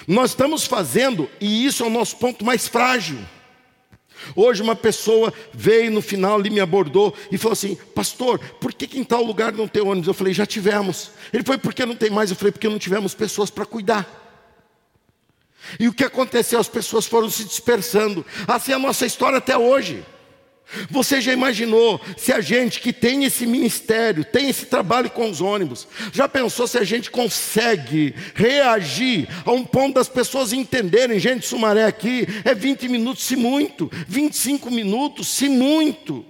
Nós 0.07 0.31
estamos 0.31 0.65
fazendo, 0.65 1.29
e 1.41 1.67
isso 1.67 1.83
é 1.83 1.87
o 1.87 1.91
nosso 1.91 2.17
ponto 2.17 2.45
mais 2.45 2.69
frágil. 2.69 3.19
Hoje 4.37 4.63
uma 4.63 4.77
pessoa 4.77 5.33
veio 5.53 5.91
no 5.91 6.01
final 6.01 6.39
ali, 6.39 6.51
me 6.51 6.61
abordou 6.61 7.15
e 7.31 7.39
falou 7.39 7.53
assim: 7.53 7.77
Pastor, 7.95 8.39
por 8.39 8.73
que, 8.73 8.87
que 8.87 8.99
em 8.99 9.05
tal 9.05 9.23
lugar 9.23 9.53
não 9.53 9.69
tem 9.69 9.83
ônibus? 9.83 10.09
Eu 10.09 10.15
falei: 10.15 10.33
Já 10.33 10.47
tivemos. 10.47 11.11
Ele 11.33 11.43
foi: 11.43 11.59
Por 11.59 11.75
que 11.75 11.85
não 11.85 11.97
tem 11.97 12.11
mais? 12.11 12.31
Eu 12.31 12.37
falei: 12.37 12.53
Porque 12.53 12.69
não 12.69 12.79
tivemos 12.79 13.15
pessoas 13.15 13.51
para 13.51 13.67
cuidar. 13.67 14.23
E 15.79 15.89
o 15.89 15.93
que 15.93 16.05
aconteceu? 16.05 16.59
As 16.59 16.69
pessoas 16.69 17.07
foram 17.07 17.29
se 17.29 17.45
dispersando. 17.45 18.25
Assim 18.47 18.73
é 18.73 18.75
a 18.75 18.79
nossa 18.79 19.05
história 19.05 19.39
até 19.39 19.57
hoje. 19.57 20.05
Você 20.91 21.21
já 21.21 21.33
imaginou 21.33 22.01
se 22.17 22.33
a 22.33 22.41
gente 22.41 22.81
que 22.81 22.93
tem 22.93 23.25
esse 23.25 23.47
ministério, 23.47 24.25
tem 24.25 24.49
esse 24.49 24.67
trabalho 24.67 25.11
com 25.11 25.31
os 25.31 25.41
ônibus, 25.41 25.87
já 26.13 26.29
pensou 26.29 26.67
se 26.67 26.79
a 26.79 26.85
gente 26.85 27.11
consegue 27.11 28.15
reagir 28.35 29.29
a 29.45 29.53
um 29.53 29.65
ponto 29.65 29.95
das 29.95 30.09
pessoas 30.09 30.53
entenderem, 30.53 31.19
gente, 31.19 31.47
Sumaré 31.47 31.85
aqui 31.85 32.27
é 32.45 32.55
20 32.55 32.89
minutos, 32.89 33.25
se 33.25 33.37
muito, 33.37 33.91
25 34.09 34.71
minutos, 34.71 35.29
se 35.29 35.49
muito. 35.49 36.25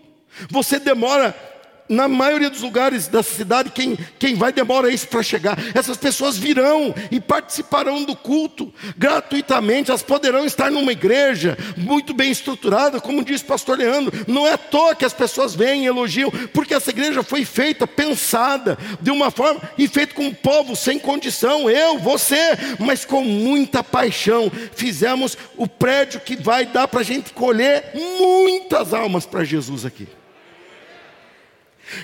Você 0.50 0.78
demora 0.78 1.53
na 1.88 2.08
maioria 2.08 2.48
dos 2.48 2.62
lugares 2.62 3.08
da 3.08 3.22
cidade, 3.22 3.70
quem, 3.70 3.98
quem 4.18 4.34
vai 4.34 4.52
demora 4.52 4.90
isso 4.90 5.06
para 5.08 5.22
chegar. 5.22 5.58
Essas 5.74 5.96
pessoas 5.96 6.36
virão 6.36 6.94
e 7.10 7.20
participarão 7.20 8.04
do 8.04 8.16
culto 8.16 8.72
gratuitamente. 8.96 9.90
Elas 9.90 10.02
poderão 10.02 10.44
estar 10.46 10.70
numa 10.70 10.92
igreja 10.92 11.58
muito 11.76 12.14
bem 12.14 12.30
estruturada, 12.30 13.00
como 13.00 13.24
diz 13.24 13.42
o 13.42 13.46
pastor 13.46 13.78
Leandro. 13.78 14.24
Não 14.26 14.46
é 14.46 14.54
à 14.54 14.58
toa 14.58 14.94
que 14.94 15.04
as 15.04 15.12
pessoas 15.12 15.54
vêm 15.54 15.84
e 15.84 15.86
elogiam, 15.86 16.30
porque 16.52 16.74
essa 16.74 16.90
igreja 16.90 17.22
foi 17.22 17.44
feita, 17.44 17.86
pensada 17.86 18.78
de 19.00 19.10
uma 19.10 19.30
forma 19.30 19.60
e 19.76 19.86
feita 19.86 20.14
com 20.14 20.26
um 20.26 20.34
povo 20.34 20.74
sem 20.74 20.98
condição. 20.98 21.68
Eu, 21.68 21.98
você, 21.98 22.56
mas 22.78 23.04
com 23.04 23.22
muita 23.22 23.84
paixão. 23.84 24.50
Fizemos 24.74 25.36
o 25.56 25.68
prédio 25.68 26.20
que 26.20 26.36
vai 26.36 26.64
dar 26.64 26.88
para 26.88 27.00
a 27.00 27.04
gente 27.04 27.32
colher 27.32 27.92
muitas 28.18 28.94
almas 28.94 29.26
para 29.26 29.44
Jesus 29.44 29.84
aqui. 29.84 30.08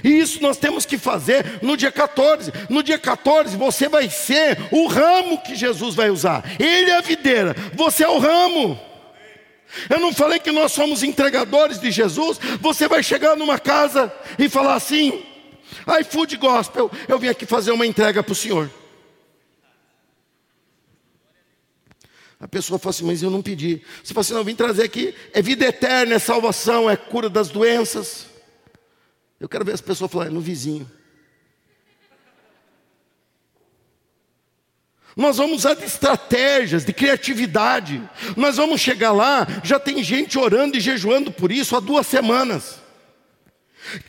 E 0.05 0.18
isso 0.18 0.43
nós 0.43 0.57
temos 0.57 0.85
que 0.85 0.99
fazer 0.99 1.61
no 1.62 1.76
dia 1.76 1.91
14. 1.91 2.53
No 2.68 2.83
dia 2.83 2.99
14 2.99 3.57
você 3.57 3.89
vai 3.89 4.09
ser 4.11 4.59
o 4.70 4.87
ramo 4.87 5.43
que 5.43 5.55
Jesus 5.55 5.95
vai 5.95 6.11
usar. 6.11 6.45
Ele 6.59 6.91
é 6.91 6.99
a 6.99 7.01
videira, 7.01 7.55
você 7.74 8.05
é 8.05 8.09
o 8.09 8.18
ramo. 8.18 8.78
Eu 9.89 10.01
não 10.01 10.12
falei 10.12 10.39
que 10.39 10.51
nós 10.51 10.72
somos 10.72 11.03
entregadores 11.03 11.78
de 11.81 11.91
Jesus. 11.91 12.39
Você 12.61 12.89
vai 12.89 13.03
chegar 13.03 13.37
numa 13.37 13.59
casa 13.59 14.12
e 14.39 14.49
falar 14.49 14.74
assim: 14.74 15.22
iFood 16.01 16.37
Gospel, 16.37 16.91
eu 17.09 17.18
vim 17.18 17.28
aqui 17.28 17.47
fazer 17.47 17.70
uma 17.70 17.87
entrega 17.87 18.22
para 18.22 18.33
o 18.33 18.37
Senhor. 18.37 18.70
A 22.41 22.49
pessoa 22.49 22.78
fala 22.78 22.91
assim, 22.91 23.05
mas 23.05 23.22
eu 23.22 23.28
não 23.28 23.43
pedi. 23.43 23.83
Você 24.03 24.14
fala 24.14 24.22
assim, 24.22 24.33
não, 24.33 24.41
eu 24.41 24.45
vim 24.45 24.55
trazer 24.55 24.83
aqui, 24.83 25.14
é 25.35 25.43
vida 25.43 25.66
eterna, 25.66 26.14
é 26.14 26.18
salvação, 26.18 26.89
é 26.89 26.97
cura 26.97 27.28
das 27.28 27.51
doenças. 27.51 28.30
Eu 29.41 29.49
quero 29.49 29.64
ver 29.64 29.72
as 29.72 29.80
pessoas 29.80 30.11
falarem 30.11 30.34
no 30.34 30.41
vizinho. 30.41 30.91
Nós 35.16 35.38
vamos 35.38 35.59
usar 35.59 35.74
de 35.74 35.84
estratégias, 35.84 36.84
de 36.84 36.93
criatividade. 36.93 38.03
Nós 38.36 38.59
vamos 38.59 38.80
chegar 38.80 39.12
lá, 39.12 39.47
já 39.64 39.80
tem 39.80 40.05
gente 40.05 40.38
orando 40.38 40.76
e 40.76 40.80
jejuando 40.80 41.32
por 41.32 41.51
isso 41.51 41.74
há 41.74 41.80
duas 41.80 42.07
semanas, 42.07 42.76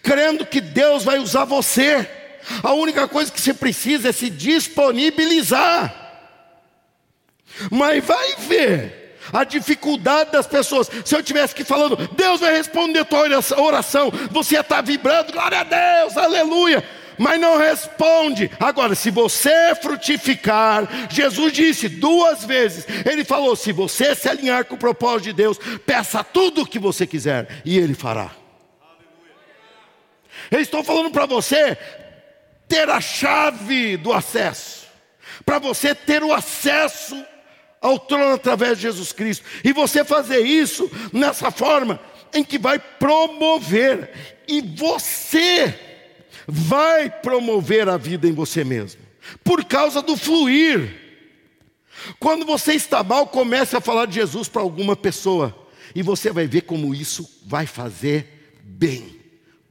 crendo 0.04 0.46
que 0.46 0.62
Deus 0.62 1.04
vai 1.04 1.18
usar 1.18 1.46
você. 1.46 2.08
A 2.62 2.74
única 2.74 3.08
coisa 3.08 3.32
que 3.32 3.40
você 3.40 3.54
precisa 3.54 4.10
é 4.10 4.12
se 4.12 4.30
disponibilizar. 4.30 5.98
Mas 7.72 8.04
vai 8.04 8.36
ver 8.36 9.01
a 9.32 9.44
dificuldade 9.44 10.32
das 10.32 10.48
pessoas. 10.48 10.90
Se 11.06 11.16
eu 11.16 11.20
estivesse 11.20 11.54
aqui 11.54 11.64
falando, 11.64 11.96
Deus 12.14 12.40
vai 12.40 12.54
responder 12.56 13.00
a 13.00 13.06
tua 13.06 13.28
oração, 13.58 14.12
você 14.32 14.56
ia 14.56 14.62
estar 14.62 14.82
vibrando, 14.82 15.34
glória 15.34 15.60
a 15.60 15.64
Deus, 15.64 16.18
aleluia. 16.18 16.84
Mas 17.18 17.40
não 17.40 17.58
responde. 17.58 18.50
Agora, 18.60 18.96
se 18.96 19.12
você 19.12 19.76
frutificar, 19.76 21.08
Jesus 21.10 21.54
disse 21.54 21.88
duas 21.88 22.44
vezes: 22.44 22.86
Ele 23.06 23.24
falou: 23.24 23.56
se 23.56 23.72
você 23.72 24.16
se 24.16 24.28
alinhar 24.28 24.66
com 24.66 24.74
o 24.76 24.80
propósito 24.80 25.26
de 25.26 25.34
Deus, 25.34 25.60
peça 25.86 26.24
tudo 26.24 26.62
o 26.62 26.66
que 26.66 26.80
você 26.80 27.06
quiser, 27.06 27.62
e 27.64 27.78
Ele 27.78 27.94
fará. 27.94 28.32
Eu 30.50 30.60
estou 30.60 30.84
falando 30.84 31.12
para 31.12 31.26
você 31.26 31.78
ter 32.68 32.90
a 32.90 33.00
chave 33.00 33.98
do 33.98 34.12
acesso, 34.12 34.88
para 35.46 35.60
você 35.60 35.94
ter 35.94 36.24
o 36.24 36.34
acesso 36.34 37.24
ao 37.82 37.98
trono 37.98 38.36
através 38.36 38.78
de 38.78 38.84
Jesus 38.84 39.12
Cristo. 39.12 39.44
E 39.64 39.74
você 39.74 40.06
fazer 40.06 40.42
isso 40.42 40.90
nessa 41.12 41.50
forma 41.50 42.00
em 42.34 42.44
que 42.44 42.58
vai 42.58 42.80
promover, 42.80 44.38
e 44.48 44.62
você 44.62 45.78
vai 46.48 47.10
promover 47.10 47.90
a 47.90 47.98
vida 47.98 48.28
em 48.28 48.32
você 48.32 48.64
mesmo, 48.64 49.02
por 49.44 49.66
causa 49.66 50.02
do 50.02 50.16
fluir. 50.16 51.00
Quando 52.20 52.46
você 52.46 52.74
está 52.74 53.04
mal, 53.04 53.28
comece 53.28 53.76
a 53.76 53.82
falar 53.82 54.06
de 54.06 54.16
Jesus 54.16 54.48
para 54.48 54.62
alguma 54.62 54.96
pessoa, 54.96 55.68
e 55.94 56.02
você 56.02 56.32
vai 56.32 56.48
ver 56.48 56.62
como 56.62 56.96
isso 56.96 57.28
vai 57.46 57.66
fazer 57.66 58.60
bem 58.64 59.21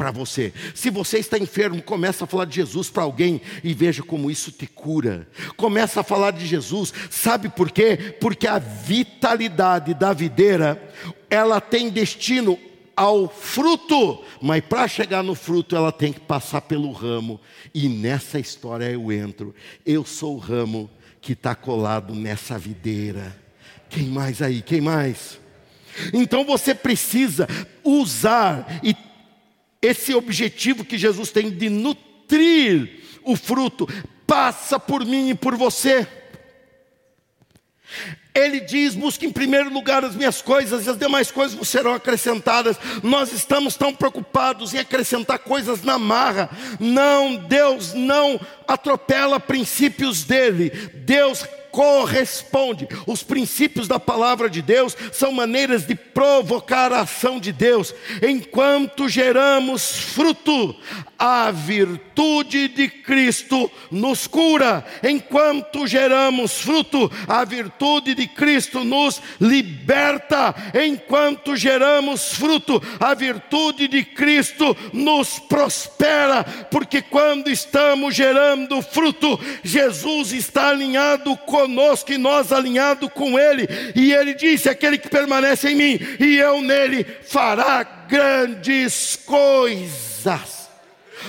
para 0.00 0.10
você. 0.10 0.50
Se 0.74 0.88
você 0.88 1.18
está 1.18 1.36
enfermo, 1.36 1.82
começa 1.82 2.24
a 2.24 2.26
falar 2.26 2.46
de 2.46 2.54
Jesus 2.54 2.88
para 2.88 3.02
alguém 3.02 3.38
e 3.62 3.74
veja 3.74 4.02
como 4.02 4.30
isso 4.30 4.50
te 4.50 4.66
cura. 4.66 5.28
Começa 5.58 6.00
a 6.00 6.02
falar 6.02 6.30
de 6.30 6.46
Jesus, 6.46 6.90
sabe 7.10 7.50
por 7.50 7.70
quê? 7.70 8.16
Porque 8.18 8.46
a 8.46 8.58
vitalidade 8.58 9.92
da 9.92 10.14
videira, 10.14 10.82
ela 11.28 11.60
tem 11.60 11.90
destino 11.90 12.58
ao 12.96 13.28
fruto, 13.28 14.24
mas 14.40 14.64
para 14.64 14.88
chegar 14.88 15.22
no 15.22 15.34
fruto 15.34 15.76
ela 15.76 15.92
tem 15.92 16.14
que 16.14 16.20
passar 16.20 16.62
pelo 16.62 16.92
ramo. 16.92 17.38
E 17.74 17.86
nessa 17.86 18.40
história 18.40 18.90
eu 18.90 19.12
entro. 19.12 19.54
Eu 19.84 20.02
sou 20.06 20.36
o 20.36 20.38
ramo 20.38 20.88
que 21.20 21.34
está 21.34 21.54
colado 21.54 22.14
nessa 22.14 22.58
videira. 22.58 23.36
Quem 23.90 24.04
mais 24.04 24.40
aí? 24.40 24.62
Quem 24.62 24.80
mais? 24.80 25.38
Então 26.14 26.42
você 26.42 26.74
precisa 26.74 27.46
usar 27.84 28.80
e 28.82 28.94
esse 29.82 30.14
objetivo 30.14 30.84
que 30.84 30.98
Jesus 30.98 31.30
tem 31.30 31.50
de 31.50 31.68
nutrir 31.68 33.00
o 33.22 33.36
fruto 33.36 33.88
passa 34.26 34.78
por 34.78 35.04
mim 35.04 35.30
e 35.30 35.34
por 35.34 35.56
você. 35.56 36.06
Ele 38.34 38.60
diz: 38.60 38.94
busque 38.94 39.26
em 39.26 39.32
primeiro 39.32 39.72
lugar 39.72 40.04
as 40.04 40.14
minhas 40.14 40.40
coisas 40.40 40.86
e 40.86 40.90
as 40.90 40.96
demais 40.96 41.30
coisas 41.30 41.68
serão 41.68 41.94
acrescentadas. 41.94 42.76
Nós 43.02 43.32
estamos 43.32 43.74
tão 43.76 43.92
preocupados 43.92 44.72
em 44.72 44.78
acrescentar 44.78 45.40
coisas 45.40 45.82
na 45.82 45.98
marra. 45.98 46.48
Não, 46.78 47.36
Deus 47.36 47.92
não 47.92 48.40
atropela 48.68 49.40
princípios 49.40 50.22
dele. 50.22 50.70
Deus 50.94 51.44
corresponde. 51.70 52.88
Os 53.06 53.22
princípios 53.22 53.88
da 53.88 53.98
palavra 53.98 54.48
de 54.48 54.62
Deus 54.62 54.96
são 55.12 55.32
maneiras 55.32 55.86
de 55.86 55.94
provocar 55.94 56.92
a 56.92 57.00
ação 57.00 57.38
de 57.38 57.52
Deus. 57.52 57.94
Enquanto 58.22 59.08
geramos 59.08 59.98
fruto, 59.98 60.76
a 61.18 61.50
virtude 61.50 62.68
de 62.68 62.88
Cristo 62.88 63.70
nos 63.90 64.26
cura. 64.26 64.84
Enquanto 65.02 65.86
geramos 65.86 66.60
fruto, 66.62 67.12
a 67.28 67.44
virtude 67.44 68.14
de 68.14 68.26
Cristo 68.26 68.82
nos 68.84 69.20
liberta. 69.38 70.54
Enquanto 70.74 71.54
geramos 71.54 72.32
fruto, 72.32 72.82
a 72.98 73.12
virtude 73.12 73.86
de 73.86 74.02
Cristo 74.02 74.74
nos 74.94 75.38
prospera. 75.38 76.42
Porque 76.70 77.02
quando 77.02 77.50
estamos 77.50 78.14
gerando 78.14 78.80
fruto, 78.80 79.38
Jesus 79.62 80.32
está 80.32 80.70
alinhado 80.70 81.36
conosco 81.60 82.12
e 82.12 82.18
nós 82.18 82.52
alinhado 82.52 83.08
com 83.08 83.38
Ele. 83.38 83.68
E 83.94 84.12
Ele 84.12 84.34
disse: 84.34 84.68
aquele 84.68 84.98
que 84.98 85.08
permanece 85.08 85.70
em 85.70 85.74
mim 85.74 86.00
e 86.18 86.36
eu 86.36 86.60
nele 86.60 87.04
fará 87.22 87.82
grandes 88.08 89.16
coisas 89.24 90.60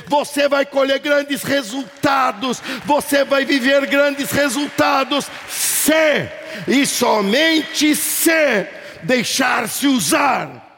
você 0.07 0.47
vai 0.47 0.65
colher 0.65 0.99
grandes 0.99 1.43
resultados, 1.43 2.61
você 2.85 3.25
vai 3.25 3.43
viver 3.43 3.85
grandes 3.87 4.31
resultados, 4.31 5.29
se 5.49 6.29
e 6.65 6.85
somente 6.85 7.93
se 7.93 8.67
deixar-se 9.03 9.87
usar. 9.87 10.69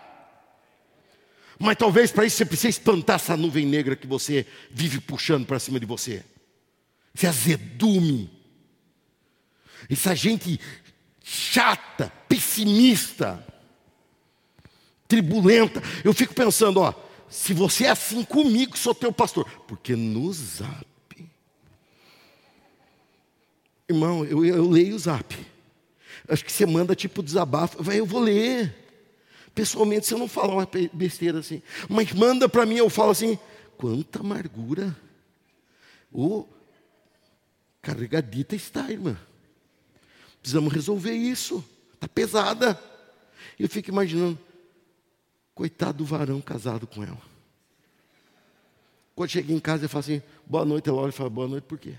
Mas 1.59 1.77
talvez 1.77 2.11
para 2.11 2.25
isso 2.25 2.37
você 2.37 2.45
precise 2.45 2.69
espantar 2.69 3.17
essa 3.17 3.37
nuvem 3.37 3.65
negra 3.65 3.95
que 3.95 4.07
você 4.07 4.45
vive 4.71 4.99
puxando 4.99 5.45
para 5.45 5.59
cima 5.59 5.79
de 5.79 5.85
você. 5.85 6.23
Esse 7.15 7.27
azedume. 7.27 8.32
Essa 9.89 10.15
gente 10.15 10.59
chata, 11.23 12.11
pessimista, 12.27 13.45
tribulenta. 15.07 15.81
Eu 16.03 16.13
fico 16.13 16.33
pensando, 16.33 16.81
ó, 16.81 16.93
se 17.29 17.53
você 17.53 17.85
é 17.85 17.89
assim 17.89 18.23
comigo, 18.23 18.77
sou 18.77 18.93
teu 18.93 19.11
pastor. 19.11 19.49
Porque 19.67 19.95
no 19.95 20.31
zap. 20.31 20.85
Irmão, 23.89 24.23
eu, 24.25 24.45
eu 24.45 24.69
leio 24.69 24.95
o 24.95 24.99
zap. 24.99 25.35
Acho 26.27 26.45
que 26.45 26.51
você 26.51 26.65
manda 26.65 26.95
tipo 26.95 27.23
desabafo. 27.23 27.81
Vai, 27.81 27.99
eu 27.99 28.05
vou 28.05 28.21
ler. 28.21 28.73
Pessoalmente, 29.53 30.07
você 30.07 30.15
não 30.15 30.27
fala 30.27 30.53
uma 30.53 30.69
besteira 30.93 31.39
assim. 31.39 31.61
Mas 31.89 32.11
manda 32.13 32.47
para 32.47 32.65
mim, 32.65 32.75
eu 32.75 32.89
falo 32.89 33.11
assim: 33.11 33.37
quanta 33.77 34.19
amargura. 34.19 34.95
O 36.11 36.47
carregadita 37.81 38.55
está, 38.55 38.91
irmã. 38.91 39.17
Precisamos 40.43 40.73
resolver 40.73 41.13
isso. 41.13 41.65
Está 41.93 42.07
pesada. 42.07 42.79
Eu 43.57 43.69
fico 43.69 43.89
imaginando, 43.89 44.37
Coitado 45.55 45.99
do 45.99 46.05
varão 46.05 46.41
casado 46.41 46.87
com 46.87 47.03
ela. 47.03 47.21
Quando 49.15 49.29
chega 49.29 49.53
em 49.53 49.59
casa, 49.59 49.83
ele 49.83 49.87
fala 49.87 49.99
assim: 49.99 50.21
boa 50.45 50.65
noite. 50.65 50.89
Ela 50.89 50.99
olha 50.99 51.09
e 51.09 51.13
fala: 51.13 51.29
boa 51.29 51.47
noite, 51.47 51.63
por 51.63 51.77
quê? 51.77 51.95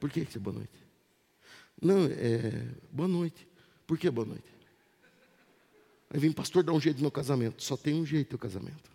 Por 0.00 0.10
que 0.10 0.24
você 0.24 0.38
boa 0.38 0.56
noite? 0.56 0.72
Não, 1.80 2.04
é 2.06 2.66
boa 2.90 3.08
noite. 3.08 3.46
Por 3.86 3.96
que 3.96 4.10
boa 4.10 4.26
noite? 4.26 4.56
Aí 6.10 6.18
vem, 6.18 6.32
pastor, 6.32 6.64
dá 6.64 6.72
um 6.72 6.80
jeito 6.80 6.96
no 6.96 7.02
meu 7.02 7.10
casamento. 7.10 7.62
Só 7.62 7.76
tem 7.76 7.94
um 7.94 8.04
jeito 8.04 8.34
o 8.34 8.38
casamento. 8.38 8.90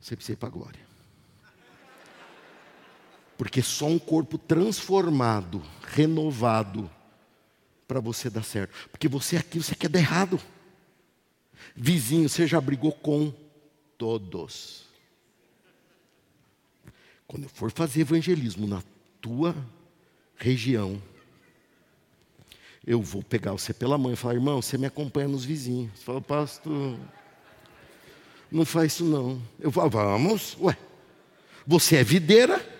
Você 0.00 0.16
precisa 0.16 0.32
ir 0.32 0.36
para 0.36 0.48
a 0.48 0.52
glória. 0.52 0.91
Porque 3.42 3.60
só 3.60 3.86
um 3.86 3.98
corpo 3.98 4.38
transformado, 4.38 5.60
renovado, 5.88 6.88
para 7.88 7.98
você 7.98 8.30
dar 8.30 8.44
certo. 8.44 8.88
Porque 8.88 9.08
você 9.08 9.36
aqui, 9.36 9.58
você 9.58 9.74
quer 9.74 9.88
dar 9.88 9.98
errado. 9.98 10.40
Vizinho, 11.74 12.28
você 12.28 12.46
já 12.46 12.60
brigou 12.60 12.92
com 12.92 13.34
todos. 13.98 14.84
Quando 17.26 17.42
eu 17.42 17.48
for 17.48 17.72
fazer 17.72 18.02
evangelismo 18.02 18.64
na 18.64 18.80
tua 19.20 19.56
região, 20.36 21.02
eu 22.86 23.02
vou 23.02 23.24
pegar 23.24 23.50
você 23.50 23.74
pela 23.74 23.98
mão 23.98 24.12
e 24.12 24.16
falar, 24.16 24.34
irmão, 24.34 24.62
você 24.62 24.78
me 24.78 24.86
acompanha 24.86 25.26
nos 25.26 25.44
vizinhos. 25.44 25.90
Você 25.96 26.04
fala, 26.04 26.20
pastor, 26.20 26.96
não 28.52 28.64
faz 28.64 28.92
isso 28.92 29.04
não. 29.04 29.42
Eu 29.58 29.72
falo, 29.72 29.90
vamos, 29.90 30.56
ué. 30.60 30.78
Você 31.66 31.96
é 31.96 32.04
videira, 32.04 32.71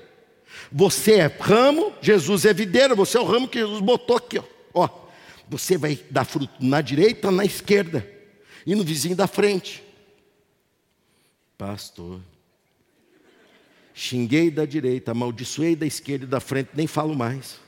você 0.73 1.15
é 1.15 1.27
ramo, 1.27 1.93
Jesus 2.01 2.45
é 2.47 2.55
videira, 2.55 2.95
você 2.95 3.19
é 3.19 3.21
o 3.21 3.25
ramo 3.25 3.47
que 3.47 3.59
Jesus 3.59 3.81
botou 3.81 4.17
aqui, 4.17 4.39
ó. 4.39 4.45
ó 4.73 4.89
você 5.49 5.77
vai 5.77 6.01
dar 6.11 6.25
fruto 6.25 6.55
na 6.65 6.81
direita, 6.81 7.31
na 7.31 7.45
esquerda 7.45 8.09
e 8.67 8.75
no 8.75 8.83
vizinho 8.83 9.15
da 9.15 9.27
frente. 9.27 9.85
Pastor, 11.59 12.21
xinguei 13.93 14.51
da 14.51 14.65
direita, 14.65 15.11
amaldiçoei 15.11 15.77
da 15.77 15.85
esquerda 15.85 16.25
e 16.25 16.29
da 16.29 16.41
frente, 16.41 16.71
nem 16.75 16.87
falo 16.87 17.15
mais. 17.15 17.61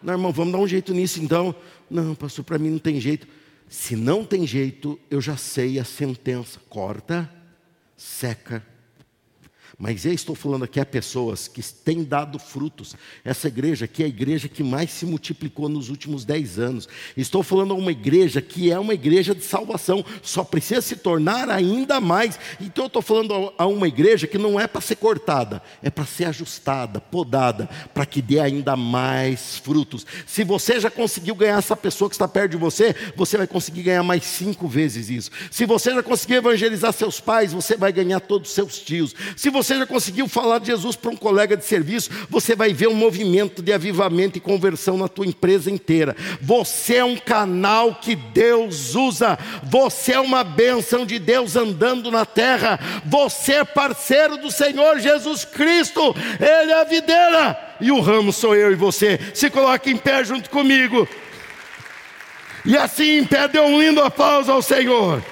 Não, 0.00 0.14
irmão, 0.14 0.30
vamos 0.30 0.52
dar 0.52 0.58
um 0.60 0.68
jeito 0.68 0.94
nisso 0.94 1.20
então. 1.20 1.52
Não, 1.90 2.14
pastor, 2.14 2.44
para 2.44 2.56
mim 2.56 2.70
não 2.70 2.78
tem 2.78 3.00
jeito. 3.00 3.26
Se 3.68 3.96
não 3.96 4.24
tem 4.24 4.46
jeito, 4.46 4.98
eu 5.10 5.20
já 5.20 5.36
sei 5.36 5.78
a 5.80 5.84
sentença: 5.84 6.60
corta, 6.68 7.28
seca 7.96 8.64
mas 9.78 10.04
eu 10.04 10.12
estou 10.12 10.34
falando 10.34 10.64
aqui 10.64 10.80
a 10.80 10.84
pessoas 10.84 11.46
que 11.46 11.62
têm 11.62 12.02
dado 12.02 12.36
frutos. 12.36 12.96
Essa 13.24 13.46
igreja 13.46 13.84
aqui 13.84 14.02
é 14.02 14.06
a 14.06 14.08
igreja 14.08 14.48
que 14.48 14.64
mais 14.64 14.90
se 14.90 15.06
multiplicou 15.06 15.68
nos 15.68 15.88
últimos 15.88 16.24
dez 16.24 16.58
anos. 16.58 16.88
Estou 17.16 17.44
falando 17.44 17.74
a 17.74 17.76
uma 17.76 17.92
igreja 17.92 18.42
que 18.42 18.72
é 18.72 18.78
uma 18.78 18.92
igreja 18.92 19.36
de 19.36 19.44
salvação, 19.44 20.04
só 20.20 20.42
precisa 20.42 20.80
se 20.80 20.96
tornar 20.96 21.48
ainda 21.48 22.00
mais. 22.00 22.40
Então 22.60 22.84
eu 22.84 22.88
estou 22.88 23.00
falando 23.00 23.52
a 23.56 23.66
uma 23.66 23.86
igreja 23.86 24.26
que 24.26 24.36
não 24.36 24.58
é 24.58 24.66
para 24.66 24.80
ser 24.80 24.96
cortada, 24.96 25.62
é 25.80 25.88
para 25.88 26.04
ser 26.04 26.24
ajustada, 26.24 27.00
podada, 27.00 27.68
para 27.94 28.04
que 28.04 28.20
dê 28.20 28.40
ainda 28.40 28.74
mais 28.74 29.58
frutos. 29.58 30.04
Se 30.26 30.42
você 30.42 30.80
já 30.80 30.90
conseguiu 30.90 31.36
ganhar 31.36 31.58
essa 31.58 31.76
pessoa 31.76 32.10
que 32.10 32.16
está 32.16 32.26
perto 32.26 32.50
de 32.50 32.56
você, 32.56 32.96
você 33.14 33.36
vai 33.36 33.46
conseguir 33.46 33.84
ganhar 33.84 34.02
mais 34.02 34.24
cinco 34.24 34.66
vezes 34.66 35.08
isso. 35.08 35.30
Se 35.52 35.64
você 35.64 35.94
já 35.94 36.02
conseguiu 36.02 36.38
evangelizar 36.38 36.92
seus 36.92 37.20
pais, 37.20 37.52
você 37.52 37.76
vai 37.76 37.92
ganhar 37.92 38.18
todos 38.18 38.48
os 38.48 38.54
seus 38.56 38.80
tios. 38.80 39.14
Se 39.36 39.50
você 39.50 39.67
você 39.68 39.76
já 39.76 39.86
conseguiu 39.86 40.26
falar 40.26 40.60
de 40.60 40.68
Jesus 40.68 40.96
para 40.96 41.10
um 41.10 41.16
colega 41.16 41.54
de 41.54 41.64
serviço, 41.64 42.10
você 42.30 42.56
vai 42.56 42.72
ver 42.72 42.88
um 42.88 42.94
movimento 42.94 43.60
de 43.60 43.70
avivamento 43.70 44.38
e 44.38 44.40
conversão 44.40 44.96
na 44.96 45.08
tua 45.08 45.26
empresa 45.26 45.70
inteira. 45.70 46.16
Você 46.40 46.96
é 46.96 47.04
um 47.04 47.16
canal 47.16 47.96
que 47.96 48.16
Deus 48.16 48.94
usa, 48.94 49.38
você 49.62 50.14
é 50.14 50.20
uma 50.20 50.42
bênção 50.42 51.04
de 51.04 51.18
Deus 51.18 51.54
andando 51.54 52.10
na 52.10 52.24
terra, 52.24 52.80
você 53.04 53.54
é 53.54 53.64
parceiro 53.64 54.38
do 54.38 54.50
Senhor 54.50 54.98
Jesus 55.00 55.44
Cristo, 55.44 56.16
Ele 56.40 56.72
é 56.72 56.80
a 56.80 56.84
videira 56.84 57.76
e 57.78 57.92
o 57.92 58.00
ramo 58.00 58.32
sou 58.32 58.56
eu 58.56 58.72
e 58.72 58.74
você. 58.74 59.20
Se 59.34 59.50
coloque 59.50 59.90
em 59.90 59.98
pé 59.98 60.24
junto 60.24 60.48
comigo. 60.48 61.06
E 62.64 62.74
assim 62.74 63.18
em 63.18 63.24
pé 63.24 63.46
dê 63.48 63.60
um 63.60 63.78
lindo 63.78 64.02
aplauso 64.02 64.50
ao 64.50 64.62
Senhor. 64.62 65.22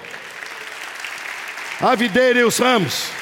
A 1.81 1.95
videira 1.95 2.41
e 2.41 2.45
os 2.45 2.59
ramos. 2.59 3.16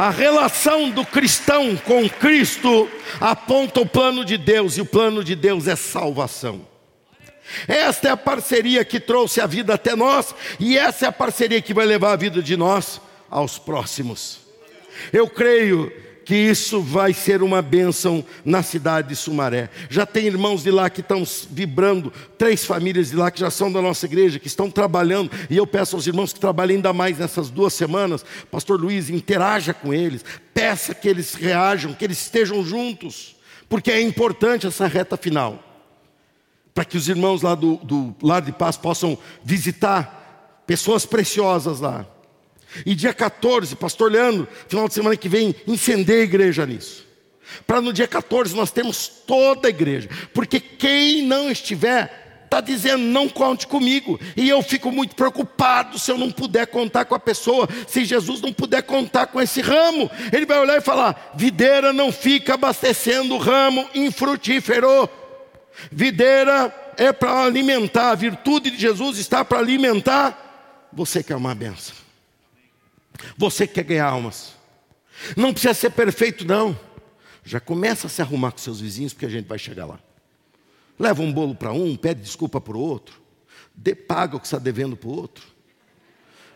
A 0.00 0.08
relação 0.08 0.88
do 0.88 1.04
cristão 1.04 1.76
com 1.76 2.08
Cristo 2.08 2.88
aponta 3.20 3.82
o 3.82 3.86
plano 3.86 4.24
de 4.24 4.38
Deus, 4.38 4.78
e 4.78 4.80
o 4.80 4.86
plano 4.86 5.22
de 5.22 5.36
Deus 5.36 5.68
é 5.68 5.76
salvação. 5.76 6.66
Esta 7.68 8.08
é 8.08 8.10
a 8.10 8.16
parceria 8.16 8.82
que 8.82 8.98
trouxe 8.98 9.42
a 9.42 9.46
vida 9.46 9.74
até 9.74 9.94
nós, 9.94 10.34
e 10.58 10.78
essa 10.78 11.04
é 11.04 11.08
a 11.10 11.12
parceria 11.12 11.60
que 11.60 11.74
vai 11.74 11.84
levar 11.84 12.12
a 12.12 12.16
vida 12.16 12.42
de 12.42 12.56
nós 12.56 12.98
aos 13.28 13.58
próximos. 13.58 14.38
Eu 15.12 15.28
creio 15.28 15.92
que 16.30 16.36
isso 16.36 16.80
vai 16.80 17.12
ser 17.12 17.42
uma 17.42 17.60
bênção 17.60 18.24
na 18.44 18.62
cidade 18.62 19.08
de 19.08 19.16
Sumaré. 19.16 19.68
Já 19.88 20.06
tem 20.06 20.26
irmãos 20.28 20.62
de 20.62 20.70
lá 20.70 20.88
que 20.88 21.00
estão 21.00 21.24
vibrando, 21.50 22.12
três 22.38 22.64
famílias 22.64 23.10
de 23.10 23.16
lá 23.16 23.32
que 23.32 23.40
já 23.40 23.50
são 23.50 23.72
da 23.72 23.82
nossa 23.82 24.06
igreja, 24.06 24.38
que 24.38 24.46
estão 24.46 24.70
trabalhando, 24.70 25.28
e 25.50 25.56
eu 25.56 25.66
peço 25.66 25.96
aos 25.96 26.06
irmãos 26.06 26.32
que 26.32 26.38
trabalhem 26.38 26.76
ainda 26.76 26.92
mais 26.92 27.18
nessas 27.18 27.50
duas 27.50 27.74
semanas, 27.74 28.24
Pastor 28.48 28.80
Luiz, 28.80 29.10
interaja 29.10 29.74
com 29.74 29.92
eles, 29.92 30.24
peça 30.54 30.94
que 30.94 31.08
eles 31.08 31.34
reajam, 31.34 31.94
que 31.94 32.04
eles 32.04 32.20
estejam 32.22 32.62
juntos, 32.62 33.34
porque 33.68 33.90
é 33.90 34.00
importante 34.00 34.68
essa 34.68 34.86
reta 34.86 35.16
final, 35.16 35.58
para 36.72 36.84
que 36.84 36.96
os 36.96 37.08
irmãos 37.08 37.42
lá 37.42 37.56
do, 37.56 37.74
do 37.78 38.14
Lar 38.22 38.42
de 38.42 38.52
Paz 38.52 38.76
possam 38.76 39.18
visitar 39.42 40.62
pessoas 40.64 41.04
preciosas 41.04 41.80
lá. 41.80 42.06
E 42.84 42.94
dia 42.94 43.12
14, 43.12 43.74
pastor 43.76 44.12
Leandro, 44.12 44.48
final 44.68 44.88
de 44.88 44.94
semana 44.94 45.16
que 45.16 45.28
vem, 45.28 45.54
incender 45.66 46.20
a 46.20 46.24
igreja 46.24 46.66
nisso. 46.66 47.06
Para 47.66 47.80
no 47.80 47.92
dia 47.92 48.06
14 48.06 48.54
nós 48.54 48.70
temos 48.70 49.08
toda 49.08 49.68
a 49.68 49.70
igreja. 49.70 50.08
Porque 50.32 50.60
quem 50.60 51.22
não 51.22 51.50
estiver 51.50 52.42
está 52.44 52.60
dizendo: 52.60 53.04
não 53.04 53.28
conte 53.28 53.66
comigo. 53.66 54.20
E 54.36 54.48
eu 54.48 54.62
fico 54.62 54.90
muito 54.90 55.14
preocupado 55.14 55.98
se 55.98 56.10
eu 56.10 56.18
não 56.18 56.30
puder 56.30 56.66
contar 56.66 57.04
com 57.04 57.14
a 57.14 57.20
pessoa, 57.20 57.68
se 57.86 58.04
Jesus 58.04 58.40
não 58.40 58.52
puder 58.52 58.82
contar 58.82 59.28
com 59.28 59.40
esse 59.40 59.60
ramo. 59.60 60.10
Ele 60.32 60.46
vai 60.46 60.58
olhar 60.58 60.76
e 60.76 60.82
falar: 60.82 61.32
videira 61.34 61.92
não 61.92 62.12
fica 62.12 62.54
abastecendo 62.54 63.34
o 63.34 63.38
ramo 63.38 63.88
infrutífero. 63.94 65.08
Videira 65.90 66.74
é 66.96 67.12
para 67.12 67.44
alimentar, 67.44 68.10
a 68.10 68.14
virtude 68.14 68.70
de 68.70 68.78
Jesus 68.78 69.18
está 69.18 69.44
para 69.44 69.58
alimentar. 69.58 70.88
Você 70.92 71.22
quer 71.22 71.36
uma 71.36 71.54
benção. 71.54 71.99
Você 73.36 73.66
quer 73.66 73.84
ganhar 73.84 74.06
almas. 74.06 74.54
Não 75.36 75.52
precisa 75.52 75.74
ser 75.74 75.90
perfeito, 75.90 76.44
não. 76.44 76.78
Já 77.44 77.60
começa 77.60 78.06
a 78.06 78.10
se 78.10 78.20
arrumar 78.22 78.52
com 78.52 78.58
seus 78.58 78.80
vizinhos, 78.80 79.12
porque 79.12 79.26
a 79.26 79.30
gente 79.30 79.46
vai 79.46 79.58
chegar 79.58 79.86
lá. 79.86 79.98
Leva 80.98 81.22
um 81.22 81.32
bolo 81.32 81.54
para 81.54 81.72
um, 81.72 81.96
pede 81.96 82.20
desculpa 82.20 82.60
para 82.60 82.76
o 82.76 82.80
outro, 82.80 83.20
dê, 83.74 83.94
paga 83.94 84.36
o 84.36 84.40
que 84.40 84.46
está 84.46 84.58
devendo 84.58 84.96
para 84.96 85.08
o 85.08 85.16
outro, 85.16 85.46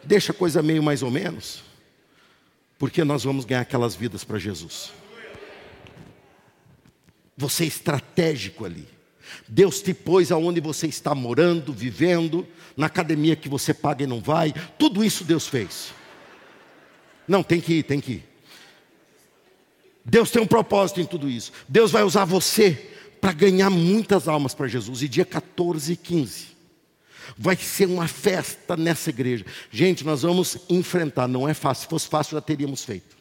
deixa 0.03 0.33
a 0.33 0.35
coisa 0.35 0.63
meio 0.63 0.83
mais 0.83 1.03
ou 1.03 1.11
menos, 1.11 1.63
porque 2.79 3.03
nós 3.05 3.25
vamos 3.25 3.47
ganhar 3.47 3.63
aquelas 3.63 3.95
vidas 3.95 4.23
para 4.23 4.39
Jesus. 4.39 4.93
Você 7.37 7.65
é 7.65 7.67
estratégico 7.67 8.67
ali. 8.67 8.87
Deus 9.49 9.81
te 9.81 9.95
pôs 9.95 10.31
aonde 10.31 10.61
você 10.61 10.87
está 10.87 11.15
morando, 11.15 11.73
vivendo, 11.73 12.47
na 12.77 12.87
academia 12.87 13.35
que 13.35 13.49
você 13.49 13.73
paga 13.73 14.05
e 14.05 14.07
não 14.07 14.21
vai, 14.21 14.53
tudo 14.79 15.03
isso 15.03 15.25
Deus 15.25 15.49
fez. 15.49 15.93
Não, 17.27 17.43
tem 17.43 17.61
que 17.61 17.75
ir, 17.75 17.83
tem 17.83 18.01
que 18.01 18.13
ir. 18.13 18.25
Deus 20.05 20.31
tem 20.31 20.43
um 20.43 20.47
propósito 20.47 21.01
em 21.01 21.07
tudo 21.07 21.29
isso. 21.29 21.53
Deus 21.69 21.91
vai 21.91 22.03
usar 22.03 22.25
você 22.25 22.91
para 23.21 23.33
ganhar 23.33 23.71
muitas 23.71 24.29
almas 24.29 24.55
para 24.55 24.69
Jesus. 24.69 25.03
E 25.03 25.09
dia 25.09 25.25
14 25.25 25.93
e 25.93 25.97
15 25.97 26.55
vai 27.39 27.57
ser 27.57 27.87
uma 27.87 28.07
festa 28.07 28.77
nessa 28.77 29.11
igreja. 29.11 29.45
Gente, 29.71 30.05
nós 30.05 30.23
vamos 30.23 30.59
enfrentar, 30.69 31.27
não 31.27 31.49
é 31.49 31.55
fácil, 31.55 31.85
se 31.85 31.89
fosse 31.89 32.09
fácil 32.09 32.37
já 32.37 32.41
teríamos 32.41 32.85
feito. 32.85 33.17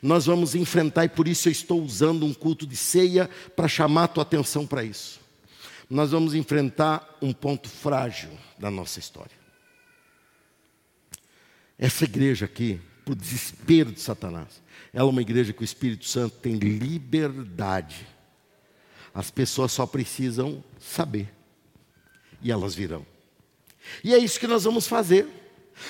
Nós 0.00 0.26
vamos 0.26 0.54
enfrentar 0.54 1.04
e 1.04 1.08
por 1.08 1.28
isso 1.28 1.48
eu 1.48 1.52
estou 1.52 1.82
usando 1.82 2.24
um 2.24 2.32
culto 2.32 2.66
de 2.66 2.76
ceia 2.76 3.28
para 3.54 3.68
chamar 3.68 4.04
a 4.04 4.08
tua 4.08 4.22
atenção 4.22 4.66
para 4.66 4.82
isso. 4.82 5.20
Nós 5.88 6.10
vamos 6.10 6.34
enfrentar 6.34 7.16
um 7.20 7.32
ponto 7.32 7.68
frágil 7.68 8.30
da 8.58 8.70
nossa 8.70 8.98
história. 8.98 9.36
Essa 11.78 12.04
igreja 12.04 12.46
aqui, 12.46 12.80
para 13.06 13.12
o 13.12 13.16
desespero 13.16 13.90
de 13.90 14.00
Satanás, 14.00 14.60
ela 14.92 15.08
é 15.08 15.10
uma 15.10 15.22
igreja 15.22 15.54
que 15.54 15.62
o 15.62 15.64
Espírito 15.64 16.06
Santo 16.06 16.36
tem 16.42 16.56
liberdade 16.56 18.06
as 19.16 19.30
pessoas 19.30 19.72
só 19.72 19.86
precisam 19.86 20.62
saber. 20.78 21.32
E 22.42 22.52
elas 22.52 22.74
virão. 22.74 23.06
E 24.04 24.12
é 24.12 24.18
isso 24.18 24.38
que 24.38 24.46
nós 24.46 24.64
vamos 24.64 24.86
fazer. 24.86 25.26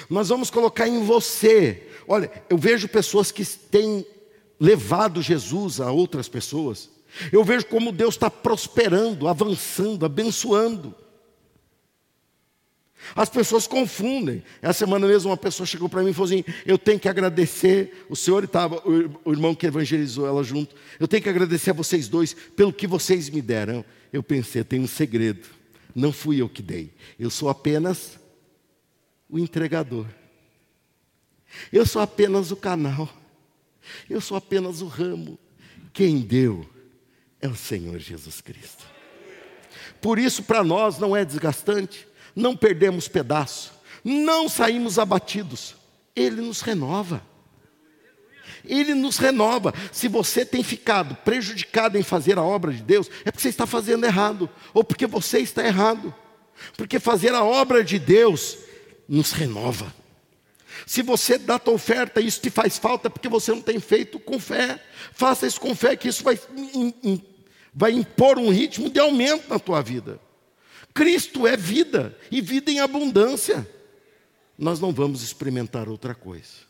Nós 0.08 0.28
vamos 0.28 0.48
colocar 0.48 0.86
em 0.86 1.02
você. 1.02 1.90
Olha, 2.06 2.30
eu 2.48 2.56
vejo 2.56 2.86
pessoas 2.86 3.32
que 3.32 3.44
têm 3.44 4.06
levado 4.60 5.20
Jesus 5.20 5.80
a 5.80 5.90
outras 5.90 6.28
pessoas. 6.28 6.88
Eu 7.32 7.42
vejo 7.42 7.66
como 7.66 7.90
Deus 7.90 8.14
está 8.14 8.30
prosperando, 8.30 9.26
avançando, 9.26 10.06
abençoando. 10.06 10.94
As 13.14 13.28
pessoas 13.28 13.66
confundem. 13.66 14.42
Essa 14.60 14.80
semana 14.80 15.06
mesmo 15.06 15.30
uma 15.30 15.36
pessoa 15.36 15.66
chegou 15.66 15.88
para 15.88 16.02
mim 16.02 16.10
e 16.10 16.14
falou 16.14 16.26
assim: 16.26 16.44
Eu 16.64 16.78
tenho 16.78 16.98
que 16.98 17.08
agradecer, 17.08 18.06
o 18.08 18.16
senhor 18.16 18.44
estava, 18.44 18.82
o 18.86 19.32
irmão 19.32 19.54
que 19.54 19.66
evangelizou 19.66 20.26
ela 20.26 20.42
junto, 20.42 20.74
eu 20.98 21.06
tenho 21.06 21.22
que 21.22 21.28
agradecer 21.28 21.70
a 21.70 21.74
vocês 21.74 22.08
dois 22.08 22.34
pelo 22.34 22.72
que 22.72 22.86
vocês 22.86 23.28
me 23.28 23.42
deram. 23.42 23.84
Eu 24.12 24.22
pensei, 24.22 24.64
tem 24.64 24.80
um 24.80 24.86
segredo. 24.86 25.46
Não 25.94 26.12
fui 26.12 26.40
eu 26.40 26.48
que 26.48 26.62
dei, 26.62 26.92
eu 27.18 27.30
sou 27.30 27.48
apenas 27.48 28.18
o 29.28 29.38
entregador. 29.38 30.06
Eu 31.72 31.86
sou 31.86 32.02
apenas 32.02 32.50
o 32.50 32.56
canal. 32.56 33.08
Eu 34.10 34.20
sou 34.20 34.36
apenas 34.36 34.82
o 34.82 34.86
ramo. 34.86 35.38
Quem 35.92 36.20
deu 36.20 36.68
é 37.40 37.48
o 37.48 37.54
Senhor 37.54 37.98
Jesus 37.98 38.40
Cristo. 38.40 38.84
Por 40.00 40.18
isso, 40.18 40.42
para 40.42 40.62
nós 40.62 40.98
não 40.98 41.16
é 41.16 41.24
desgastante 41.24 42.06
não 42.36 42.54
perdemos 42.54 43.08
pedaço, 43.08 43.72
não 44.04 44.48
saímos 44.48 44.98
abatidos. 44.98 45.74
Ele 46.14 46.42
nos 46.42 46.60
renova. 46.60 47.22
Ele 48.64 48.94
nos 48.94 49.16
renova. 49.16 49.72
Se 49.90 50.06
você 50.06 50.44
tem 50.44 50.62
ficado 50.62 51.14
prejudicado 51.16 51.96
em 51.96 52.02
fazer 52.02 52.38
a 52.38 52.42
obra 52.42 52.72
de 52.72 52.82
Deus, 52.82 53.10
é 53.24 53.30
porque 53.30 53.42
você 53.42 53.48
está 53.48 53.66
fazendo 53.66 54.04
errado, 54.04 54.50
ou 54.74 54.84
porque 54.84 55.06
você 55.06 55.38
está 55.38 55.64
errado. 55.64 56.14
Porque 56.76 56.98
fazer 56.98 57.34
a 57.34 57.44
obra 57.44 57.82
de 57.82 57.98
Deus 57.98 58.58
nos 59.08 59.32
renova. 59.32 59.92
Se 60.86 61.02
você 61.02 61.38
dá 61.38 61.58
tua 61.58 61.74
oferta 61.74 62.20
e 62.20 62.26
isso 62.26 62.40
te 62.40 62.50
faz 62.50 62.76
falta, 62.76 63.08
é 63.08 63.10
porque 63.10 63.28
você 63.28 63.50
não 63.50 63.62
tem 63.62 63.80
feito 63.80 64.18
com 64.18 64.38
fé. 64.38 64.82
Faça 65.12 65.46
isso 65.46 65.60
com 65.60 65.74
fé, 65.74 65.96
que 65.96 66.08
isso 66.08 66.22
vai, 66.22 66.38
vai 67.72 67.92
impor 67.92 68.38
um 68.38 68.50
ritmo 68.50 68.90
de 68.90 69.00
aumento 69.00 69.48
na 69.48 69.58
tua 69.58 69.80
vida. 69.82 70.20
Cristo 70.96 71.46
é 71.46 71.58
vida 71.58 72.16
e 72.30 72.40
vida 72.40 72.70
em 72.70 72.80
abundância. 72.80 73.68
Nós 74.58 74.80
não 74.80 74.92
vamos 74.92 75.22
experimentar 75.22 75.90
outra 75.90 76.14
coisa. 76.14 76.64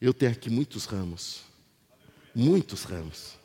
Eu 0.00 0.14
tenho 0.14 0.32
aqui 0.32 0.48
muitos 0.48 0.86
ramos, 0.86 1.42
muitos 2.34 2.84
ramos. 2.84 3.36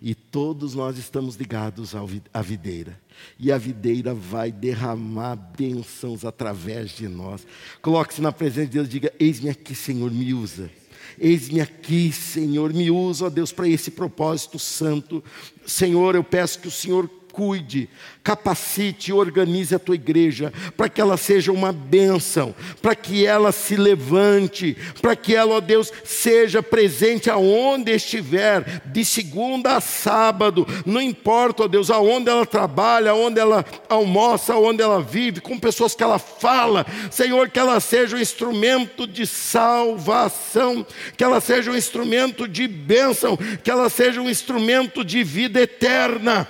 E 0.00 0.14
todos 0.14 0.74
nós 0.74 0.96
estamos 0.96 1.34
ligados 1.34 1.92
à 2.32 2.40
videira. 2.40 3.00
E 3.36 3.50
a 3.50 3.58
videira 3.58 4.14
vai 4.14 4.52
derramar 4.52 5.34
bênçãos 5.34 6.24
através 6.24 6.90
de 6.90 7.08
nós. 7.08 7.44
Coloque-se 7.82 8.20
na 8.20 8.30
presença 8.30 8.66
de 8.66 8.72
Deus 8.74 8.86
e 8.86 8.90
diga: 8.90 9.12
Eis-me 9.18 9.48
aqui, 9.48 9.74
Senhor, 9.74 10.12
me 10.12 10.32
usa. 10.32 10.70
Eis-me 11.18 11.60
aqui, 11.60 12.12
Senhor, 12.12 12.72
me 12.72 12.90
usa, 12.90 13.26
ó 13.26 13.30
Deus, 13.30 13.50
para 13.50 13.68
esse 13.68 13.90
propósito 13.90 14.58
santo. 14.58 15.24
Senhor, 15.66 16.14
eu 16.14 16.22
peço 16.22 16.60
que 16.60 16.68
o 16.68 16.70
Senhor 16.70 17.08
cuide, 17.36 17.90
capacite 18.24 19.10
e 19.10 19.12
organize 19.12 19.74
a 19.74 19.78
tua 19.78 19.94
igreja 19.94 20.50
para 20.74 20.88
que 20.88 21.02
ela 21.02 21.18
seja 21.18 21.52
uma 21.52 21.70
bênção, 21.70 22.54
para 22.80 22.94
que 22.94 23.26
ela 23.26 23.52
se 23.52 23.76
levante, 23.76 24.74
para 25.02 25.14
que 25.14 25.34
ela, 25.34 25.56
ó 25.56 25.60
Deus, 25.60 25.92
seja 26.02 26.62
presente 26.62 27.28
aonde 27.28 27.92
estiver, 27.92 28.80
de 28.86 29.04
segunda 29.04 29.76
a 29.76 29.82
sábado, 29.82 30.66
não 30.86 30.98
importa, 30.98 31.64
ó 31.64 31.68
Deus, 31.68 31.90
aonde 31.90 32.30
ela 32.30 32.46
trabalha, 32.46 33.10
aonde 33.10 33.38
ela 33.38 33.62
almoça, 33.86 34.54
aonde 34.54 34.82
ela 34.82 35.02
vive, 35.02 35.42
com 35.42 35.58
pessoas 35.58 35.94
que 35.94 36.02
ela 36.02 36.18
fala, 36.18 36.86
Senhor, 37.10 37.50
que 37.50 37.58
ela 37.58 37.78
seja 37.80 38.16
um 38.16 38.20
instrumento 38.20 39.06
de 39.06 39.26
salvação, 39.26 40.86
que 41.18 41.22
ela 41.22 41.38
seja 41.38 41.70
um 41.70 41.76
instrumento 41.76 42.48
de 42.48 42.66
bênção, 42.66 43.36
que 43.62 43.70
ela 43.70 43.90
seja 43.90 44.22
um 44.22 44.30
instrumento 44.30 45.04
de 45.04 45.22
vida 45.22 45.60
eterna. 45.60 46.48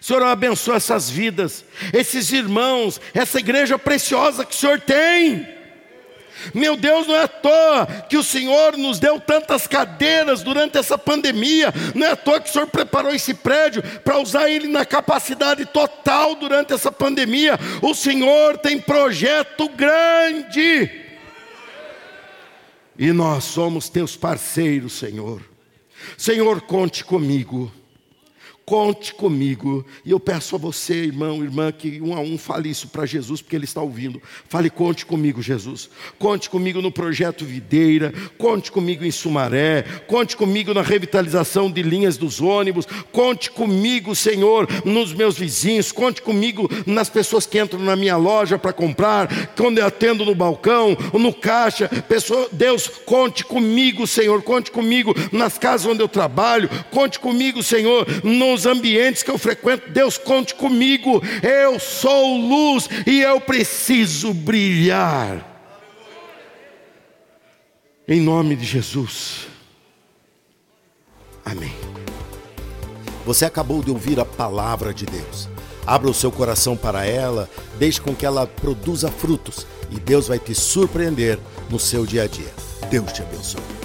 Senhor, 0.00 0.22
abençoa 0.22 0.76
essas 0.76 1.10
vidas, 1.10 1.64
esses 1.92 2.32
irmãos, 2.32 3.00
essa 3.12 3.38
igreja 3.38 3.78
preciosa 3.78 4.44
que 4.44 4.54
o 4.54 4.58
Senhor 4.58 4.80
tem. 4.80 5.46
Meu 6.52 6.76
Deus, 6.76 7.06
não 7.06 7.14
é 7.14 7.22
à 7.22 7.28
toa 7.28 7.86
que 8.08 8.16
o 8.16 8.22
Senhor 8.22 8.76
nos 8.76 8.98
deu 8.98 9.18
tantas 9.18 9.66
cadeiras 9.66 10.42
durante 10.42 10.76
essa 10.76 10.98
pandemia, 10.98 11.72
não 11.94 12.06
é 12.06 12.10
à 12.10 12.16
toa 12.16 12.40
que 12.40 12.50
o 12.50 12.52
Senhor 12.52 12.66
preparou 12.66 13.14
esse 13.14 13.32
prédio 13.32 13.82
para 14.04 14.18
usar 14.20 14.50
ele 14.50 14.68
na 14.68 14.84
capacidade 14.84 15.64
total 15.66 16.34
durante 16.34 16.72
essa 16.72 16.92
pandemia. 16.92 17.58
O 17.80 17.94
Senhor 17.94 18.58
tem 18.58 18.78
projeto 18.78 19.68
grande, 19.70 21.04
e 22.98 23.12
nós 23.12 23.44
somos 23.44 23.88
teus 23.88 24.16
parceiros, 24.16 24.92
Senhor. 24.94 25.42
Senhor, 26.16 26.60
conte 26.62 27.04
comigo. 27.04 27.72
Conte 28.66 29.12
comigo. 29.12 29.84
E 30.06 30.10
eu 30.10 30.18
peço 30.18 30.56
a 30.56 30.58
você, 30.58 30.94
irmão, 30.94 31.44
irmã, 31.44 31.70
que 31.70 32.00
um 32.00 32.14
a 32.14 32.20
um 32.20 32.38
fale 32.38 32.70
isso 32.70 32.88
para 32.88 33.04
Jesus, 33.04 33.42
porque 33.42 33.54
Ele 33.54 33.66
está 33.66 33.82
ouvindo. 33.82 34.22
Fale, 34.48 34.70
conte 34.70 35.04
comigo, 35.04 35.42
Jesus. 35.42 35.90
Conte 36.18 36.48
comigo 36.48 36.80
no 36.80 36.90
projeto 36.90 37.44
Videira. 37.44 38.12
Conte 38.38 38.72
comigo 38.72 39.04
em 39.04 39.10
Sumaré. 39.10 39.82
Conte 40.06 40.34
comigo 40.34 40.72
na 40.72 40.80
revitalização 40.80 41.70
de 41.70 41.82
linhas 41.82 42.16
dos 42.16 42.40
ônibus. 42.40 42.86
Conte 43.12 43.50
comigo, 43.50 44.14
Senhor, 44.14 44.66
nos 44.82 45.12
meus 45.12 45.36
vizinhos. 45.36 45.92
Conte 45.92 46.22
comigo 46.22 46.66
nas 46.86 47.10
pessoas 47.10 47.44
que 47.44 47.60
entram 47.60 47.80
na 47.80 47.94
minha 47.94 48.16
loja 48.16 48.58
para 48.58 48.72
comprar. 48.72 49.28
Quando 49.54 49.76
eu 49.76 49.86
atendo 49.86 50.24
no 50.24 50.34
balcão, 50.34 50.96
no 51.12 51.34
caixa. 51.34 51.86
Pessoa, 52.08 52.48
Deus, 52.50 52.88
conte 52.88 53.44
comigo, 53.44 54.06
Senhor. 54.06 54.40
Conte 54.42 54.70
comigo 54.70 55.14
nas 55.30 55.58
casas 55.58 55.86
onde 55.86 56.02
eu 56.02 56.08
trabalho. 56.08 56.70
Conte 56.90 57.20
comigo, 57.20 57.62
Senhor, 57.62 58.06
no 58.22 58.53
os 58.54 58.66
ambientes 58.66 59.22
que 59.22 59.30
eu 59.30 59.38
frequento, 59.38 59.90
Deus 59.90 60.16
conte 60.16 60.54
comigo. 60.54 61.22
Eu 61.42 61.78
sou 61.78 62.36
luz 62.36 62.88
e 63.06 63.20
eu 63.20 63.40
preciso 63.40 64.32
brilhar. 64.32 65.50
Em 68.06 68.20
nome 68.20 68.54
de 68.54 68.64
Jesus. 68.64 69.46
Amém. 71.44 71.74
Você 73.26 73.44
acabou 73.44 73.82
de 73.82 73.90
ouvir 73.90 74.20
a 74.20 74.24
palavra 74.24 74.92
de 74.92 75.06
Deus. 75.06 75.48
Abra 75.86 76.10
o 76.10 76.14
seu 76.14 76.32
coração 76.32 76.76
para 76.76 77.04
ela, 77.04 77.48
deixe 77.78 78.00
com 78.00 78.14
que 78.14 78.24
ela 78.24 78.46
produza 78.46 79.10
frutos 79.10 79.66
e 79.90 80.00
Deus 80.00 80.28
vai 80.28 80.38
te 80.38 80.54
surpreender 80.54 81.38
no 81.68 81.78
seu 81.78 82.06
dia 82.06 82.22
a 82.22 82.26
dia. 82.26 82.52
Deus 82.90 83.12
te 83.12 83.22
abençoe. 83.22 83.83